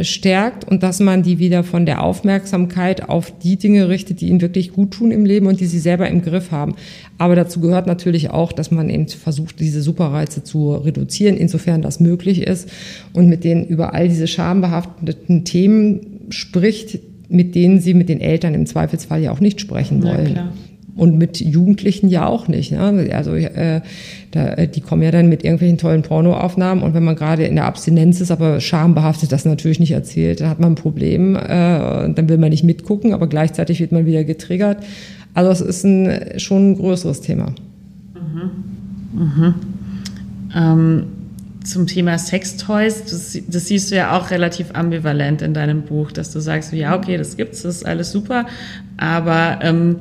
stärkt 0.02 0.64
und 0.68 0.84
dass 0.84 1.00
man 1.00 1.24
die 1.24 1.40
wieder 1.40 1.64
von 1.64 1.86
der 1.86 2.04
Aufmerksamkeit 2.04 3.10
auf 3.10 3.32
die 3.40 3.58
Dinge 3.58 3.90
richtet, 3.90 4.22
die 4.22 4.28
ihnen 4.28 4.42
wirklich 4.42 4.72
gut 4.74 4.92
tun 4.92 5.12
im 5.12 5.26
Leben 5.26 5.48
und 5.48 5.60
die 5.60 5.66
sie 5.66 5.80
selber 5.80 6.08
im 6.08 6.22
Griff 6.22 6.52
haben. 6.52 6.76
Aber 7.18 7.36
dazu 7.36 7.60
gehört 7.60 7.88
natürlich 7.88 8.30
auch, 8.30 8.52
dass 8.52 8.72
man 8.72 8.90
eben 8.90 9.08
versucht, 9.08 9.60
diese 9.60 9.82
Superreize 9.82 10.44
zu 10.44 10.76
reduzieren, 10.76 11.36
insofern 11.36 11.82
das 11.82 12.00
möglich 12.00 12.42
ist 12.42 12.70
und 13.14 13.28
mit 13.28 13.44
denen 13.44 13.66
über 13.66 13.94
all 13.94 14.08
diese 14.08 14.28
schambehafteten 14.28 15.46
Themen 15.46 16.28
spricht, 16.30 17.00
mit 17.30 17.56
denen 17.56 17.80
sie 17.80 17.94
mit 17.94 18.10
den 18.10 18.22
Eltern 18.22 18.54
im 18.54 18.66
Zweifelsfall 18.66 19.22
ja 19.22 19.32
auch 19.32 19.40
nicht 19.40 19.62
sprechen 19.62 20.04
wollen. 20.04 20.40
Und 20.96 21.16
mit 21.16 21.40
Jugendlichen 21.40 22.10
ja 22.10 22.26
auch 22.26 22.48
nicht. 22.48 22.72
Ne? 22.72 23.10
Also 23.14 23.36
äh, 23.36 23.82
da, 24.32 24.66
die 24.66 24.82
kommen 24.82 25.04
ja 25.04 25.12
dann 25.12 25.30
mit 25.30 25.44
irgendwelchen 25.44 25.78
tollen 25.78 26.02
Pornoaufnahmen 26.02 26.84
und 26.84 26.96
wenn 26.96 27.04
man 27.04 27.16
gerade 27.16 27.46
in 27.46 27.54
der 27.56 27.66
Abstinenz 27.66 28.20
ist, 28.20 28.32
aber 28.32 28.60
schambehaftet 28.60 29.32
das 29.32 29.46
natürlich 29.46 29.80
nicht 29.80 29.92
erzählt, 29.92 30.42
dann 30.42 30.50
hat 30.50 30.60
man 30.60 30.72
ein 30.72 30.76
Problem. 30.76 31.36
Äh, 31.36 31.40
dann 31.48 32.30
will 32.30 32.40
man 32.40 32.50
nicht 32.50 32.64
mitgucken, 32.64 33.14
aber 33.14 33.28
gleichzeitig 33.28 33.80
wird 33.80 33.92
man 33.92 34.08
wieder 34.08 34.24
getriggert. 34.24 34.84
Also 35.36 35.52
es 35.52 35.62
ist 35.62 35.84
ein, 35.84 36.40
schon 36.40 36.72
ein 36.72 36.76
größeres 36.78 37.22
Thema. 37.22 37.54
Mhm. 38.16 39.22
Mhm. 39.22 39.56
Ähm 40.56 41.04
zum 41.68 41.88
Thema 41.88 42.18
Sextoys, 42.18 43.04
das, 43.04 43.38
das, 43.48 43.68
siehst 43.68 43.92
du 43.92 43.96
ja 43.96 44.18
auch 44.18 44.32
relativ 44.32 44.68
ambivalent 44.74 45.42
in 45.42 45.54
deinem 45.54 45.84
Buch, 45.84 46.12
dass 46.12 46.32
du 46.32 46.40
sagst, 46.40 46.74
ja, 46.74 46.96
okay, 46.96 47.18
das 47.18 47.38
gibt's, 47.38 47.64
das 47.64 47.78
ist 47.78 47.86
alles 47.86 48.12
super, 48.12 48.46
aber 48.98 49.60
ähm, 49.62 49.98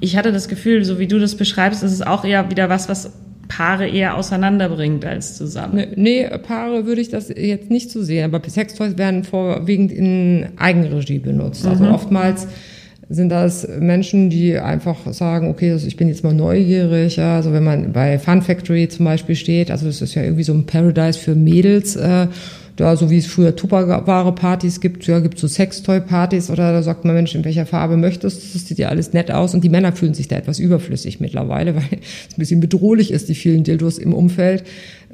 ich 0.00 0.16
hatte 0.16 0.32
das 0.32 0.48
Gefühl, 0.48 0.84
so 0.84 0.98
wie 0.98 1.06
du 1.06 1.18
das 1.18 1.36
beschreibst, 1.36 1.82
ist 1.82 1.92
es 1.92 2.02
auch 2.02 2.24
eher 2.24 2.50
wieder 2.50 2.68
was, 2.68 2.88
was 2.88 3.12
Paare 3.48 3.88
eher 3.88 4.16
auseinanderbringt 4.16 5.04
als 5.04 5.36
zusammen. 5.36 5.86
Nee, 5.96 6.28
Paare 6.42 6.84
würde 6.86 7.00
ich 7.00 7.08
das 7.08 7.28
jetzt 7.28 7.70
nicht 7.70 7.90
so 7.90 8.02
sehen, 8.02 8.24
aber 8.32 8.46
Sextoys 8.48 8.98
werden 8.98 9.24
vorwiegend 9.24 9.90
in 9.90 10.48
Eigenregie 10.56 11.18
benutzt. 11.18 11.66
Also 11.66 11.84
mhm. 11.84 11.92
oftmals 11.92 12.46
sind 13.10 13.30
das 13.30 13.66
Menschen, 13.80 14.28
die 14.28 14.58
einfach 14.58 15.10
sagen, 15.12 15.48
okay, 15.48 15.74
ich 15.74 15.96
bin 15.96 16.08
jetzt 16.08 16.24
mal 16.24 16.34
neugierig. 16.34 17.18
Also 17.20 17.52
wenn 17.52 17.64
man 17.64 17.92
bei 17.92 18.18
Fun 18.18 18.42
Factory 18.42 18.88
zum 18.88 19.06
Beispiel 19.06 19.34
steht, 19.34 19.70
also 19.70 19.88
es 19.88 20.02
ist 20.02 20.14
ja 20.14 20.22
irgendwie 20.22 20.42
so 20.42 20.52
ein 20.52 20.66
Paradise 20.66 21.18
für 21.18 21.34
Mädels. 21.34 21.96
Äh, 21.96 22.26
da, 22.78 22.96
so 22.96 23.10
wie 23.10 23.18
es 23.18 23.26
früher 23.26 23.56
Tupperware-Partys 23.56 24.80
gibt, 24.80 25.04
ja, 25.08 25.18
gibt 25.18 25.38
so 25.38 25.48
Sextoy-Partys 25.48 26.48
oder 26.48 26.72
da 26.72 26.82
sagt 26.82 27.04
man, 27.04 27.14
Mensch, 27.14 27.34
in 27.34 27.44
welcher 27.44 27.66
Farbe 27.66 27.96
möchtest 27.96 28.40
du? 28.40 28.52
Das 28.52 28.68
sieht 28.68 28.78
ja 28.78 28.88
alles 28.88 29.12
nett 29.12 29.32
aus 29.32 29.52
und 29.52 29.64
die 29.64 29.68
Männer 29.68 29.92
fühlen 29.92 30.14
sich 30.14 30.28
da 30.28 30.36
etwas 30.36 30.60
überflüssig 30.60 31.18
mittlerweile, 31.18 31.74
weil 31.76 31.82
es 31.90 32.34
ein 32.34 32.38
bisschen 32.38 32.60
bedrohlich 32.60 33.10
ist, 33.10 33.28
die 33.28 33.34
vielen 33.34 33.64
Dildos 33.64 33.98
im 33.98 34.14
Umfeld. 34.14 34.62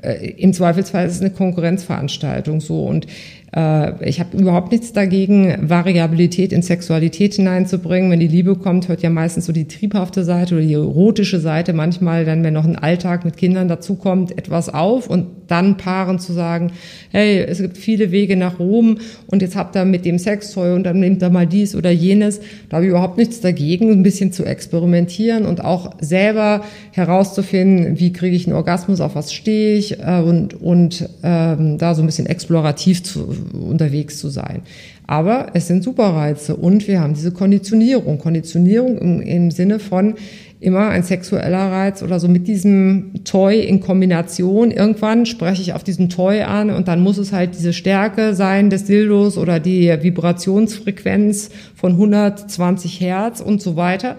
Äh, 0.05 0.31
Im 0.37 0.53
Zweifelsfall 0.53 1.07
ist 1.07 1.15
es 1.15 1.21
eine 1.21 1.31
Konkurrenzveranstaltung 1.31 2.61
so 2.61 2.85
und 2.85 3.07
äh, 3.55 4.09
ich 4.09 4.21
habe 4.21 4.37
überhaupt 4.37 4.73
nichts 4.73 4.93
dagegen, 4.93 5.57
Variabilität 5.69 6.53
in 6.53 6.63
Sexualität 6.63 7.35
hineinzubringen. 7.35 8.11
Wenn 8.11 8.21
die 8.21 8.29
Liebe 8.29 8.57
kommt, 8.57 8.89
hört 8.89 9.03
ja 9.03 9.11
meistens 9.11 9.47
so 9.47 9.53
die 9.53 9.69
triebhafte 9.69 10.25
Seite 10.25 10.57
oder 10.57 10.65
die 10.65 10.75
erotische 10.75 11.39
Seite 11.41 11.73
manchmal 11.73 12.25
dann, 12.25 12.43
wenn 12.43 12.55
noch 12.55 12.65
ein 12.65 12.77
Alltag 12.77 13.25
mit 13.25 13.37
Kindern 13.37 13.69
dazukommt, 13.69 14.37
etwas 14.37 14.73
auf 14.73 15.09
und 15.09 15.27
dann 15.47 15.77
Paaren 15.77 16.19
zu 16.19 16.33
sagen, 16.33 16.73
hey, 17.11 17.39
es 17.41 17.59
gibt 17.61 17.77
viele 17.77 18.11
Wege 18.11 18.37
nach 18.37 18.59
Rom 18.59 18.99
und 19.27 19.43
jetzt 19.43 19.57
habt 19.57 19.77
ihr 19.77 19.85
mit 19.85 20.05
dem 20.05 20.19
Sextoy 20.19 20.73
und 20.73 20.85
dann 20.85 21.01
nehmt 21.01 21.23
ihr 21.23 21.31
mal 21.31 21.47
dies 21.47 21.77
oder 21.77 21.91
jenes. 21.91 22.41
Da 22.69 22.77
habe 22.77 22.87
ich 22.87 22.91
überhaupt 22.91 23.19
nichts 23.19 23.41
dagegen, 23.41 23.93
ein 23.93 24.03
bisschen 24.03 24.33
zu 24.33 24.45
experimentieren 24.45 25.45
und 25.45 25.63
auch 25.63 25.93
selber 26.01 26.63
herauszufinden, 26.93 28.01
wie 28.01 28.13
kriege 28.13 28.35
ich 28.35 28.47
einen 28.47 28.57
Orgasmus, 28.57 29.01
auf 29.01 29.15
was 29.15 29.33
stehe 29.33 29.77
ich 29.77 29.94
äh, 30.01 30.21
und, 30.21 30.61
und 30.61 31.09
ähm, 31.23 31.79
da 31.79 31.95
so 31.95 32.03
ein 32.03 32.07
bisschen 32.07 32.27
explorativ 32.27 33.03
zu, 33.03 33.35
unterwegs 33.53 34.19
zu 34.19 34.29
sein. 34.29 34.63
Aber 35.07 35.49
es 35.55 35.67
sind 35.67 35.85
Superreize 35.85 36.57
und 36.57 36.89
wir 36.89 37.01
haben 37.01 37.15
diese 37.15 37.33
Konditionierung. 37.33 38.19
Konditionierung 38.19 38.99
im, 38.99 39.21
im 39.21 39.51
Sinne 39.51 39.79
von 39.79 40.15
immer 40.61 40.89
ein 40.89 41.03
sexueller 41.03 41.71
Reiz 41.71 42.03
oder 42.03 42.19
so 42.19 42.27
mit 42.27 42.49
diesem 42.49 43.11
Toy 43.25 43.61
in 43.61 43.81
Kombination. 43.81 44.71
Irgendwann 44.71 45.27
spreche 45.27 45.61
ich 45.61 45.75
auf 45.75 45.85
diesen 45.85 46.09
Toy 46.09 46.41
an 46.41 46.71
und 46.71 46.89
dann 46.89 47.01
muss 47.01 47.19
es 47.19 47.33
halt 47.33 47.55
diese 47.55 47.75
Stärke 47.75 48.35
sein 48.35 48.71
des 48.71 48.85
Dildos 48.85 49.37
oder 49.37 49.61
die 49.61 49.93
Vibrationsfrequenz 50.01 51.51
von 51.75 51.93
120 51.93 52.99
Hertz 53.01 53.41
und 53.41 53.61
so 53.61 53.77
weiter. 53.77 54.17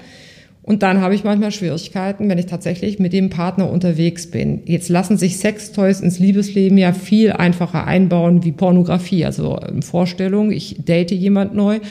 Und 0.65 0.81
dann 0.81 0.99
habe 0.99 1.13
ich 1.13 1.23
manchmal 1.23 1.51
Schwierigkeiten, 1.51 2.27
wenn 2.27 2.39
ich 2.39 2.47
tatsächlich 2.47 2.97
mit 2.97 3.13
dem 3.13 3.29
Partner 3.29 3.69
unterwegs 3.69 4.31
bin. 4.31 4.63
Jetzt 4.65 4.89
lassen 4.89 5.15
sich 5.15 5.37
Sextoys 5.37 6.01
ins 6.01 6.17
Liebesleben 6.17 6.79
ja 6.79 6.91
viel 6.91 7.31
einfacher 7.33 7.85
einbauen 7.85 8.43
wie 8.43 8.51
Pornografie. 8.51 9.25
Also 9.25 9.59
Vorstellung, 9.81 10.51
ich 10.51 10.77
date 10.83 11.11
jemand 11.11 11.53
neu 11.53 11.81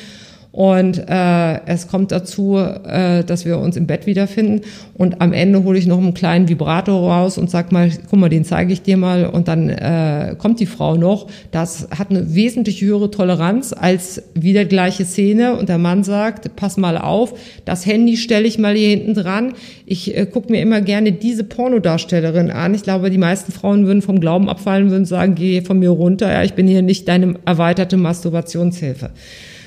und 0.54 0.98
äh, 1.08 1.66
es 1.66 1.88
kommt 1.88 2.12
dazu, 2.12 2.56
äh, 2.56 3.24
dass 3.24 3.44
wir 3.44 3.58
uns 3.58 3.76
im 3.76 3.88
Bett 3.88 4.06
wiederfinden. 4.06 4.60
Und 4.94 5.20
am 5.20 5.32
Ende 5.32 5.64
hole 5.64 5.76
ich 5.76 5.88
noch 5.88 5.98
einen 5.98 6.14
kleinen 6.14 6.48
Vibrator 6.48 7.10
raus 7.10 7.38
und 7.38 7.50
sag 7.50 7.72
mal, 7.72 7.90
guck 8.08 8.20
mal, 8.20 8.28
den 8.28 8.44
zeige 8.44 8.72
ich 8.72 8.80
dir 8.80 8.96
mal. 8.96 9.26
Und 9.26 9.48
dann 9.48 9.68
äh, 9.68 10.36
kommt 10.38 10.60
die 10.60 10.66
Frau 10.66 10.94
noch. 10.94 11.26
Das 11.50 11.88
hat 11.90 12.10
eine 12.10 12.36
wesentlich 12.36 12.80
höhere 12.82 13.10
Toleranz 13.10 13.74
als 13.76 14.22
wieder 14.34 14.64
gleiche 14.64 15.04
Szene. 15.04 15.56
Und 15.56 15.68
der 15.68 15.78
Mann 15.78 16.04
sagt, 16.04 16.54
pass 16.54 16.76
mal 16.76 16.98
auf, 16.98 17.34
das 17.64 17.84
Handy 17.84 18.16
stelle 18.16 18.46
ich 18.46 18.56
mal 18.56 18.76
hier 18.76 18.90
hinten 18.90 19.14
dran. 19.14 19.54
Ich 19.86 20.16
äh, 20.16 20.24
gucke 20.24 20.52
mir 20.52 20.62
immer 20.62 20.82
gerne 20.82 21.10
diese 21.10 21.42
Pornodarstellerin 21.42 22.52
an. 22.52 22.74
Ich 22.74 22.84
glaube, 22.84 23.10
die 23.10 23.18
meisten 23.18 23.50
Frauen 23.50 23.86
würden 23.86 24.02
vom 24.02 24.20
Glauben 24.20 24.48
abfallen, 24.48 24.92
würden 24.92 25.04
sagen, 25.04 25.34
geh 25.34 25.62
von 25.62 25.80
mir 25.80 25.90
runter. 25.90 26.30
Ja, 26.30 26.44
ich 26.44 26.54
bin 26.54 26.68
hier 26.68 26.82
nicht 26.82 27.08
deine 27.08 27.34
erweiterte 27.44 27.96
Masturbationshilfe. 27.96 29.10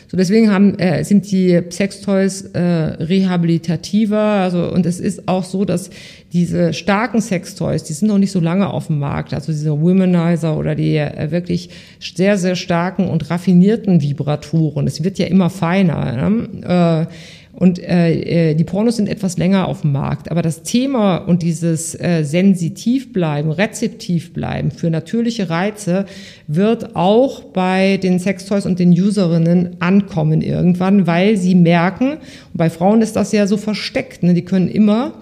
So 0.09 0.15
deswegen 0.15 0.51
haben, 0.51 0.79
äh, 0.79 1.03
sind 1.03 1.29
die 1.31 1.61
Sextoys 1.69 2.41
äh, 2.53 2.59
rehabilitativer. 2.59 4.17
Also 4.17 4.71
und 4.71 4.85
es 4.85 4.99
ist 4.99 5.27
auch 5.27 5.43
so, 5.43 5.65
dass 5.65 5.89
diese 6.31 6.73
starken 6.73 7.21
Sextoys, 7.21 7.83
die 7.83 7.93
sind 7.93 8.07
noch 8.07 8.17
nicht 8.17 8.31
so 8.31 8.39
lange 8.39 8.69
auf 8.69 8.87
dem 8.87 8.99
Markt. 8.99 9.33
Also 9.33 9.51
diese 9.51 9.81
Womanizer 9.81 10.57
oder 10.57 10.75
die 10.75 10.95
äh, 10.95 11.31
wirklich 11.31 11.69
sehr 11.99 12.37
sehr 12.37 12.55
starken 12.55 13.09
und 13.09 13.29
raffinierten 13.29 14.01
Vibratoren. 14.01 14.87
Es 14.87 15.03
wird 15.03 15.19
ja 15.19 15.27
immer 15.27 15.49
feiner. 15.49 16.29
Ne? 16.29 17.07
Äh, 17.09 17.13
und 17.59 17.79
äh, 17.79 18.51
äh, 18.51 18.53
die 18.53 18.63
Pornos 18.63 18.97
sind 18.97 19.09
etwas 19.09 19.39
länger 19.39 19.67
auf 19.67 19.81
dem 19.81 19.91
Markt. 19.91 20.29
Aber 20.29 20.43
das 20.43 20.61
Thema 20.61 21.17
und 21.17 21.41
dieses 21.41 21.99
äh, 21.99 22.21
sensitiv 22.23 23.11
bleiben, 23.11 23.49
rezeptiv 23.49 24.31
bleiben 24.31 24.69
für 24.69 24.91
natürliche 24.91 25.49
Reize 25.49 26.05
wird 26.45 26.95
auch 26.95 27.45
bei 27.45 27.97
den 27.97 28.19
Sextoys 28.19 28.67
und 28.67 28.77
den 28.77 28.91
Userinnen 28.91 29.77
ankommen 29.79 30.43
irgendwann, 30.43 31.07
weil 31.07 31.35
sie 31.35 31.55
merken, 31.55 32.11
und 32.11 32.53
bei 32.53 32.69
Frauen 32.69 33.01
ist 33.01 33.15
das 33.15 33.31
ja 33.31 33.47
so 33.47 33.57
versteckt, 33.57 34.21
ne, 34.21 34.35
die 34.35 34.45
können 34.45 34.67
immer 34.67 35.13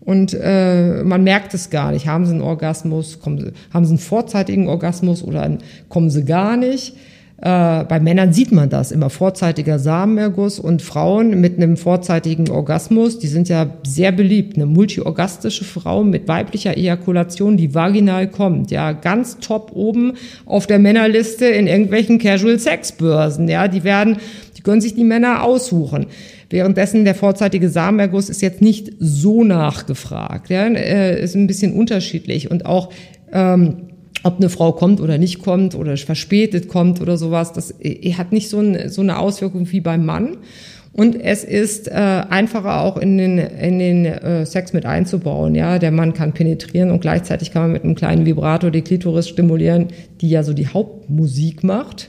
und 0.00 0.34
äh, 0.34 1.04
man 1.04 1.22
merkt 1.22 1.54
es 1.54 1.70
gar 1.70 1.92
nicht. 1.92 2.08
Haben 2.08 2.26
sie 2.26 2.32
einen 2.32 2.42
Orgasmus, 2.42 3.20
kommen 3.20 3.38
sie, 3.38 3.52
haben 3.72 3.84
sie 3.84 3.90
einen 3.90 3.98
vorzeitigen 3.98 4.68
Orgasmus 4.68 5.22
oder 5.22 5.56
kommen 5.88 6.10
sie 6.10 6.24
gar 6.24 6.56
nicht? 6.56 6.96
Äh, 7.38 7.84
bei 7.84 8.00
Männern 8.00 8.32
sieht 8.32 8.50
man 8.50 8.70
das. 8.70 8.92
Immer 8.92 9.10
vorzeitiger 9.10 9.78
Samenerguss 9.78 10.58
und 10.58 10.80
Frauen 10.80 11.38
mit 11.38 11.56
einem 11.56 11.76
vorzeitigen 11.76 12.50
Orgasmus, 12.50 13.18
die 13.18 13.26
sind 13.26 13.50
ja 13.50 13.66
sehr 13.86 14.10
beliebt. 14.12 14.56
Eine 14.56 14.64
multiorgastische 14.64 15.64
Frau 15.64 16.02
mit 16.02 16.28
weiblicher 16.28 16.76
Ejakulation, 16.76 17.58
die 17.58 17.74
vaginal 17.74 18.28
kommt, 18.28 18.70
ja, 18.70 18.92
ganz 18.92 19.38
top 19.38 19.72
oben 19.74 20.14
auf 20.46 20.66
der 20.66 20.78
Männerliste 20.78 21.44
in 21.46 21.66
irgendwelchen 21.66 22.18
Casual 22.18 22.58
Sex 22.58 22.92
Börsen, 22.92 23.48
ja, 23.48 23.68
die 23.68 23.84
werden, 23.84 24.16
die 24.56 24.62
können 24.62 24.80
sich 24.80 24.94
die 24.94 25.04
Männer 25.04 25.42
aussuchen. 25.42 26.06
Währenddessen 26.48 27.04
der 27.04 27.16
vorzeitige 27.16 27.68
Samenerguss 27.68 28.30
ist 28.30 28.40
jetzt 28.40 28.62
nicht 28.62 28.92
so 28.98 29.44
nachgefragt, 29.44 30.48
ja, 30.48 30.66
äh, 30.68 31.22
ist 31.22 31.34
ein 31.34 31.46
bisschen 31.46 31.74
unterschiedlich. 31.74 32.50
Und 32.50 32.64
auch 32.64 32.90
ähm, 33.32 33.85
ob 34.26 34.38
eine 34.38 34.50
Frau 34.50 34.72
kommt 34.72 35.00
oder 35.00 35.18
nicht 35.18 35.42
kommt 35.42 35.74
oder 35.74 35.96
verspätet 35.96 36.68
kommt 36.68 37.00
oder 37.00 37.16
sowas, 37.16 37.52
das 37.52 37.74
hat 38.16 38.32
nicht 38.32 38.48
so, 38.48 38.58
ein, 38.58 38.88
so 38.88 39.00
eine 39.00 39.18
Auswirkung 39.18 39.70
wie 39.70 39.80
beim 39.80 40.04
Mann. 40.04 40.38
Und 40.92 41.14
es 41.14 41.44
ist 41.44 41.88
äh, 41.88 41.92
einfacher 41.92 42.80
auch 42.80 42.96
in 42.96 43.18
den, 43.18 43.38
in 43.38 43.78
den 43.78 44.06
äh, 44.06 44.46
Sex 44.46 44.72
mit 44.72 44.86
einzubauen. 44.86 45.54
Ja, 45.54 45.78
der 45.78 45.90
Mann 45.90 46.14
kann 46.14 46.32
penetrieren 46.32 46.90
und 46.90 47.00
gleichzeitig 47.00 47.50
kann 47.50 47.62
man 47.62 47.72
mit 47.72 47.84
einem 47.84 47.94
kleinen 47.94 48.24
Vibrator 48.24 48.70
die 48.70 48.80
Klitoris 48.80 49.28
stimulieren, 49.28 49.88
die 50.22 50.30
ja 50.30 50.42
so 50.42 50.54
die 50.54 50.68
Hauptmusik 50.68 51.62
macht 51.62 52.08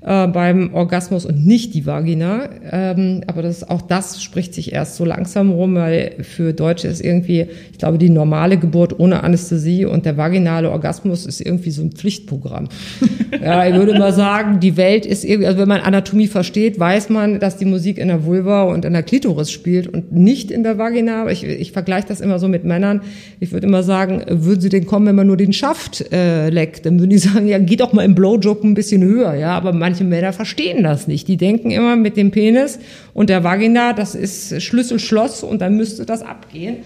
äh, 0.00 0.28
beim 0.28 0.74
Orgasmus 0.74 1.26
und 1.26 1.44
nicht 1.44 1.74
die 1.74 1.84
Vagina. 1.84 2.48
Ähm, 2.70 3.22
aber 3.26 3.42
das, 3.42 3.68
auch 3.68 3.82
das 3.82 4.22
spricht 4.22 4.54
sich 4.54 4.72
erst 4.72 4.96
so 4.96 5.04
langsam 5.04 5.50
rum, 5.50 5.74
weil 5.74 6.16
für 6.20 6.52
Deutsche 6.52 6.86
ist 6.86 7.00
irgendwie, 7.00 7.46
ich 7.72 7.78
glaube, 7.78 7.98
die 7.98 8.08
normale 8.08 8.58
Geburt 8.58 8.98
ohne 9.00 9.24
Anästhesie 9.24 9.84
und 9.86 10.06
der 10.06 10.16
vaginale 10.16 10.70
Orgasmus 10.70 11.26
ist 11.26 11.40
irgendwie 11.40 11.70
so 11.70 11.82
ein 11.82 11.90
Pflichtprogramm. 11.90 12.68
ja, 13.42 13.66
ich 13.66 13.74
würde 13.74 13.98
mal 13.98 14.12
sagen, 14.12 14.60
die 14.60 14.76
Welt 14.76 15.04
ist 15.04 15.24
irgendwie, 15.24 15.46
also 15.48 15.58
wenn 15.58 15.68
man 15.68 15.80
Anatomie 15.80 16.28
versteht, 16.28 16.78
weiß 16.78 17.08
man, 17.08 17.40
dass 17.40 17.56
die 17.56 17.64
Musik 17.64 17.98
in 17.98 18.08
der 18.08 18.24
Vulva 18.24 18.64
und 18.64 18.84
in 18.84 18.92
der 18.92 19.02
Klitoris 19.02 19.50
spielt 19.50 19.88
und 19.88 20.12
nicht 20.12 20.50
in 20.50 20.62
der 20.62 20.78
Vagina. 20.78 21.28
Ich, 21.28 21.42
ich 21.42 21.72
vergleiche 21.72 22.06
das 22.06 22.20
immer 22.20 22.38
so 22.38 22.46
mit 22.46 22.64
Männern. 22.64 23.00
Ich 23.40 23.52
würde 23.52 23.66
immer 23.66 23.82
sagen, 23.82 24.22
würden 24.28 24.60
sie 24.60 24.68
denn 24.68 24.86
kommen, 24.86 25.06
wenn 25.06 25.16
man 25.16 25.26
nur 25.26 25.36
den 25.36 25.52
Schaft 25.52 26.12
äh, 26.12 26.50
leckt? 26.50 26.86
Dann 26.86 27.00
würden 27.00 27.10
die 27.10 27.18
sagen, 27.18 27.48
ja, 27.48 27.58
geht 27.58 27.80
doch 27.80 27.92
mal 27.92 28.04
im 28.04 28.14
Blowjob 28.14 28.62
ein 28.62 28.74
bisschen 28.74 29.02
höher. 29.02 29.34
Ja, 29.34 29.56
aber 29.56 29.72
manche 29.88 30.04
Männer 30.04 30.34
verstehen 30.34 30.82
das 30.82 31.08
nicht. 31.08 31.28
Die 31.28 31.38
denken 31.38 31.70
immer 31.70 31.96
mit 31.96 32.18
dem 32.18 32.30
Penis 32.30 32.78
und 33.14 33.30
der 33.30 33.42
Vagina, 33.42 33.94
das 33.94 34.14
ist 34.14 34.62
Schlüssel-Schloss 34.62 35.42
und 35.42 35.62
dann 35.62 35.78
müsste 35.78 36.04
das 36.04 36.20
abgehen. 36.20 36.76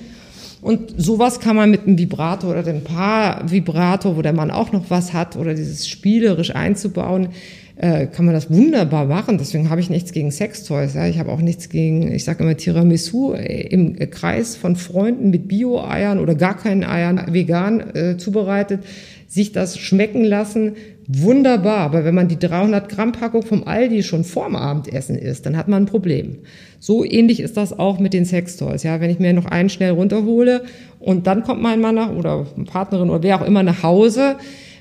Und 0.60 0.94
sowas 0.96 1.40
kann 1.40 1.56
man 1.56 1.72
mit 1.72 1.88
einem 1.88 1.98
Vibrator 1.98 2.50
oder 2.52 2.62
dem 2.62 2.84
Paar-Vibrator, 2.84 4.16
wo 4.16 4.22
der 4.22 4.32
Mann 4.32 4.52
auch 4.52 4.70
noch 4.70 4.88
was 4.88 5.12
hat, 5.12 5.34
oder 5.34 5.54
dieses 5.54 5.88
spielerisch 5.88 6.54
einzubauen, 6.54 7.30
äh, 7.74 8.06
kann 8.06 8.24
man 8.26 8.34
das 8.34 8.48
wunderbar 8.48 9.06
machen. 9.06 9.38
Deswegen 9.38 9.68
habe 9.68 9.80
ich 9.80 9.90
nichts 9.90 10.12
gegen 10.12 10.30
Sextoys. 10.30 10.94
Ja. 10.94 11.08
Ich 11.08 11.18
habe 11.18 11.32
auch 11.32 11.40
nichts 11.40 11.68
gegen, 11.68 12.12
ich 12.12 12.22
sage 12.22 12.44
immer 12.44 12.56
Tiramisu 12.56 13.32
äh, 13.32 13.66
im 13.66 13.98
Kreis 14.10 14.54
von 14.54 14.76
Freunden 14.76 15.30
mit 15.30 15.48
Bio-Eiern 15.48 16.20
oder 16.20 16.36
gar 16.36 16.56
keinen 16.56 16.84
Eiern 16.84 17.20
vegan 17.32 17.80
äh, 17.96 18.16
zubereitet, 18.16 18.84
sich 19.26 19.50
das 19.50 19.78
schmecken 19.78 20.22
lassen, 20.22 20.76
wunderbar. 21.06 21.78
Aber 21.78 22.04
wenn 22.04 22.14
man 22.14 22.28
die 22.28 22.38
300 22.38 22.88
Gramm 22.88 23.12
Packung 23.12 23.42
vom 23.42 23.64
Aldi 23.64 24.02
schon 24.02 24.24
vorm 24.24 24.56
Abendessen 24.56 25.16
isst, 25.16 25.46
dann 25.46 25.56
hat 25.56 25.68
man 25.68 25.84
ein 25.84 25.86
Problem. 25.86 26.38
So 26.78 27.04
ähnlich 27.04 27.40
ist 27.40 27.56
das 27.56 27.78
auch 27.78 27.98
mit 27.98 28.12
den 28.12 28.24
Sextoys. 28.24 28.82
Ja, 28.82 29.00
wenn 29.00 29.10
ich 29.10 29.18
mir 29.18 29.32
noch 29.32 29.46
einen 29.46 29.68
schnell 29.68 29.92
runterhole 29.92 30.64
und 30.98 31.26
dann 31.26 31.42
kommt 31.42 31.62
mein 31.62 31.80
Mann 31.80 31.94
nach, 31.94 32.10
oder 32.10 32.46
Partnerin 32.66 33.10
oder 33.10 33.22
wer 33.22 33.40
auch 33.40 33.46
immer 33.46 33.62
nach 33.62 33.82
Hause, 33.82 34.36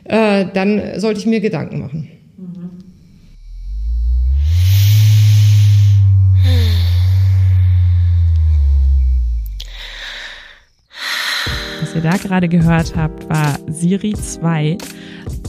äh, 0.06 0.46
dann 0.54 1.00
sollte 1.00 1.20
ich 1.20 1.26
mir 1.26 1.40
Gedanken 1.40 1.80
machen. 1.80 2.08
Was 11.82 11.96
ihr 11.96 12.10
da 12.10 12.16
gerade 12.16 12.48
gehört 12.48 12.96
habt, 12.96 13.28
war 13.28 13.60
Siri 13.68 14.14
2, 14.14 14.78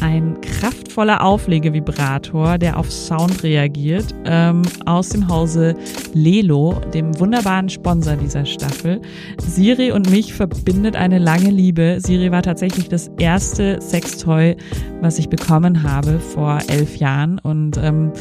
ein 0.03 0.41
kraftvoller 0.41 1.23
Auflegevibrator, 1.23 2.59
der 2.59 2.77
auf 2.77 2.91
Sound 2.91 3.43
reagiert, 3.45 4.15
ähm, 4.25 4.63
aus 4.85 5.11
dem 5.11 5.29
Hause 5.29 5.77
Lelo, 6.13 6.81
dem 6.93 7.19
wunderbaren 7.21 7.69
Sponsor 7.69 8.17
dieser 8.17 8.45
Staffel. 8.45 9.01
Siri 9.39 9.93
und 9.93 10.11
mich 10.11 10.35
verbindet 10.35 10.97
eine 10.97 11.19
lange 11.19 11.51
Liebe. 11.51 11.99
Siri 12.01 12.33
war 12.33 12.43
tatsächlich 12.43 12.89
das 12.89 13.11
erste 13.19 13.81
Sextoy, 13.81 14.57
was 15.01 15.19
ich 15.19 15.29
bekommen 15.29 15.85
habe 15.85 16.19
vor 16.19 16.59
elf 16.67 16.97
Jahren 16.97 17.39
und 17.39 17.79
ähm, 17.79 18.13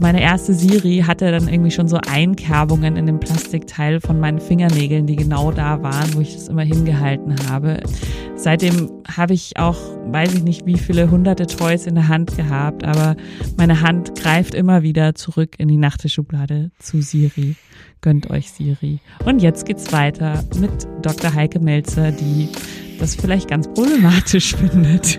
meine 0.00 0.22
erste 0.22 0.54
Siri 0.54 1.04
hatte 1.06 1.30
dann 1.30 1.46
irgendwie 1.46 1.70
schon 1.70 1.86
so 1.86 1.98
Einkerbungen 1.98 2.96
in 2.96 3.04
dem 3.04 3.20
Plastikteil 3.20 4.00
von 4.00 4.18
meinen 4.18 4.40
Fingernägeln, 4.40 5.06
die 5.06 5.16
genau 5.16 5.52
da 5.52 5.82
waren, 5.82 6.14
wo 6.14 6.20
ich 6.20 6.34
das 6.34 6.48
immer 6.48 6.62
hingehalten 6.62 7.36
habe. 7.48 7.82
Seitdem 8.34 8.90
habe 9.06 9.34
ich 9.34 9.58
auch, 9.58 9.76
weiß 10.06 10.34
ich 10.34 10.42
nicht, 10.42 10.64
wie 10.64 10.78
viele 10.78 11.10
hunderte 11.10 11.46
Toys 11.46 11.86
in 11.86 11.94
der 11.94 12.08
Hand 12.08 12.34
gehabt, 12.34 12.82
aber 12.82 13.14
meine 13.58 13.82
Hand 13.82 14.18
greift 14.18 14.54
immer 14.54 14.82
wieder 14.82 15.14
zurück 15.14 15.56
in 15.58 15.68
die 15.68 15.76
Nachttischschublade 15.76 16.70
zu 16.78 17.02
Siri. 17.02 17.56
Gönnt 18.00 18.30
euch 18.30 18.50
Siri. 18.50 19.00
Und 19.26 19.42
jetzt 19.42 19.66
geht's 19.66 19.92
weiter 19.92 20.42
mit 20.58 20.88
Dr. 21.02 21.34
Heike 21.34 21.60
Melzer, 21.60 22.10
die 22.10 22.48
das 22.98 23.14
vielleicht 23.14 23.48
ganz 23.48 23.68
problematisch 23.68 24.56
findet. 24.56 25.18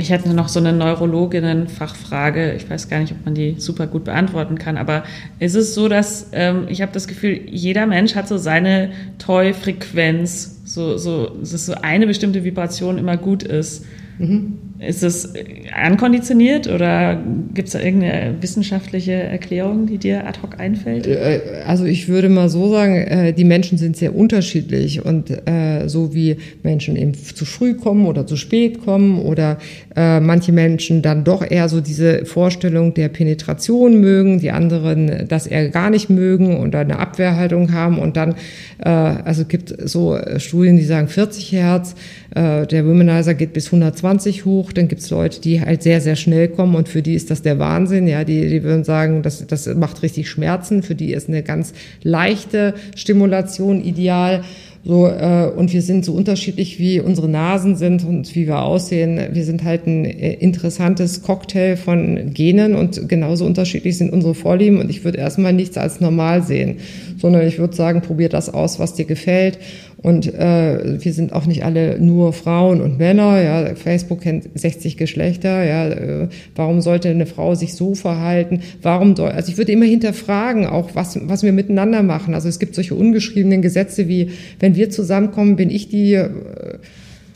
Ich 0.00 0.08
hätte 0.08 0.32
noch 0.32 0.48
so 0.48 0.60
eine 0.60 0.72
Neurologinnen-Fachfrage. 0.72 2.54
Ich 2.54 2.70
weiß 2.70 2.88
gar 2.88 3.00
nicht, 3.00 3.12
ob 3.12 3.22
man 3.26 3.34
die 3.34 3.56
super 3.58 3.86
gut 3.86 4.04
beantworten 4.04 4.56
kann. 4.56 4.78
Aber 4.78 5.04
ist 5.40 5.54
es 5.54 5.74
so, 5.74 5.88
dass 5.88 6.30
ähm, 6.32 6.64
ich 6.68 6.80
habe 6.80 6.90
das 6.90 7.06
Gefühl, 7.06 7.38
jeder 7.50 7.86
Mensch 7.86 8.14
hat 8.14 8.26
so 8.26 8.38
seine 8.38 8.92
Toy-Frequenz, 9.18 10.62
so, 10.64 10.96
so, 10.96 11.36
dass 11.40 11.66
so 11.66 11.74
eine 11.74 12.06
bestimmte 12.06 12.44
Vibration 12.44 12.96
immer 12.96 13.18
gut 13.18 13.42
ist. 13.42 13.84
Mhm. 14.18 14.69
Ist 14.80 15.02
es 15.02 15.34
ankonditioniert 15.74 16.66
oder 16.66 17.22
gibt 17.52 17.68
es 17.68 17.74
da 17.74 17.80
irgendeine 17.80 18.36
wissenschaftliche 18.40 19.12
Erklärung, 19.12 19.86
die 19.86 19.98
dir 19.98 20.26
ad 20.26 20.40
hoc 20.42 20.58
einfällt? 20.58 21.06
Äh, 21.06 21.40
also 21.66 21.84
ich 21.84 22.08
würde 22.08 22.30
mal 22.30 22.48
so 22.48 22.70
sagen, 22.70 22.96
äh, 22.96 23.34
die 23.34 23.44
Menschen 23.44 23.76
sind 23.76 23.98
sehr 23.98 24.16
unterschiedlich 24.16 25.04
und 25.04 25.30
äh, 25.30 25.86
so 25.86 26.14
wie 26.14 26.38
Menschen 26.62 26.96
eben 26.96 27.12
zu 27.12 27.44
früh 27.44 27.74
kommen 27.74 28.06
oder 28.06 28.26
zu 28.26 28.36
spät 28.36 28.82
kommen 28.82 29.18
oder 29.20 29.58
manche 29.96 30.52
Menschen 30.52 31.02
dann 31.02 31.24
doch 31.24 31.48
eher 31.48 31.68
so 31.68 31.80
diese 31.80 32.24
Vorstellung 32.24 32.94
der 32.94 33.08
Penetration 33.08 34.00
mögen, 34.00 34.38
die 34.38 34.52
anderen 34.52 35.26
das 35.28 35.46
eher 35.48 35.68
gar 35.68 35.90
nicht 35.90 36.08
mögen 36.08 36.56
und 36.58 36.74
eine 36.76 37.00
Abwehrhaltung 37.00 37.72
haben 37.72 37.98
und 37.98 38.16
dann, 38.16 38.36
also 38.78 39.44
gibt 39.44 39.74
so 39.84 40.16
Studien, 40.38 40.76
die 40.76 40.84
sagen 40.84 41.08
40 41.08 41.52
Hertz, 41.52 41.96
der 42.34 42.86
Womanizer 42.86 43.34
geht 43.34 43.52
bis 43.52 43.66
120 43.66 44.44
hoch, 44.44 44.69
dann 44.74 44.88
gibt 44.88 45.02
es 45.02 45.10
Leute, 45.10 45.40
die 45.40 45.60
halt 45.60 45.82
sehr, 45.82 46.00
sehr 46.00 46.16
schnell 46.16 46.48
kommen 46.48 46.74
und 46.74 46.88
für 46.88 47.02
die 47.02 47.14
ist 47.14 47.30
das 47.30 47.42
der 47.42 47.58
Wahnsinn. 47.58 48.06
Ja, 48.06 48.24
die, 48.24 48.48
die 48.48 48.62
würden 48.62 48.84
sagen, 48.84 49.22
das, 49.22 49.46
das 49.46 49.66
macht 49.74 50.02
richtig 50.02 50.28
Schmerzen. 50.28 50.82
Für 50.82 50.94
die 50.94 51.12
ist 51.12 51.28
eine 51.28 51.42
ganz 51.42 51.72
leichte 52.02 52.74
Stimulation 52.94 53.82
ideal. 53.82 54.42
So, 54.82 55.06
äh, 55.08 55.50
und 55.54 55.74
wir 55.74 55.82
sind 55.82 56.06
so 56.06 56.14
unterschiedlich, 56.14 56.78
wie 56.78 57.00
unsere 57.00 57.28
Nasen 57.28 57.76
sind 57.76 58.02
und 58.02 58.34
wie 58.34 58.46
wir 58.46 58.62
aussehen. 58.62 59.20
Wir 59.32 59.44
sind 59.44 59.62
halt 59.62 59.86
ein 59.86 60.06
äh, 60.06 60.32
interessantes 60.34 61.22
Cocktail 61.22 61.76
von 61.76 62.32
Genen 62.32 62.74
und 62.74 63.06
genauso 63.06 63.44
unterschiedlich 63.44 63.98
sind 63.98 64.10
unsere 64.10 64.34
Vorlieben. 64.34 64.78
Und 64.78 64.88
ich 64.88 65.04
würde 65.04 65.18
erstmal 65.18 65.52
nichts 65.52 65.76
als 65.76 66.00
normal 66.00 66.42
sehen, 66.42 66.78
sondern 67.18 67.46
ich 67.46 67.58
würde 67.58 67.76
sagen, 67.76 68.00
probier 68.00 68.30
das 68.30 68.48
aus, 68.48 68.78
was 68.78 68.94
dir 68.94 69.04
gefällt. 69.04 69.58
Und 70.02 70.32
äh, 70.32 71.02
wir 71.04 71.12
sind 71.12 71.34
auch 71.34 71.44
nicht 71.44 71.62
alle 71.64 72.00
nur 72.00 72.32
Frauen 72.32 72.80
und 72.80 72.98
Männer. 72.98 73.42
Ja, 73.42 73.74
Facebook 73.74 74.22
kennt 74.22 74.48
60 74.54 74.96
Geschlechter. 74.96 75.62
Ja, 75.62 75.88
äh, 75.88 76.28
warum 76.56 76.80
sollte 76.80 77.10
eine 77.10 77.26
Frau 77.26 77.54
sich 77.54 77.74
so 77.74 77.94
verhalten? 77.94 78.62
Warum 78.80 79.14
soll, 79.14 79.30
also 79.30 79.52
ich 79.52 79.58
würde 79.58 79.72
immer 79.72 79.84
hinterfragen, 79.84 80.64
auch 80.64 80.94
was 80.94 81.18
was 81.22 81.42
wir 81.42 81.52
miteinander 81.52 82.02
machen. 82.02 82.34
Also 82.34 82.48
es 82.48 82.58
gibt 82.58 82.74
solche 82.74 82.94
ungeschriebenen 82.94 83.60
Gesetze 83.60 84.08
wie, 84.08 84.30
wenn 84.58 84.74
wir 84.74 84.88
zusammenkommen, 84.88 85.56
bin 85.56 85.68
ich 85.68 85.88
die 85.88 86.14
äh, 86.14 86.30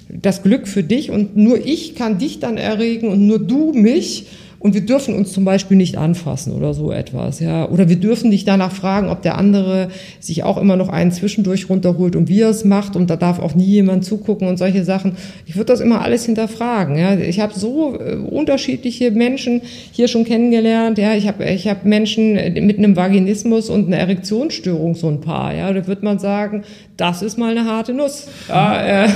das 0.08 0.42
Glück 0.42 0.66
für 0.66 0.82
dich 0.82 1.10
und 1.10 1.36
nur 1.36 1.58
ich 1.58 1.94
kann 1.94 2.18
dich 2.18 2.40
dann 2.40 2.56
erregen 2.56 3.08
und 3.08 3.26
nur 3.26 3.38
du 3.38 3.72
mich. 3.72 4.26
Und 4.64 4.72
wir 4.72 4.80
dürfen 4.80 5.14
uns 5.14 5.30
zum 5.34 5.44
Beispiel 5.44 5.76
nicht 5.76 5.98
anfassen 5.98 6.54
oder 6.54 6.72
so 6.72 6.90
etwas, 6.90 7.38
ja. 7.38 7.68
Oder 7.68 7.90
wir 7.90 7.96
dürfen 7.96 8.30
nicht 8.30 8.48
danach 8.48 8.72
fragen, 8.72 9.10
ob 9.10 9.20
der 9.20 9.36
andere 9.36 9.88
sich 10.20 10.42
auch 10.42 10.56
immer 10.56 10.76
noch 10.76 10.88
einen 10.88 11.12
zwischendurch 11.12 11.68
runterholt 11.68 12.16
und 12.16 12.30
wie 12.30 12.40
er 12.40 12.48
es 12.48 12.64
macht. 12.64 12.96
Und 12.96 13.10
da 13.10 13.16
darf 13.16 13.40
auch 13.40 13.54
nie 13.54 13.66
jemand 13.66 14.06
zugucken 14.06 14.48
und 14.48 14.56
solche 14.56 14.82
Sachen. 14.82 15.18
Ich 15.44 15.56
würde 15.56 15.66
das 15.66 15.80
immer 15.80 16.00
alles 16.00 16.24
hinterfragen, 16.24 16.96
ja. 16.96 17.14
Ich 17.14 17.40
habe 17.40 17.52
so 17.54 17.98
äh, 18.00 18.14
unterschiedliche 18.14 19.10
Menschen 19.10 19.60
hier 19.92 20.08
schon 20.08 20.24
kennengelernt, 20.24 20.96
ja. 20.96 21.14
Ich 21.14 21.28
habe 21.28 21.44
ich 21.44 21.68
hab 21.68 21.84
Menschen 21.84 22.32
mit 22.32 22.78
einem 22.78 22.96
Vaginismus 22.96 23.68
und 23.68 23.88
einer 23.88 23.98
Erektionsstörung, 23.98 24.94
so 24.94 25.08
ein 25.08 25.20
paar, 25.20 25.54
ja. 25.54 25.70
Da 25.74 25.86
wird 25.86 26.02
man 26.02 26.18
sagen, 26.18 26.62
das 26.96 27.20
ist 27.20 27.36
mal 27.36 27.50
eine 27.50 27.66
harte 27.66 27.92
Nuss. 27.92 28.28
Ja, 28.48 29.04
äh, 29.04 29.08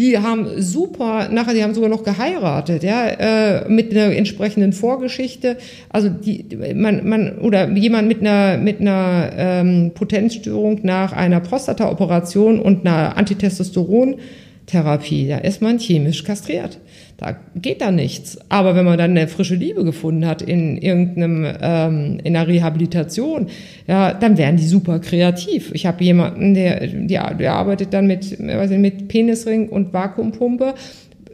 die 0.00 0.18
haben 0.18 0.62
super, 0.62 1.28
nachher, 1.30 1.52
die 1.52 1.62
haben 1.62 1.74
sogar 1.74 1.90
noch 1.90 2.02
geheiratet, 2.02 2.82
ja, 2.82 3.06
äh, 3.06 3.68
mit 3.68 3.94
einer 3.94 4.16
entsprechenden 4.16 4.72
Vorgeschichte. 4.72 5.58
Also 5.90 6.08
die, 6.08 6.46
man, 6.74 7.06
man 7.06 7.38
oder 7.38 7.68
jemand 7.68 8.08
mit 8.08 8.20
einer 8.20 8.56
mit 8.56 8.80
einer 8.80 9.30
ähm, 9.36 9.92
Potenzstörung 9.94 10.80
nach 10.84 11.12
einer 11.12 11.40
Prostataoperation 11.40 12.60
und 12.60 12.86
einer 12.86 13.18
Antitestosteron 13.18 14.16
Therapie, 14.64 15.28
da 15.28 15.38
ist 15.38 15.60
man 15.60 15.78
chemisch 15.78 16.24
kastriert. 16.24 16.78
Da 17.20 17.36
geht 17.54 17.82
da 17.82 17.90
nichts. 17.90 18.38
Aber 18.48 18.74
wenn 18.74 18.86
man 18.86 18.96
dann 18.96 19.10
eine 19.10 19.28
frische 19.28 19.54
Liebe 19.54 19.84
gefunden 19.84 20.26
hat 20.26 20.40
in 20.40 20.78
irgendeinem 20.78 21.46
ähm, 21.60 22.18
in 22.24 22.34
einer 22.34 22.48
Rehabilitation, 22.48 23.48
ja, 23.86 24.14
dann 24.14 24.38
werden 24.38 24.56
die 24.56 24.66
super 24.66 25.00
kreativ. 25.00 25.70
Ich 25.74 25.84
habe 25.84 26.02
jemanden, 26.02 26.54
der, 26.54 26.86
der, 26.86 27.34
der 27.34 27.52
arbeitet 27.52 27.92
dann 27.92 28.06
mit, 28.06 28.38
weiß 28.40 28.70
nicht, 28.70 28.80
mit 28.80 29.08
Penisring 29.08 29.68
und 29.68 29.92
Vakuumpumpe 29.92 30.74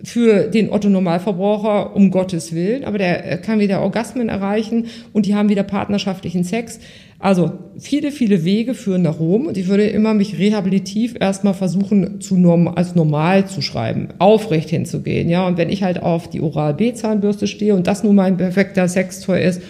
für 0.04 0.48
den 0.48 0.70
Otto 0.70 0.88
Normalverbraucher 0.88 1.96
um 1.96 2.10
Gottes 2.10 2.54
Willen, 2.54 2.84
aber 2.84 2.98
der 2.98 3.38
kann 3.38 3.58
wieder 3.58 3.80
Orgasmen 3.80 4.28
erreichen 4.28 4.86
und 5.12 5.26
die 5.26 5.34
haben 5.34 5.48
wieder 5.48 5.62
partnerschaftlichen 5.62 6.44
Sex. 6.44 6.80
Also 7.18 7.52
viele, 7.78 8.12
viele 8.12 8.44
Wege 8.44 8.74
führen 8.74 9.02
nach 9.02 9.18
Rom 9.18 9.46
und 9.46 9.56
ich 9.56 9.68
würde 9.68 9.86
immer 9.86 10.12
mich 10.12 10.38
rehabilitiv 10.38 11.14
erstmal 11.18 11.54
versuchen, 11.54 12.20
zu 12.20 12.36
norm 12.36 12.68
als 12.68 12.94
normal 12.94 13.46
zu 13.46 13.62
schreiben, 13.62 14.08
aufrecht 14.18 14.68
hinzugehen. 14.68 15.30
Ja, 15.30 15.46
und 15.46 15.56
wenn 15.56 15.70
ich 15.70 15.82
halt 15.82 16.02
auf 16.02 16.28
die 16.28 16.42
Oral-B-Zahnbürste 16.42 17.46
stehe 17.46 17.74
und 17.74 17.86
das 17.86 18.04
nun 18.04 18.16
mein 18.16 18.36
perfekter 18.36 18.86
Sextoy 18.86 19.42
ist, 19.42 19.62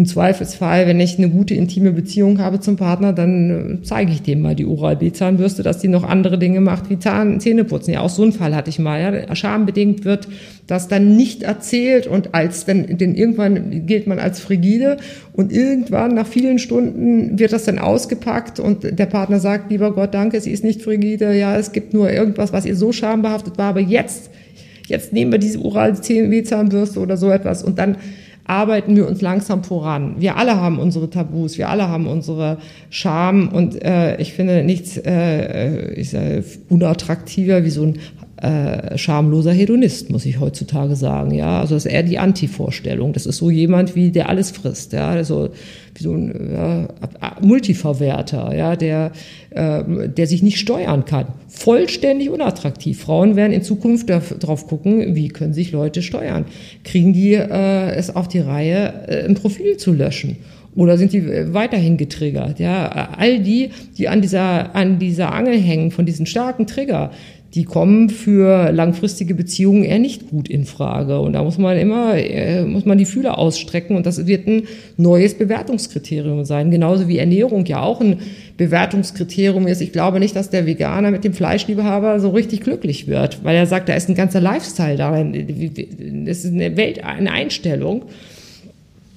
im 0.00 0.06
Zweifelsfall, 0.06 0.86
wenn 0.86 0.98
ich 0.98 1.18
eine 1.18 1.28
gute 1.28 1.52
intime 1.52 1.92
Beziehung 1.92 2.38
habe 2.38 2.58
zum 2.58 2.76
Partner, 2.76 3.12
dann 3.12 3.80
äh, 3.80 3.82
zeige 3.82 4.12
ich 4.12 4.22
dem 4.22 4.40
mal 4.40 4.54
die 4.54 4.64
Oral-B-Zahnbürste, 4.64 5.62
dass 5.62 5.78
die 5.78 5.88
noch 5.88 6.04
andere 6.04 6.38
Dinge 6.38 6.62
macht 6.62 6.88
wie 6.88 6.98
Zahn, 6.98 7.38
Zähneputzen. 7.38 7.92
Ja, 7.92 8.00
auch 8.00 8.08
so 8.08 8.22
einen 8.22 8.32
Fall 8.32 8.56
hatte 8.56 8.70
ich 8.70 8.78
mal. 8.78 9.26
Ja. 9.28 9.36
Schambedingt 9.36 10.06
wird 10.06 10.26
das 10.66 10.88
dann 10.88 11.16
nicht 11.16 11.42
erzählt 11.42 12.06
und 12.06 12.34
als 12.34 12.64
denn, 12.64 12.96
denn 12.96 13.14
irgendwann 13.14 13.84
gilt 13.84 14.06
man 14.06 14.18
als 14.18 14.40
frigide 14.40 14.96
und 15.34 15.52
irgendwann 15.52 16.14
nach 16.14 16.26
vielen 16.26 16.58
Stunden 16.58 17.38
wird 17.38 17.52
das 17.52 17.64
dann 17.64 17.78
ausgepackt 17.78 18.58
und 18.58 18.98
der 18.98 19.06
Partner 19.06 19.38
sagt, 19.38 19.70
lieber 19.70 19.92
Gott, 19.92 20.14
danke, 20.14 20.40
sie 20.40 20.50
ist 20.50 20.64
nicht 20.64 20.80
frigide. 20.80 21.36
Ja, 21.36 21.58
es 21.58 21.72
gibt 21.72 21.92
nur 21.92 22.10
irgendwas, 22.10 22.54
was 22.54 22.64
ihr 22.64 22.74
so 22.74 22.90
schambehaftet 22.90 23.58
war, 23.58 23.68
aber 23.68 23.80
jetzt, 23.80 24.30
jetzt 24.86 25.12
nehmen 25.12 25.30
wir 25.30 25.38
diese 25.38 25.62
Oral-B-Zahnbürste 25.62 27.00
oder 27.00 27.18
so 27.18 27.30
etwas 27.30 27.62
und 27.62 27.78
dann 27.78 27.98
arbeiten 28.50 28.96
wir 28.96 29.06
uns 29.06 29.20
langsam 29.20 29.62
voran. 29.62 30.16
Wir 30.18 30.36
alle 30.36 30.60
haben 30.60 30.80
unsere 30.80 31.08
Tabus, 31.08 31.56
wir 31.56 31.68
alle 31.68 31.88
haben 31.88 32.08
unsere 32.08 32.58
Scham 32.90 33.48
und 33.48 33.80
äh, 33.82 34.20
ich 34.20 34.32
finde 34.32 34.64
nichts 34.64 34.96
äh, 34.96 36.00
äh, 36.00 36.42
unattraktiver 36.68 37.64
wie 37.64 37.70
so 37.70 37.84
ein 37.84 38.00
äh, 38.40 38.96
schamloser 38.96 39.52
Hedonist, 39.52 40.10
muss 40.10 40.26
ich 40.26 40.40
heutzutage 40.40 40.96
sagen. 40.96 41.32
Ja, 41.32 41.60
also 41.60 41.74
das 41.74 41.86
ist 41.86 41.92
eher 41.92 42.02
die 42.02 42.18
Anti-Vorstellung. 42.18 43.12
Das 43.12 43.26
ist 43.26 43.36
so 43.36 43.50
jemand 43.50 43.94
wie 43.94 44.10
der 44.10 44.28
alles 44.28 44.50
frisst. 44.50 44.92
Ja, 44.92 45.10
also 45.10 45.50
wie 45.94 46.02
so 46.02 46.14
ein 46.14 46.50
ja, 46.52 46.88
Multiverwerter, 47.40 48.54
ja, 48.54 48.76
der 48.76 49.12
äh, 49.50 50.08
der 50.08 50.26
sich 50.26 50.42
nicht 50.42 50.58
steuern 50.58 51.04
kann. 51.04 51.26
Vollständig 51.48 52.30
unattraktiv. 52.30 53.00
Frauen 53.00 53.36
werden 53.36 53.52
in 53.52 53.62
Zukunft 53.62 54.08
darauf 54.08 54.66
gucken, 54.66 55.14
wie 55.14 55.28
können 55.28 55.52
sich 55.52 55.72
Leute 55.72 56.02
steuern. 56.02 56.44
Kriegen 56.84 57.12
die 57.12 57.34
äh, 57.34 57.90
es 57.94 58.14
auf 58.14 58.28
die 58.28 58.38
Reihe, 58.38 58.92
äh, 59.08 59.24
ein 59.24 59.34
Profil 59.34 59.76
zu 59.76 59.92
löschen? 59.92 60.36
Oder 60.76 60.98
sind 60.98 61.12
die 61.12 61.52
weiterhin 61.52 61.96
getriggert? 61.96 62.60
Ja, 62.60 63.10
all 63.18 63.40
die, 63.40 63.70
die 63.98 64.08
an 64.08 64.22
dieser, 64.22 64.74
an 64.76 65.00
dieser 65.00 65.32
Angel 65.34 65.58
hängen 65.58 65.90
von 65.90 66.06
diesen 66.06 66.26
starken 66.26 66.66
Trigger, 66.68 67.10
die 67.54 67.64
kommen 67.64 68.10
für 68.10 68.70
langfristige 68.70 69.34
Beziehungen 69.34 69.82
eher 69.82 69.98
nicht 69.98 70.30
gut 70.30 70.48
in 70.48 70.64
Frage. 70.64 71.18
Und 71.18 71.32
da 71.32 71.42
muss 71.42 71.58
man 71.58 71.76
immer, 71.76 72.16
äh, 72.16 72.64
muss 72.64 72.84
man 72.84 72.96
die 72.96 73.04
Fühler 73.04 73.38
ausstrecken 73.38 73.96
und 73.96 74.06
das 74.06 74.26
wird 74.26 74.46
ein 74.46 74.62
neues 74.96 75.34
Bewertungskriterium 75.34 76.44
sein. 76.44 76.70
Genauso 76.70 77.08
wie 77.08 77.18
Ernährung 77.18 77.66
ja 77.66 77.82
auch 77.82 78.00
ein 78.00 78.18
Bewertungskriterium 78.56 79.66
ist. 79.66 79.80
Ich 79.80 79.92
glaube 79.92 80.20
nicht, 80.20 80.36
dass 80.36 80.50
der 80.50 80.64
Veganer 80.64 81.10
mit 81.10 81.24
dem 81.24 81.32
Fleischliebhaber 81.32 82.20
so 82.20 82.30
richtig 82.30 82.60
glücklich 82.60 83.08
wird, 83.08 83.42
weil 83.42 83.56
er 83.56 83.66
sagt, 83.66 83.88
da 83.88 83.94
ist 83.94 84.08
ein 84.08 84.14
ganzer 84.14 84.40
Lifestyle 84.40 84.96
darin. 84.96 86.24
Das 86.26 86.44
ist 86.44 86.52
eine 86.52 86.76
Welt, 86.76 87.02
eine 87.02 87.32
Einstellung. 87.32 88.02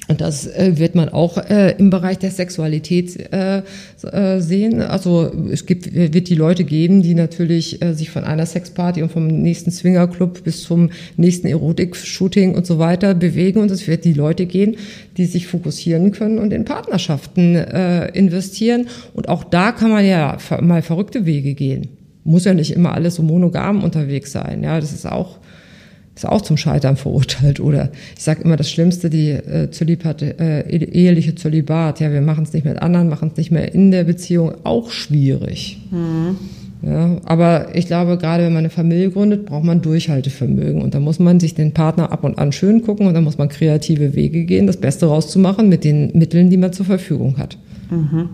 Und 0.10 0.20
das 0.20 0.48
äh, 0.48 0.74
wird 0.76 0.96
man 0.96 1.10
auch 1.10 1.38
äh, 1.38 1.76
im 1.78 1.90
Bereich 1.90 2.20
der 2.20 2.32
Sexualität 2.32 3.32
äh, 3.32 3.62
äh, 4.04 4.42
sehen. 4.42 4.82
Also 4.82 5.32
es 5.50 5.66
gibt, 5.66 5.94
wird 5.94 6.28
die 6.28 6.36
Leute 6.36 6.66
geben, 6.66 7.02
die 7.02 7.16
natürlich 7.16 7.82
äh, 7.82 7.94
sich 7.94 8.10
von 8.10 8.26
einer 8.26 8.46
Sexparty 8.46 9.02
und 9.02 9.12
vom 9.12 9.28
nächsten 9.28 9.72
Swingerclub 9.72 10.44
bis 10.44 10.64
zum 10.64 10.90
nächsten 11.16 11.48
Erotik-Shooting 11.48 12.54
und 12.54 12.66
so 12.66 12.80
weiter 12.80 13.16
bewegen. 13.16 13.62
Und 13.62 13.72
es 13.72 13.88
wird 13.88 14.04
die 14.04 14.14
Leute 14.14 14.46
gehen, 14.46 14.76
die 15.16 15.26
sich 15.26 15.48
fokussieren 15.48 16.12
können 16.12 16.38
und 16.38 16.52
in 16.52 16.66
Partnerschaften 16.66 17.56
äh, 17.56 18.10
investieren. 18.10 18.88
Und 19.14 19.30
auch 19.30 19.46
da 19.46 19.72
kann 19.72 19.90
man 19.90 20.06
ja 20.06 20.38
mal 20.60 20.82
verrückte 20.82 21.26
Wege 21.26 21.54
gehen. 21.54 21.88
Muss 22.26 22.44
ja 22.44 22.54
nicht 22.54 22.72
immer 22.72 22.94
alles 22.94 23.16
so 23.16 23.24
monogam 23.24 23.84
unterwegs 23.84 24.34
sein. 24.34 24.64
Ja, 24.64 24.82
das 24.82 24.92
ist 24.92 25.06
auch 25.06 25.38
ist 26.16 26.28
auch 26.28 26.42
zum 26.42 26.58
Scheitern 26.58 26.96
verurteilt. 26.96 27.60
Oder 27.60 27.90
ich 28.16 28.24
sage 28.24 28.44
immer 28.44 28.56
das 28.56 28.70
Schlimmste, 28.70 29.10
die 29.10 29.32
äh, 29.32 29.70
Zölibat, 29.72 30.22
äh, 30.22 30.62
eheliche 30.70 31.36
Zölibat. 31.36 32.00
Ja, 32.00 32.12
wir 32.12 32.22
machen 32.22 32.44
es 32.44 32.54
nicht 32.54 32.66
mit 32.66 32.82
anderen, 32.82 33.10
machen 33.10 33.30
es 33.32 33.38
nicht 33.38 33.52
mehr 33.52 33.74
in 33.74 33.92
der 33.92 34.04
Beziehung, 34.04 34.54
auch 34.64 34.92
schwierig. 34.92 35.80
Mhm. 35.92 36.38
Ja, 36.86 37.18
aber 37.24 37.76
ich 37.76 37.88
glaube, 37.88 38.18
gerade 38.18 38.44
wenn 38.44 38.52
man 38.52 38.60
eine 38.60 38.70
Familie 38.70 39.10
gründet, 39.10 39.46
braucht 39.46 39.64
man 39.64 39.82
Durchhaltevermögen. 39.82 40.82
Und 40.82 40.94
da 40.94 41.00
muss 41.00 41.18
man 41.18 41.40
sich 41.40 41.56
den 41.56 41.74
Partner 41.74 42.12
ab 42.12 42.26
und 42.26 42.38
an 42.38 42.52
schön 42.52 42.82
gucken 42.82 43.08
und 43.08 43.14
da 43.14 43.22
muss 43.22 43.38
man 43.38 43.48
kreative 43.48 44.16
Wege 44.16 44.44
gehen, 44.44 44.68
das 44.68 44.78
Beste 44.78 45.06
rauszumachen 45.06 45.70
mit 45.70 45.86
den 45.86 46.12
Mitteln, 46.14 46.50
die 46.50 46.58
man 46.58 46.74
zur 46.74 46.86
Verfügung 46.86 47.38
hat. 47.38 47.58
Mhm. 47.90 48.28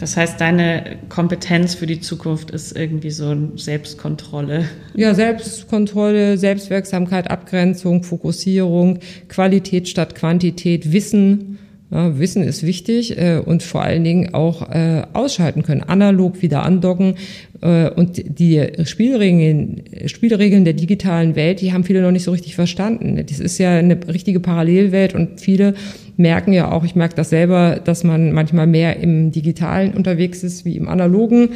Das 0.00 0.16
heißt, 0.16 0.40
deine 0.40 0.96
Kompetenz 1.10 1.74
für 1.74 1.86
die 1.86 2.00
Zukunft 2.00 2.50
ist 2.50 2.74
irgendwie 2.74 3.10
so 3.10 3.36
Selbstkontrolle. 3.56 4.64
Ja, 4.94 5.12
Selbstkontrolle, 5.12 6.38
Selbstwirksamkeit, 6.38 7.30
Abgrenzung, 7.30 8.02
Fokussierung, 8.02 9.00
Qualität 9.28 9.90
statt 9.90 10.14
Quantität, 10.14 10.90
Wissen. 10.90 11.58
Ja, 11.90 12.18
Wissen 12.20 12.44
ist 12.44 12.64
wichtig 12.64 13.18
äh, 13.18 13.42
und 13.44 13.64
vor 13.64 13.82
allen 13.82 14.04
Dingen 14.04 14.32
auch 14.32 14.70
äh, 14.70 15.02
ausschalten 15.12 15.64
können, 15.64 15.82
analog 15.82 16.40
wieder 16.40 16.62
andocken. 16.62 17.14
Äh, 17.62 17.90
und 17.90 18.22
die 18.38 18.64
Spielregeln, 18.84 19.82
Spielregeln 20.06 20.64
der 20.64 20.74
digitalen 20.74 21.34
Welt, 21.34 21.60
die 21.60 21.72
haben 21.72 21.82
viele 21.82 22.02
noch 22.02 22.12
nicht 22.12 22.22
so 22.22 22.30
richtig 22.30 22.54
verstanden. 22.54 23.20
Das 23.28 23.40
ist 23.40 23.58
ja 23.58 23.76
eine 23.76 23.98
richtige 24.06 24.38
Parallelwelt 24.38 25.16
und 25.16 25.40
viele 25.40 25.74
merken 26.16 26.52
ja 26.52 26.70
auch, 26.70 26.84
ich 26.84 26.94
merke 26.94 27.16
das 27.16 27.30
selber, 27.30 27.80
dass 27.82 28.04
man 28.04 28.30
manchmal 28.32 28.68
mehr 28.68 28.98
im 29.00 29.32
Digitalen 29.32 29.92
unterwegs 29.92 30.44
ist 30.44 30.64
wie 30.64 30.76
im 30.76 30.88
Analogen 30.88 31.50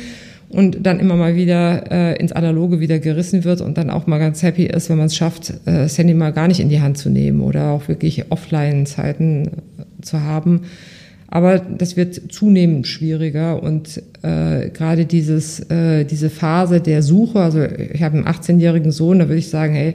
und 0.49 0.87
dann 0.87 1.01
immer 1.01 1.17
mal 1.17 1.37
wieder 1.37 1.91
äh, 1.91 2.19
ins 2.19 2.33
Analoge 2.33 2.81
wieder 2.81 2.99
gerissen 2.99 3.45
wird 3.45 3.61
und 3.61 3.79
dann 3.79 3.91
auch 3.91 4.07
mal 4.07 4.19
ganz 4.19 4.43
happy 4.43 4.67
ist, 4.67 4.89
wenn 4.91 4.99
man 4.99 5.07
es 5.07 5.17
schafft, 5.17 5.51
äh, 5.51 5.55
das 5.65 5.99
Handy 5.99 6.15
mal 6.15 6.33
gar 6.33 6.49
nicht 6.49 6.61
in 6.61 6.69
die 6.69 6.81
Hand 6.81 6.99
zu 6.99 7.11
nehmen 7.11 7.41
oder 7.41 7.71
auch 7.71 7.89
wirklich 7.89 8.31
Offline-Zeiten 8.31 9.51
zu 10.05 10.23
haben. 10.23 10.63
Aber 11.35 11.59
das 11.59 11.97
wird 11.97 12.33
zunehmend 12.33 12.87
schwieriger 12.87 13.61
und 13.61 14.01
äh, 14.23 14.71
gerade 14.71 15.05
dieses, 15.05 15.59
äh, 15.69 16.05
diese 16.05 16.31
Phase 16.31 16.81
der 16.81 17.03
Suche, 17.03 17.41
also 17.41 17.61
ich 17.61 18.03
habe 18.05 18.19
einen 18.19 18.27
18-jährigen 18.27 18.93
Sohn, 18.93 19.19
da 19.19 19.27
würde 19.27 19.41
ich 19.41 19.49
sagen, 19.49 19.75
hey, 19.75 19.95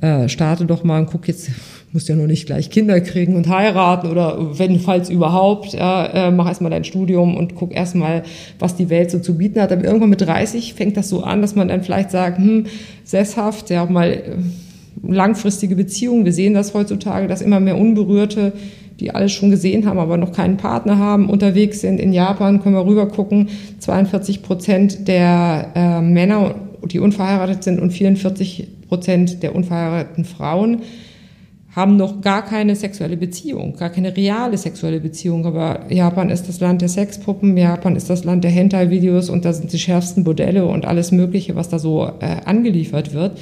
äh, 0.00 0.28
starte 0.28 0.64
doch 0.64 0.82
mal 0.82 0.98
und 0.98 1.06
guck 1.06 1.28
jetzt, 1.28 1.50
musst 1.92 2.08
ja 2.08 2.16
nur 2.16 2.26
nicht 2.26 2.46
gleich 2.46 2.70
Kinder 2.70 3.00
kriegen 3.00 3.36
und 3.36 3.48
heiraten 3.48 4.08
oder 4.08 4.58
wenn 4.58 4.80
falls 4.80 5.10
überhaupt, 5.10 5.74
ja, 5.74 6.06
äh, 6.06 6.30
mach 6.32 6.48
erstmal 6.48 6.70
dein 6.70 6.84
Studium 6.84 7.36
und 7.36 7.54
guck 7.54 7.72
erstmal, 7.72 8.24
was 8.58 8.74
die 8.74 8.90
Welt 8.90 9.12
so 9.12 9.20
zu 9.20 9.36
bieten 9.36 9.60
hat. 9.60 9.70
Aber 9.70 9.84
irgendwann 9.84 10.10
mit 10.10 10.20
30 10.20 10.74
fängt 10.74 10.96
das 10.96 11.08
so 11.08 11.22
an, 11.22 11.40
dass 11.40 11.54
man 11.54 11.68
dann 11.68 11.82
vielleicht 11.82 12.10
sagt, 12.10 12.38
hm, 12.38 12.66
sesshaft, 13.04 13.70
ja 13.70 13.84
auch 13.84 13.90
mal 13.90 14.10
äh, 14.10 14.20
langfristige 15.06 15.76
Beziehungen. 15.76 16.24
Wir 16.24 16.32
sehen 16.32 16.54
das 16.54 16.74
heutzutage, 16.74 17.28
dass 17.28 17.42
immer 17.42 17.60
mehr 17.60 17.78
Unberührte, 17.78 18.52
die 19.00 19.10
alles 19.12 19.32
schon 19.32 19.50
gesehen 19.50 19.86
haben, 19.86 19.98
aber 19.98 20.16
noch 20.16 20.32
keinen 20.32 20.56
Partner 20.56 20.98
haben, 20.98 21.28
unterwegs 21.28 21.80
sind. 21.80 21.98
In 21.98 22.12
Japan 22.12 22.62
können 22.62 22.74
wir 22.74 22.86
rüber 22.86 23.08
gucken, 23.08 23.48
42 23.78 24.42
Prozent 24.42 25.08
der 25.08 25.72
äh, 25.74 26.00
Männer, 26.00 26.54
die 26.84 27.00
unverheiratet 27.00 27.64
sind 27.64 27.80
und 27.80 27.90
44 27.90 28.68
Prozent 28.88 29.42
der 29.42 29.54
unverheirateten 29.54 30.24
Frauen 30.24 30.82
haben 31.72 31.96
noch 31.96 32.20
gar 32.20 32.44
keine 32.44 32.74
sexuelle 32.74 33.16
Beziehung, 33.16 33.76
gar 33.76 33.90
keine 33.90 34.16
reale 34.16 34.58
sexuelle 34.58 34.98
Beziehung. 34.98 35.46
Aber 35.46 35.86
Japan 35.88 36.30
ist 36.30 36.48
das 36.48 36.58
Land 36.58 36.82
der 36.82 36.88
Sexpuppen, 36.88 37.56
Japan 37.56 37.94
ist 37.94 38.10
das 38.10 38.24
Land 38.24 38.42
der 38.42 38.50
Hentai-Videos 38.50 39.30
und 39.30 39.44
da 39.44 39.52
sind 39.52 39.72
die 39.72 39.78
schärfsten 39.78 40.24
Bordelle 40.24 40.66
und 40.66 40.84
alles 40.84 41.12
Mögliche, 41.12 41.54
was 41.54 41.68
da 41.68 41.78
so 41.78 42.10
äh, 42.20 42.36
angeliefert 42.44 43.14
wird. 43.14 43.38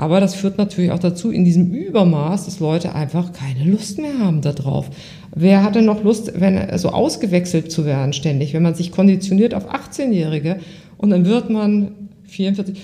Aber 0.00 0.18
das 0.18 0.34
führt 0.34 0.56
natürlich 0.56 0.92
auch 0.92 0.98
dazu, 0.98 1.30
in 1.30 1.44
diesem 1.44 1.74
Übermaß, 1.74 2.46
dass 2.46 2.58
Leute 2.58 2.94
einfach 2.94 3.34
keine 3.34 3.70
Lust 3.70 3.98
mehr 3.98 4.18
haben 4.18 4.40
darauf. 4.40 4.88
Wer 5.34 5.62
hatte 5.62 5.82
noch 5.82 6.02
Lust, 6.02 6.32
wenn 6.40 6.78
so 6.78 6.88
ausgewechselt 6.88 7.70
zu 7.70 7.84
werden 7.84 8.14
ständig, 8.14 8.54
wenn 8.54 8.62
man 8.62 8.74
sich 8.74 8.92
konditioniert 8.92 9.52
auf 9.52 9.70
18-Jährige 9.70 10.58
und 10.96 11.10
dann 11.10 11.26
wird 11.26 11.50
man 11.50 11.92
44 12.28 12.80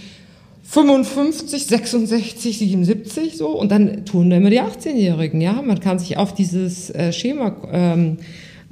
55, 0.62 1.64
66, 1.64 2.58
77 2.58 3.36
so 3.38 3.48
und 3.48 3.72
dann 3.72 4.04
tun 4.04 4.30
immer 4.30 4.50
die 4.50 4.60
18-Jährigen. 4.60 5.40
Ja, 5.40 5.62
man 5.62 5.80
kann 5.80 5.98
sich 5.98 6.18
auf 6.18 6.34
dieses 6.34 6.90
äh, 6.90 7.14
Schema 7.14 7.56
ähm, 7.72 8.18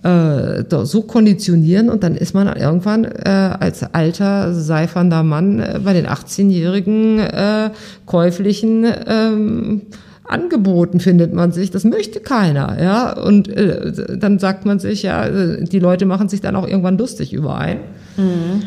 äh, 0.05 0.65
so 0.85 1.03
konditionieren 1.03 1.89
und 1.89 2.03
dann 2.03 2.15
ist 2.15 2.35
man 2.35 2.47
irgendwann 2.55 3.05
äh, 3.05 3.29
als 3.29 3.83
alter 3.83 4.53
seifernder 4.53 5.23
Mann 5.23 5.61
äh, 5.61 5.81
bei 5.83 5.95
den 5.95 6.07
18-jährigen 6.07 7.19
äh, 7.19 7.71
käuflichen 8.07 8.87
ähm, 9.07 9.83
Angeboten 10.27 11.01
findet 11.01 11.33
man 11.33 11.53
sich, 11.53 11.71
das 11.71 11.85
möchte 11.85 12.21
keiner, 12.21 12.83
ja. 12.83 13.13
Und 13.13 13.49
äh, 13.49 14.17
dann 14.17 14.39
sagt 14.39 14.65
man 14.65 14.79
sich, 14.79 15.03
ja, 15.03 15.27
äh, 15.27 15.65
die 15.65 15.79
Leute 15.79 16.07
machen 16.07 16.29
sich 16.29 16.41
dann 16.41 16.57
auch 16.57 16.67
irgendwann 16.67 16.99
lustig 16.99 17.33
über 17.33 17.57
ein. 17.57 17.79
Mhm. 18.17 18.63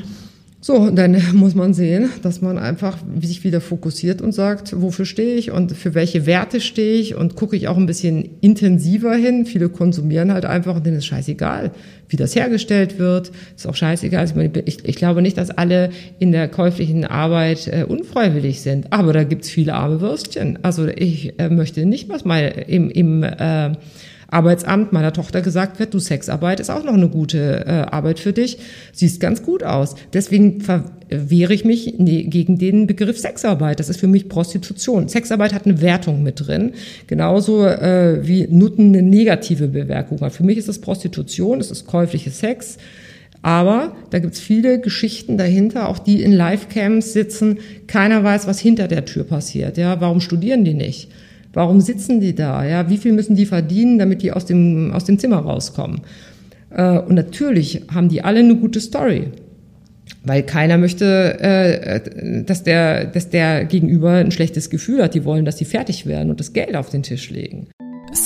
So, 0.68 0.76
und 0.76 0.98
dann 0.98 1.16
muss 1.34 1.56
man 1.56 1.74
sehen, 1.74 2.10
dass 2.24 2.42
man 2.42 2.58
einfach 2.58 2.98
sich 3.22 3.46
wieder 3.46 3.62
fokussiert 3.62 4.22
und 4.22 4.34
sagt, 4.34 4.74
wofür 4.82 5.06
stehe 5.06 5.36
ich 5.36 5.50
und 5.50 5.72
für 5.72 5.96
welche 5.96 6.26
Werte 6.26 6.60
stehe 6.60 7.00
ich 7.00 7.16
und 7.16 7.38
gucke 7.38 7.56
ich 7.56 7.70
auch 7.70 7.78
ein 7.78 7.86
bisschen 7.86 8.32
intensiver 8.42 9.16
hin. 9.16 9.46
Viele 9.46 9.70
konsumieren 9.70 10.34
halt 10.34 10.44
einfach 10.44 10.76
und 10.76 10.86
denen 10.86 10.98
ist 10.98 11.06
scheißegal, 11.06 11.72
wie 12.10 12.18
das 12.18 12.36
hergestellt 12.36 13.00
wird. 13.00 13.32
Ist 13.56 13.66
auch 13.66 13.76
scheißegal. 13.76 14.20
Also 14.20 14.38
ich, 14.66 14.84
ich 14.84 14.96
glaube 14.98 15.22
nicht, 15.22 15.38
dass 15.38 15.52
alle 15.52 15.90
in 16.20 16.34
der 16.34 16.50
käuflichen 16.50 17.06
Arbeit 17.06 17.70
äh, 17.70 17.86
unfreiwillig 17.88 18.60
sind, 18.60 18.92
aber 18.92 19.14
da 19.14 19.24
gibt's 19.24 19.50
viele 19.50 19.74
arme 19.74 20.02
Würstchen. 20.02 20.60
Also 20.64 20.86
ich 20.86 21.40
äh, 21.40 21.48
möchte 21.48 21.86
nicht 21.86 22.10
was 22.10 22.26
mal 22.26 22.42
im, 22.68 22.90
im 22.90 23.24
äh, 23.24 23.72
Arbeitsamt 24.30 24.92
meiner 24.92 25.14
Tochter 25.14 25.42
gesagt 25.42 25.80
wird, 25.80 25.94
du 25.94 26.00
Sexarbeit 26.00 26.60
ist 26.60 26.70
auch 26.70 26.84
noch 26.84 26.94
eine 26.94 27.08
gute 27.08 27.66
äh, 27.66 27.70
Arbeit 27.70 28.20
für 28.20 28.34
dich, 28.34 28.58
siehst 28.92 29.22
ganz 29.22 29.42
gut 29.42 29.64
aus. 29.64 29.96
Deswegen 30.12 30.60
verwehre 30.60 31.54
ich 31.54 31.64
mich 31.64 31.96
gegen 31.98 32.58
den 32.58 32.88
Begriff 32.88 33.18
Sexarbeit. 33.18 33.80
Das 33.80 33.88
ist 33.88 34.00
für 34.00 34.08
mich 34.08 34.28
Prostitution. 34.28 35.08
Sexarbeit 35.08 35.54
hat 35.54 35.66
eine 35.66 35.82
Wertung 35.82 36.24
mit 36.24 36.46
drin, 36.46 36.74
genauso 37.08 37.66
äh, 37.66 38.28
wie 38.28 38.48
Nutten 38.48 38.88
eine 38.88 39.02
negative 39.02 39.70
Bewertung 39.70 40.20
hat. 40.20 40.34
Für 40.34 40.44
mich 40.44 40.58
ist 40.58 40.68
es 40.68 40.82
Prostitution, 40.82 41.62
es 41.62 41.72
ist 41.72 41.88
käufliche 41.88 42.32
Sex. 42.32 42.78
Aber 43.42 43.96
da 44.10 44.20
gibt's 44.20 44.40
viele 44.40 44.82
Geschichten 44.82 45.38
dahinter, 45.38 45.88
auch 45.88 46.00
die 46.00 46.22
in 46.22 46.34
Livecams 46.34 47.14
sitzen. 47.14 47.60
Keiner 47.86 48.24
weiß, 48.24 48.48
was 48.48 48.60
hinter 48.60 48.90
der 48.90 49.06
Tür 49.06 49.24
passiert. 49.24 49.78
Ja, 49.78 50.02
warum 50.02 50.20
studieren 50.20 50.66
die 50.66 50.74
nicht? 50.74 51.10
Warum 51.54 51.82
sitzen 51.82 52.20
die 52.20 52.36
da? 52.36 52.66
Ja, 52.66 52.90
wie 52.90 52.98
viel 52.98 53.14
müssen 53.14 53.36
die 53.36 53.46
verdienen, 53.46 53.98
damit 53.98 54.22
die 54.22 54.32
aus 54.32 54.46
dem, 54.46 54.92
aus 54.94 55.06
dem 55.06 55.18
Zimmer 55.18 55.38
rauskommen? 55.38 56.02
Äh, 56.70 57.00
und 57.00 57.16
natürlich 57.16 57.84
haben 57.94 58.10
die 58.10 58.24
alle 58.24 58.40
eine 58.40 58.56
gute 58.56 58.80
Story. 58.80 59.30
Weil 60.24 60.44
keiner 60.44 60.78
möchte, 60.78 61.40
äh, 61.40 62.44
dass, 62.44 62.64
der, 62.64 63.06
dass 63.06 63.30
der 63.30 63.66
Gegenüber 63.66 64.12
ein 64.12 64.32
schlechtes 64.32 64.70
Gefühl 64.70 65.04
hat. 65.04 65.14
Die 65.14 65.26
wollen, 65.26 65.46
dass 65.46 65.56
die 65.56 65.66
fertig 65.66 66.06
werden 66.06 66.30
und 66.30 66.40
das 66.40 66.54
Geld 66.54 66.76
auf 66.76 66.90
den 66.90 67.04
Tisch 67.04 67.30
legen. 67.30 67.68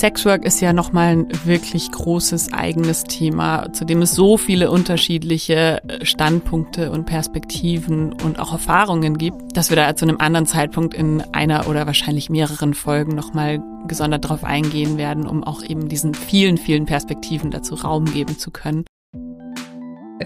Sexwork 0.00 0.44
ist 0.44 0.60
ja 0.60 0.72
nochmal 0.72 1.12
ein 1.12 1.28
wirklich 1.44 1.90
großes 1.90 2.52
eigenes 2.52 3.04
Thema, 3.04 3.72
zu 3.72 3.84
dem 3.84 4.02
es 4.02 4.12
so 4.12 4.36
viele 4.36 4.70
unterschiedliche 4.70 5.82
äh, 5.88 6.04
Standpunkte 6.04 6.90
und 6.90 7.06
Perspektiven 7.06 8.12
und 8.12 8.38
auch 8.38 8.52
Erfahrungen 8.52 9.18
gibt, 9.18 9.56
dass 9.56 9.70
wir 9.70 9.76
da 9.76 9.94
zu 9.94 10.04
einem 10.04 10.18
anderen 10.18 10.46
Zeitpunkt 10.46 10.94
in 10.94 11.22
einer 11.32 11.68
oder 11.68 11.86
wahrscheinlich 11.86 12.30
mehreren 12.30 12.74
Folgen 12.74 13.14
nochmal 13.14 13.62
gesondert 13.86 14.24
darauf 14.24 14.44
eingehen 14.44 14.98
werden, 14.98 15.26
um 15.26 15.44
auch 15.44 15.62
eben 15.62 15.88
diesen 15.88 16.14
vielen, 16.14 16.58
vielen 16.58 16.86
Perspektiven 16.86 17.50
dazu 17.50 17.74
Raum 17.74 18.06
geben 18.06 18.38
zu 18.38 18.50
können. 18.50 18.84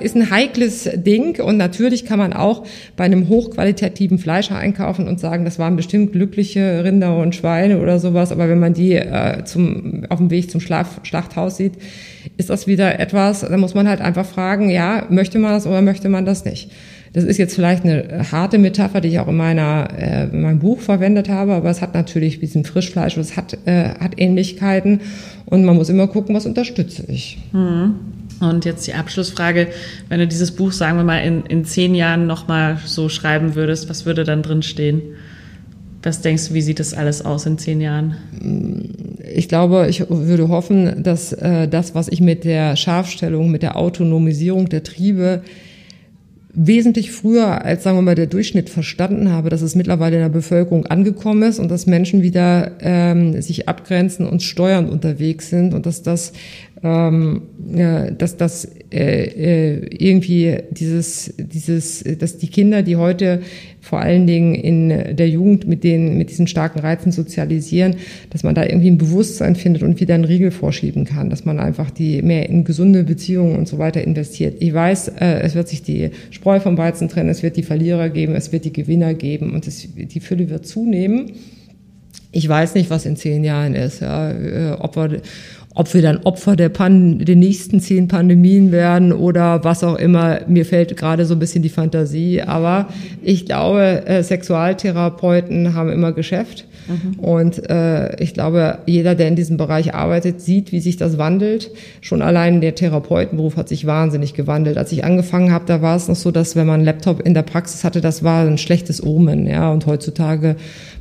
Ist 0.01 0.17
ein 0.17 0.31
heikles 0.31 0.89
Ding 0.95 1.41
und 1.41 1.57
natürlich 1.57 2.05
kann 2.05 2.19
man 2.19 2.33
auch 2.33 2.65
bei 2.97 3.05
einem 3.05 3.29
hochqualitativen 3.29 4.19
Fleischer 4.19 4.57
einkaufen 4.57 5.09
und 5.09 5.21
sagen, 5.21 5.45
das 5.45 5.59
waren 5.59 5.77
bestimmt 5.77 6.13
glückliche 6.13 6.85
Rinder 6.85 7.17
und 7.19 7.35
Schweine 7.35 7.81
oder 7.81 7.99
sowas, 7.99 8.33
aber 8.33 8.49
wenn 8.49 8.59
man 8.59 8.75
die 8.75 8.95
äh, 8.95 9.45
zum, 9.45 10.05
auf 10.09 10.19
dem 10.19 10.31
Weg 10.31 10.51
zum 10.51 10.61
Schlaf, 10.61 11.01
Schlachthaus 11.03 11.57
sieht, 11.57 11.75
ist 12.37 12.51
das 12.51 12.67
wieder 12.67 12.99
etwas, 12.99 13.41
da 13.41 13.57
muss 13.57 13.75
man 13.75 13.89
halt 13.89 14.01
einfach 14.01 14.27
fragen, 14.27 14.71
ja, 14.71 15.07
möchte 15.11 15.39
man 15.39 15.53
das 15.53 15.67
oder 15.67 15.83
möchte 15.83 16.09
man 16.09 16.25
das 16.25 16.45
nicht? 16.45 16.71
Das 17.13 17.25
ist 17.25 17.39
jetzt 17.39 17.55
vielleicht 17.55 17.85
eine 17.85 18.31
harte 18.31 18.59
Metapher, 18.59 19.01
die 19.01 19.09
ich 19.09 19.21
auch 19.21 19.29
in, 19.29 19.37
meiner, 19.37 19.89
äh, 19.97 20.25
in 20.25 20.43
meinem 20.43 20.59
Buch 20.59 20.81
verwendet 20.81 21.31
habe, 21.31 21.55
aber 21.55 21.71
es 21.71 21.81
hat 21.81 21.95
natürlich 21.95 22.43
wie 22.43 22.59
ein 22.59 22.65
Frischfleisch, 22.65 23.17
es 23.17 23.39
hat, 23.39 23.57
äh, 23.65 23.89
hat 23.99 24.19
Ähnlichkeiten 24.19 25.01
und 25.47 25.65
man 25.65 25.77
muss 25.77 25.89
immer 25.89 26.09
gucken, 26.09 26.35
was 26.35 26.45
unterstütze 26.45 27.05
ich. 27.09 27.39
Hm. 27.53 27.95
Und 28.41 28.65
jetzt 28.65 28.87
die 28.87 28.95
Abschlussfrage, 28.95 29.69
wenn 30.09 30.21
du 30.21 30.27
dieses 30.27 30.53
Buch, 30.53 30.73
sagen 30.73 30.99
wir 30.99 31.05
mal, 31.05 31.19
in, 31.19 31.47
in 31.47 31.65
zehn 31.65 31.95
Jahren 31.95 32.27
nochmal 32.27 32.79
so 32.85 33.09
schreiben 33.09 33.55
würdest, 33.55 33.89
was 33.89 34.05
würde 34.05 34.25
dann 34.25 34.43
drin 34.43 34.63
stehen? 34.63 35.03
Was 36.03 36.21
denkst 36.21 36.49
du, 36.49 36.55
wie 36.55 36.63
sieht 36.63 36.79
das 36.79 36.95
alles 36.95 37.25
aus 37.25 37.47
in 37.47 37.59
zehn 37.59 37.81
Jahren? 37.81 38.17
Ich 39.35 39.49
glaube, 39.49 39.87
ich 39.89 40.05
würde 40.09 40.49
hoffen, 40.49 41.03
dass 41.03 41.33
äh, 41.33 41.67
das, 41.67 41.95
was 41.95 42.09
ich 42.09 42.21
mit 42.21 42.45
der 42.45 42.77
Scharfstellung, 42.77 43.51
mit 43.51 43.63
der 43.63 43.77
Autonomisierung 43.77 44.69
der 44.69 44.85
Triebe 44.85 45.43
wesentlich 46.57 47.13
früher 47.13 47.65
als, 47.65 47.83
sagen 47.83 47.99
wir 47.99 48.03
mal, 48.03 48.15
der 48.15 48.27
Durchschnitt 48.27 48.71
verstanden 48.71 49.31
habe, 49.31 49.51
dass 49.51 49.61
es 49.61 49.75
mittlerweile 49.75 50.17
in 50.17 50.23
der 50.23 50.31
Bevölkerung 50.31 50.87
angekommen 50.87 51.43
ist 51.43 51.59
und 51.59 51.71
dass 51.71 51.87
Menschen 51.87 52.23
wieder 52.23 52.73
ähm, 52.81 53.41
sich 53.43 53.69
abgrenzen 53.69 54.27
und 54.27 54.43
steuernd 54.43 54.91
unterwegs 54.91 55.51
sind 55.51 55.75
und 55.75 55.85
dass 55.85 56.03
das 56.03 56.33
ähm, 56.83 57.43
ja, 57.75 58.11
dass 58.11 58.37
das 58.37 58.67
äh, 58.93 59.25
äh, 59.25 59.87
irgendwie 59.99 60.59
dieses, 60.71 61.35
dieses, 61.39 62.05
dass 62.19 62.39
die 62.39 62.49
Kinder, 62.49 62.83
die 62.83 62.97
heute 62.97 63.41
vor 63.81 64.01
allen 64.01 64.27
Dingen 64.27 64.55
in 64.55 65.17
der 65.17 65.29
Jugend 65.29 65.67
mit 65.67 65.85
den, 65.85 66.19
mit 66.19 66.31
diesen 66.31 66.47
starken 66.47 66.81
Reizen 66.81 67.13
sozialisieren, 67.13 67.97
dass 68.31 68.43
man 68.43 68.55
da 68.55 68.65
irgendwie 68.65 68.91
ein 68.91 68.99
Bewusstsein 68.99 69.57
findet 69.57 69.83
und 69.83 70.01
wieder 70.01 70.15
einen 70.15 70.25
Riegel 70.25 70.51
vorschieben 70.51 71.05
kann, 71.05 71.31
dass 71.31 71.45
man 71.45 71.59
einfach 71.59 71.91
die 71.91 72.21
mehr 72.21 72.49
in 72.49 72.65
gesunde 72.65 73.05
Beziehungen 73.05 73.57
und 73.57 73.69
so 73.69 73.79
weiter 73.79 74.03
investiert. 74.03 74.57
Ich 74.61 74.75
weiß, 74.75 75.09
äh, 75.21 75.41
es 75.41 75.55
wird 75.55 75.69
sich 75.69 75.83
die 75.83 76.11
Spreu 76.31 76.61
vom 76.61 76.77
Weizen 76.77 77.09
trennen, 77.09 77.31
es 77.31 77.43
wird 77.43 77.57
die 77.57 77.63
Verlierer 77.63 78.11
geben, 78.11 78.35
es 78.35 78.53
wird 78.53 78.65
die 78.65 78.73
Gewinner 78.73 79.15
geben 79.15 79.55
und 79.55 79.67
es, 79.67 79.89
die 79.95 80.21
Fülle 80.21 80.51
wird 80.51 80.67
zunehmen. 80.67 81.33
Ich 82.33 82.49
weiß 82.49 82.75
nicht, 82.75 82.91
was 82.91 83.07
in 83.07 83.17
zehn 83.17 83.45
Jahren 83.45 83.75
ist, 83.75 84.01
ja, 84.01 84.31
äh, 84.31 84.73
ob 84.79 84.97
wir, 84.97 85.23
ob 85.77 85.93
wir 85.93 86.01
dann 86.01 86.23
Opfer 86.25 86.57
der, 86.57 86.71
Pan 86.71 87.19
der 87.19 87.37
nächsten 87.37 87.81
zehn 87.81 88.09
Pandemien 88.09 88.73
werden 88.73 89.13
oder 89.13 89.63
was 89.63 89.85
auch 89.85 89.97
immer. 89.97 90.41
Mir 90.49 90.65
fällt 90.65 90.97
gerade 90.97 91.27
so 91.27 91.35
ein 91.35 91.39
bisschen 91.39 91.63
die 91.63 91.69
Fantasie. 91.69 92.41
Aber 92.41 92.89
ich 93.23 93.45
glaube, 93.45 94.07
äh, 94.07 94.23
Sexualtherapeuten 94.23 95.75
haben 95.75 95.91
immer 95.91 96.13
Geschäft. 96.13 96.65
Mhm. 96.89 97.19
Und 97.19 97.69
äh, 97.69 98.21
ich 98.23 98.35
glaube, 98.35 98.79
jeder, 98.87 99.15
der 99.15 99.29
in 99.29 99.37
diesem 99.37 99.57
Bereich 99.57 99.95
arbeitet, 99.95 100.41
sieht, 100.41 100.73
wie 100.73 100.81
sich 100.81 100.97
das 100.97 101.19
wandelt. 101.19 101.71
Schon 102.01 102.23
allein 102.23 102.61
der 102.61 102.75
Therapeutenberuf 102.75 103.57
hat 103.57 103.69
sich 103.69 103.87
wahnsinnig 103.87 104.35
gewandelt. 104.35 104.79
Als 104.79 104.93
ich 104.93 105.05
angefangen 105.05 105.53
habe, 105.53 105.65
da 105.67 105.83
war 105.83 105.97
es 105.97 106.09
noch 106.09 106.17
so, 106.17 106.31
dass 106.31 106.57
wenn 106.57 106.67
man 106.67 106.77
einen 106.77 106.85
Laptop 106.85 107.21
in 107.21 107.35
der 107.35 107.43
Praxis 107.43 107.85
hatte, 107.85 108.01
das 108.01 108.23
war 108.23 108.47
ein 108.47 108.59
schlechtes 108.59 109.03
Omen. 109.03 109.47
Ja, 109.47 109.71
und 109.71 109.87
heutzutage 109.87 110.57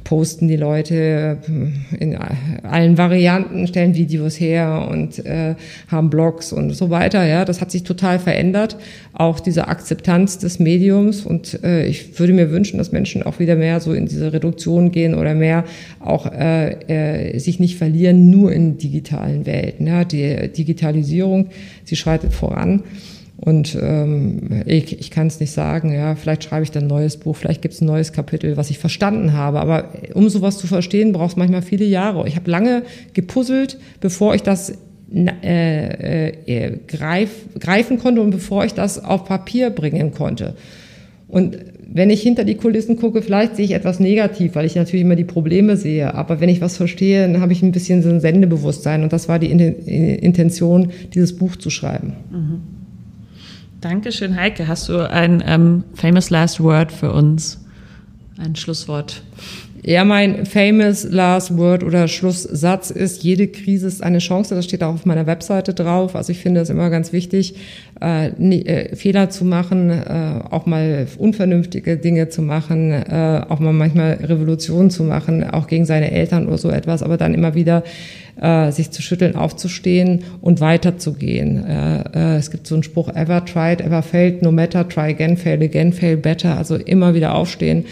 posten 0.06 0.48
die 0.48 0.56
Leute 0.56 1.40
äh, 1.50 1.98
in 1.98 2.18
allen 2.64 2.98
Varianten, 2.98 3.68
stellen 3.68 3.96
Videos 3.96 4.40
her 4.40 4.88
und 4.90 5.26
äh, 5.26 5.56
haben 5.90 6.10
Blogs 6.10 6.54
und 6.54 6.72
so 6.72 6.90
weiter. 6.90 7.26
Ja, 7.26 7.44
das 7.44 7.60
hat 7.60 7.72
sich 7.72 7.84
total 7.84 8.20
verändert. 8.20 8.78
Auch 9.14 9.42
diese 9.42 9.68
Akzeptanz 9.68 10.38
des 10.38 10.60
Mediums 10.60 11.26
und 11.26 11.62
äh, 11.64 11.86
ich 11.86 12.18
würde 12.20 12.34
mir 12.34 12.52
wünschen, 12.52 12.78
dass 12.78 12.92
Menschen 12.92 13.24
auch 13.24 13.40
wieder 13.40 13.56
mehr 13.56 13.80
so 13.82 13.94
in 13.94 14.06
diese 14.06 14.32
Reduktion 14.32 14.92
gehen 14.92 15.16
oder 15.16 15.34
mehr 15.34 15.66
auch 16.00 16.32
äh, 16.32 17.34
äh, 17.34 17.40
sich 17.40 17.60
nicht 17.60 17.78
verlieren 17.78 18.30
nur 18.30 18.52
in 18.52 18.78
digitalen 18.78 19.46
Welten. 19.46 19.88
Ja, 19.88 20.04
die 20.04 20.52
Digitalisierung, 20.52 21.50
sie 21.84 21.96
schreitet 21.96 22.34
voran. 22.34 22.84
Und 23.38 23.78
ähm, 23.82 24.64
ich, 24.66 24.98
ich 24.98 25.12
kann 25.12 25.28
es 25.28 25.40
nicht 25.40 25.52
sagen, 25.52 25.94
ja, 25.94 26.16
vielleicht 26.16 26.46
schreibe 26.46 26.64
ich 26.64 26.72
dann 26.72 26.86
ein 26.86 26.88
neues 26.88 27.18
Buch, 27.18 27.36
vielleicht 27.36 27.62
gibt 27.62 27.74
es 27.74 27.82
ein 27.82 27.86
neues 27.86 28.14
Kapitel, 28.14 28.56
was 28.56 28.70
ich 28.70 28.80
verstanden 28.80 29.34
habe. 29.34 29.60
Aber 29.60 29.90
um 30.14 30.30
sowas 30.30 30.58
zu 30.58 30.68
verstehen, 30.68 31.12
braucht 31.12 31.32
es 31.32 31.36
manchmal 31.36 31.62
viele 31.62 31.86
Jahre. 31.86 32.28
Ich 32.28 32.38
habe 32.38 32.50
lange 32.50 32.84
gepuzzelt, 33.14 33.78
bevor 34.00 34.36
ich 34.36 34.42
das 34.42 34.74
äh, 35.14 36.30
äh, 36.30 36.80
greif, 36.88 37.30
greifen 37.60 38.00
konnte 38.00 38.22
und 38.22 38.32
bevor 38.32 38.66
ich 38.66 38.74
das 38.74 39.04
auf 39.04 39.26
Papier 39.26 39.70
bringen 39.70 40.12
konnte. 40.12 40.56
Und 41.28 41.58
wenn 41.96 42.10
ich 42.10 42.22
hinter 42.22 42.44
die 42.44 42.56
Kulissen 42.56 42.98
gucke, 42.98 43.22
vielleicht 43.22 43.56
sehe 43.56 43.64
ich 43.64 43.72
etwas 43.72 44.02
negativ, 44.02 44.56
weil 44.56 44.66
ich 44.66 44.76
natürlich 44.76 45.06
immer 45.06 45.16
die 45.16 45.24
Probleme 45.24 45.78
sehe. 45.78 46.14
Aber 46.14 46.42
wenn 46.42 46.50
ich 46.50 46.60
was 46.60 46.76
verstehe, 46.76 47.22
dann 47.22 47.40
habe 47.40 47.54
ich 47.54 47.64
ein 47.64 47.72
bisschen 47.72 48.04
so 48.04 48.10
ein 48.10 48.20
Sendebewusstsein. 48.20 49.02
Und 49.02 49.14
das 49.14 49.30
war 49.30 49.40
die 49.40 49.50
Intention, 49.50 50.92
dieses 51.14 51.38
Buch 51.38 51.56
zu 51.56 51.70
schreiben. 51.70 52.12
Mhm. 52.32 52.62
Dankeschön, 53.80 54.36
Heike. 54.36 54.68
Hast 54.68 54.90
du 54.90 55.10
ein 55.10 55.42
ähm, 55.48 55.86
famous 55.94 56.30
last 56.30 56.62
word 56.62 56.92
für 56.92 57.14
uns? 57.14 57.64
Ein 58.38 58.58
Schlusswort. 58.58 59.24
Ja, 59.84 60.06
mein 60.06 60.46
famous 60.46 61.04
last 61.04 61.58
word 61.58 61.84
oder 61.84 62.08
Schlusssatz 62.08 62.92
ist, 62.92 63.24
jede 63.24 63.48
Krise 63.48 63.88
ist 63.88 64.02
eine 64.02 64.20
Chance. 64.20 64.56
Das 64.56 64.66
steht 64.66 64.84
auch 64.84 64.94
auf 64.94 65.06
meiner 65.06 65.28
Webseite 65.28 65.74
drauf. 65.74 66.16
Also 66.16 66.32
ich 66.32 66.40
finde 66.40 66.62
es 66.62 66.70
immer 66.70 66.90
ganz 66.90 67.12
wichtig, 67.12 67.56
äh, 68.02 68.28
äh, 68.30 68.96
Fehler 68.96 69.30
zu 69.30 69.44
machen, 69.44 69.90
äh, 69.90 70.40
auch 70.50 70.66
mal 70.66 71.08
unvernünftige 71.18 71.98
Dinge 71.98 72.30
zu 72.30 72.42
machen, 72.42 72.92
äh, 72.92 73.42
auch 73.48 73.60
mal 73.60 73.74
manchmal 73.74 74.14
Revolutionen 74.24 74.90
zu 74.90 75.04
machen, 75.04 75.44
auch 75.44 75.68
gegen 75.68 75.86
seine 75.86 76.10
Eltern 76.10 76.48
oder 76.48 76.58
so 76.58 76.70
etwas, 76.70 77.04
aber 77.04 77.18
dann 77.18 77.34
immer 77.34 77.54
wieder 77.54 77.84
äh, 78.42 78.72
sich 78.72 78.92
zu 78.92 79.02
schütteln, 79.02 79.36
aufzustehen 79.36 80.24
und 80.42 80.62
weiterzugehen. 80.62 81.64
Äh, 81.66 82.00
äh, 82.14 82.38
es 82.38 82.50
gibt 82.50 82.66
so 82.66 82.76
einen 82.76 82.84
Spruch, 82.84 83.10
ever 83.10 83.44
tried, 83.46 83.82
ever 83.82 84.02
failed, 84.02 84.42
no 84.42 84.52
matter, 84.52 84.88
try 84.88 85.12
again, 85.12 85.38
fail 85.38 85.62
again, 85.62 85.94
fail 85.94 86.18
better. 86.18 86.58
Also 86.58 86.76
immer 86.76 87.14
wieder 87.14 87.36
aufstehen 87.36 87.86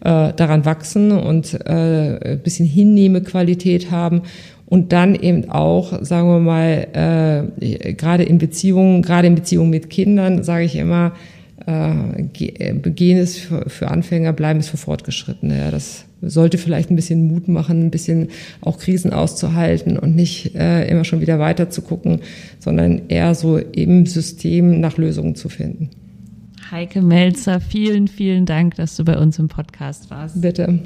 äh, 0.00 0.32
daran 0.34 0.64
wachsen 0.64 1.12
und 1.12 1.54
äh, 1.66 2.32
ein 2.32 2.40
bisschen 2.42 2.66
Hinnehmequalität 2.66 3.90
haben 3.90 4.22
und 4.66 4.92
dann 4.92 5.14
eben 5.14 5.50
auch, 5.50 6.02
sagen 6.04 6.28
wir 6.28 6.38
mal, 6.38 7.50
äh, 7.60 7.92
gerade 7.94 8.22
in 8.22 8.38
Beziehungen, 8.38 9.02
gerade 9.02 9.26
in 9.26 9.34
Beziehungen 9.34 9.70
mit 9.70 9.90
Kindern, 9.90 10.44
sage 10.44 10.64
ich 10.64 10.76
immer, 10.76 11.12
äh, 11.66 12.22
gehen 12.32 13.18
es 13.18 13.38
für, 13.38 13.90
Anfänger, 13.90 14.32
bleiben 14.32 14.60
es 14.60 14.68
für 14.68 14.76
Fortgeschrittene. 14.76 15.58
Ja, 15.58 15.70
das 15.70 16.04
sollte 16.22 16.58
vielleicht 16.58 16.90
ein 16.90 16.96
bisschen 16.96 17.26
Mut 17.26 17.48
machen, 17.48 17.86
ein 17.86 17.90
bisschen 17.90 18.28
auch 18.60 18.78
Krisen 18.78 19.12
auszuhalten 19.12 19.98
und 19.98 20.14
nicht 20.14 20.54
äh, 20.54 20.86
immer 20.88 21.04
schon 21.04 21.20
wieder 21.20 21.38
weiter 21.38 21.70
zu 21.70 21.82
gucken, 21.82 22.20
sondern 22.58 23.02
eher 23.08 23.34
so 23.34 23.58
im 23.58 24.06
System 24.06 24.80
nach 24.80 24.96
Lösungen 24.98 25.34
zu 25.34 25.48
finden. 25.48 25.90
Heike 26.70 27.02
Melzer, 27.02 27.60
vielen, 27.60 28.06
vielen 28.06 28.46
Dank, 28.46 28.76
dass 28.76 28.94
du 28.94 29.04
bei 29.04 29.18
uns 29.18 29.40
im 29.40 29.48
Podcast 29.48 30.08
warst. 30.08 30.40
Bitte. 30.40 30.78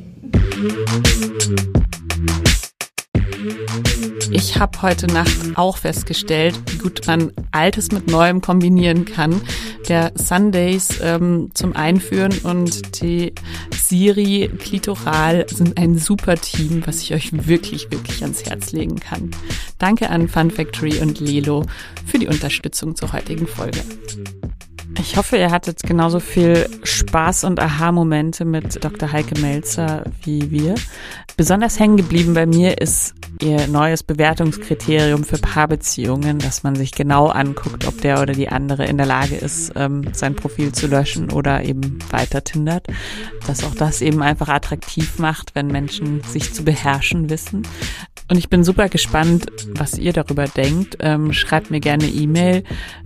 Ich 4.30 4.58
habe 4.58 4.80
heute 4.80 5.06
Nacht 5.08 5.36
auch 5.56 5.76
festgestellt, 5.76 6.58
wie 6.70 6.78
gut 6.78 7.06
man 7.06 7.32
Altes 7.50 7.92
mit 7.92 8.06
Neuem 8.06 8.40
kombinieren 8.40 9.04
kann. 9.04 9.42
Der 9.88 10.12
Sundays 10.14 11.00
ähm, 11.02 11.50
zum 11.52 11.76
Einführen 11.76 12.32
und 12.44 13.02
die 13.02 13.34
Siri 13.76 14.50
Klitoral 14.58 15.44
sind 15.50 15.76
ein 15.76 15.98
super 15.98 16.36
Team, 16.36 16.82
was 16.86 17.02
ich 17.02 17.12
euch 17.12 17.46
wirklich, 17.46 17.90
wirklich 17.90 18.22
ans 18.22 18.42
Herz 18.46 18.72
legen 18.72 18.96
kann. 18.96 19.32
Danke 19.78 20.08
an 20.08 20.28
Fun 20.28 20.50
Factory 20.50 21.00
und 21.00 21.20
Lelo 21.20 21.66
für 22.06 22.18
die 22.18 22.28
Unterstützung 22.28 22.96
zur 22.96 23.12
heutigen 23.12 23.46
Folge. 23.46 23.82
Ich 24.98 25.16
hoffe, 25.16 25.36
ihr 25.36 25.50
hattet 25.50 25.82
genauso 25.82 26.20
viel 26.20 26.68
Spaß 26.82 27.44
und 27.44 27.60
Aha-Momente 27.60 28.44
mit 28.44 28.82
Dr. 28.84 29.10
Heike 29.10 29.40
Melzer 29.40 30.04
wie 30.22 30.50
wir. 30.50 30.76
Besonders 31.36 31.80
hängen 31.80 31.96
geblieben 31.96 32.34
bei 32.34 32.46
mir 32.46 32.80
ist 32.80 33.14
ihr 33.42 33.66
neues 33.66 34.04
Bewertungskriterium 34.04 35.24
für 35.24 35.38
Paarbeziehungen, 35.38 36.38
dass 36.38 36.62
man 36.62 36.76
sich 36.76 36.92
genau 36.92 37.26
anguckt, 37.26 37.86
ob 37.86 38.00
der 38.00 38.22
oder 38.22 38.32
die 38.32 38.48
andere 38.48 38.86
in 38.86 38.96
der 38.96 39.06
Lage 39.06 39.34
ist, 39.34 39.72
ähm, 39.74 40.04
sein 40.12 40.36
Profil 40.36 40.72
zu 40.72 40.86
löschen 40.86 41.32
oder 41.32 41.64
eben 41.64 41.98
weiter 42.10 42.44
tindert. 42.44 42.86
Dass 43.46 43.64
auch 43.64 43.74
das 43.74 44.00
eben 44.00 44.22
einfach 44.22 44.48
attraktiv 44.48 45.18
macht, 45.18 45.56
wenn 45.56 45.66
Menschen 45.66 46.22
sich 46.22 46.54
zu 46.54 46.64
beherrschen 46.64 47.28
wissen. 47.28 47.66
Und 48.30 48.38
ich 48.38 48.48
bin 48.48 48.64
super 48.64 48.88
gespannt, 48.88 49.48
was 49.74 49.98
ihr 49.98 50.12
darüber 50.12 50.46
denkt. 50.46 50.96
Ähm, 51.00 51.32
schreibt 51.32 51.70
mir 51.70 51.80
gerne 51.80 52.06
E-Mail, 52.06 52.62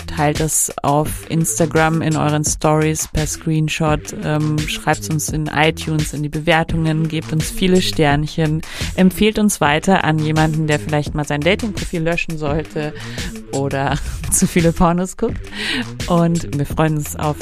teilt 0.06 0.40
es 0.40 0.72
auf 0.82 1.28
Instagram 1.28 1.77
Instagram 1.78 2.02
in 2.02 2.16
euren 2.16 2.44
Stories 2.44 3.06
per 3.06 3.26
Screenshot. 3.26 4.12
Ähm, 4.24 4.58
schreibt 4.58 5.08
uns 5.10 5.28
in 5.28 5.46
iTunes 5.46 6.12
in 6.12 6.24
die 6.24 6.28
Bewertungen, 6.28 7.06
gebt 7.06 7.32
uns 7.32 7.50
viele 7.50 7.80
Sternchen, 7.80 8.62
empfehlt 8.96 9.38
uns 9.38 9.60
weiter 9.60 10.02
an 10.02 10.18
jemanden, 10.18 10.66
der 10.66 10.80
vielleicht 10.80 11.14
mal 11.14 11.24
sein 11.24 11.40
Datingprofil 11.40 12.02
löschen 12.02 12.36
sollte 12.36 12.92
oder 13.52 13.96
zu 14.32 14.48
viele 14.48 14.72
Pornos 14.72 15.16
guckt. 15.16 15.40
Und 16.08 16.58
wir 16.58 16.66
freuen 16.66 16.96
uns 16.96 17.14
auf 17.14 17.36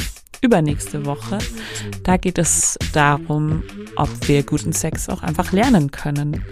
übernächste 0.46 1.04
Woche. 1.04 1.38
Da 2.02 2.16
geht 2.16 2.38
es 2.38 2.78
darum, 2.92 3.62
ob 3.96 4.08
wir 4.28 4.42
guten 4.44 4.72
Sex 4.72 5.08
auch 5.08 5.22
einfach 5.22 5.52
lernen 5.52 5.90
können. 5.90 6.44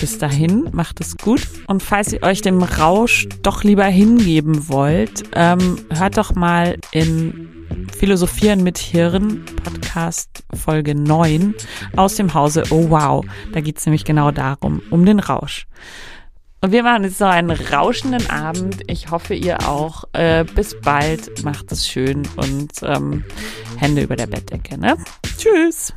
Bis 0.00 0.18
dahin, 0.18 0.68
macht 0.72 1.00
es 1.00 1.16
gut. 1.16 1.46
Und 1.66 1.82
falls 1.82 2.12
ihr 2.12 2.22
euch 2.22 2.42
dem 2.42 2.62
Rausch 2.62 3.28
doch 3.42 3.64
lieber 3.64 3.86
hingeben 3.86 4.68
wollt, 4.68 5.24
ähm, 5.34 5.78
hört 5.90 6.18
doch 6.18 6.34
mal 6.34 6.76
in 6.92 7.48
Philosophieren 7.96 8.62
mit 8.62 8.78
Hirn, 8.78 9.44
Podcast 9.62 10.44
Folge 10.54 10.94
9 10.94 11.54
aus 11.96 12.16
dem 12.16 12.34
Hause 12.34 12.64
Oh 12.70 12.90
Wow. 12.90 13.24
Da 13.52 13.60
geht 13.60 13.78
es 13.78 13.86
nämlich 13.86 14.04
genau 14.04 14.30
darum, 14.30 14.82
um 14.90 15.04
den 15.04 15.20
Rausch. 15.20 15.66
Und 16.60 16.72
wir 16.72 16.82
machen 16.82 17.04
jetzt 17.04 17.20
noch 17.20 17.28
einen 17.28 17.50
rauschenden 17.50 18.28
Abend. 18.30 18.82
Ich 18.88 19.10
hoffe, 19.10 19.34
ihr 19.34 19.68
auch. 19.68 20.04
Äh, 20.12 20.44
bis 20.44 20.80
bald. 20.80 21.44
Macht 21.44 21.70
es 21.70 21.86
schön 21.86 22.28
und 22.36 22.72
ähm, 22.82 23.24
Hände 23.76 24.02
über 24.02 24.16
der 24.16 24.26
Bettdecke. 24.26 24.78
Ne? 24.78 24.96
Tschüss. 25.36 25.92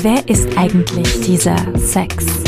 Wer 0.00 0.28
ist 0.28 0.56
eigentlich 0.56 1.20
dieser 1.20 1.56
Sex? 1.78 2.47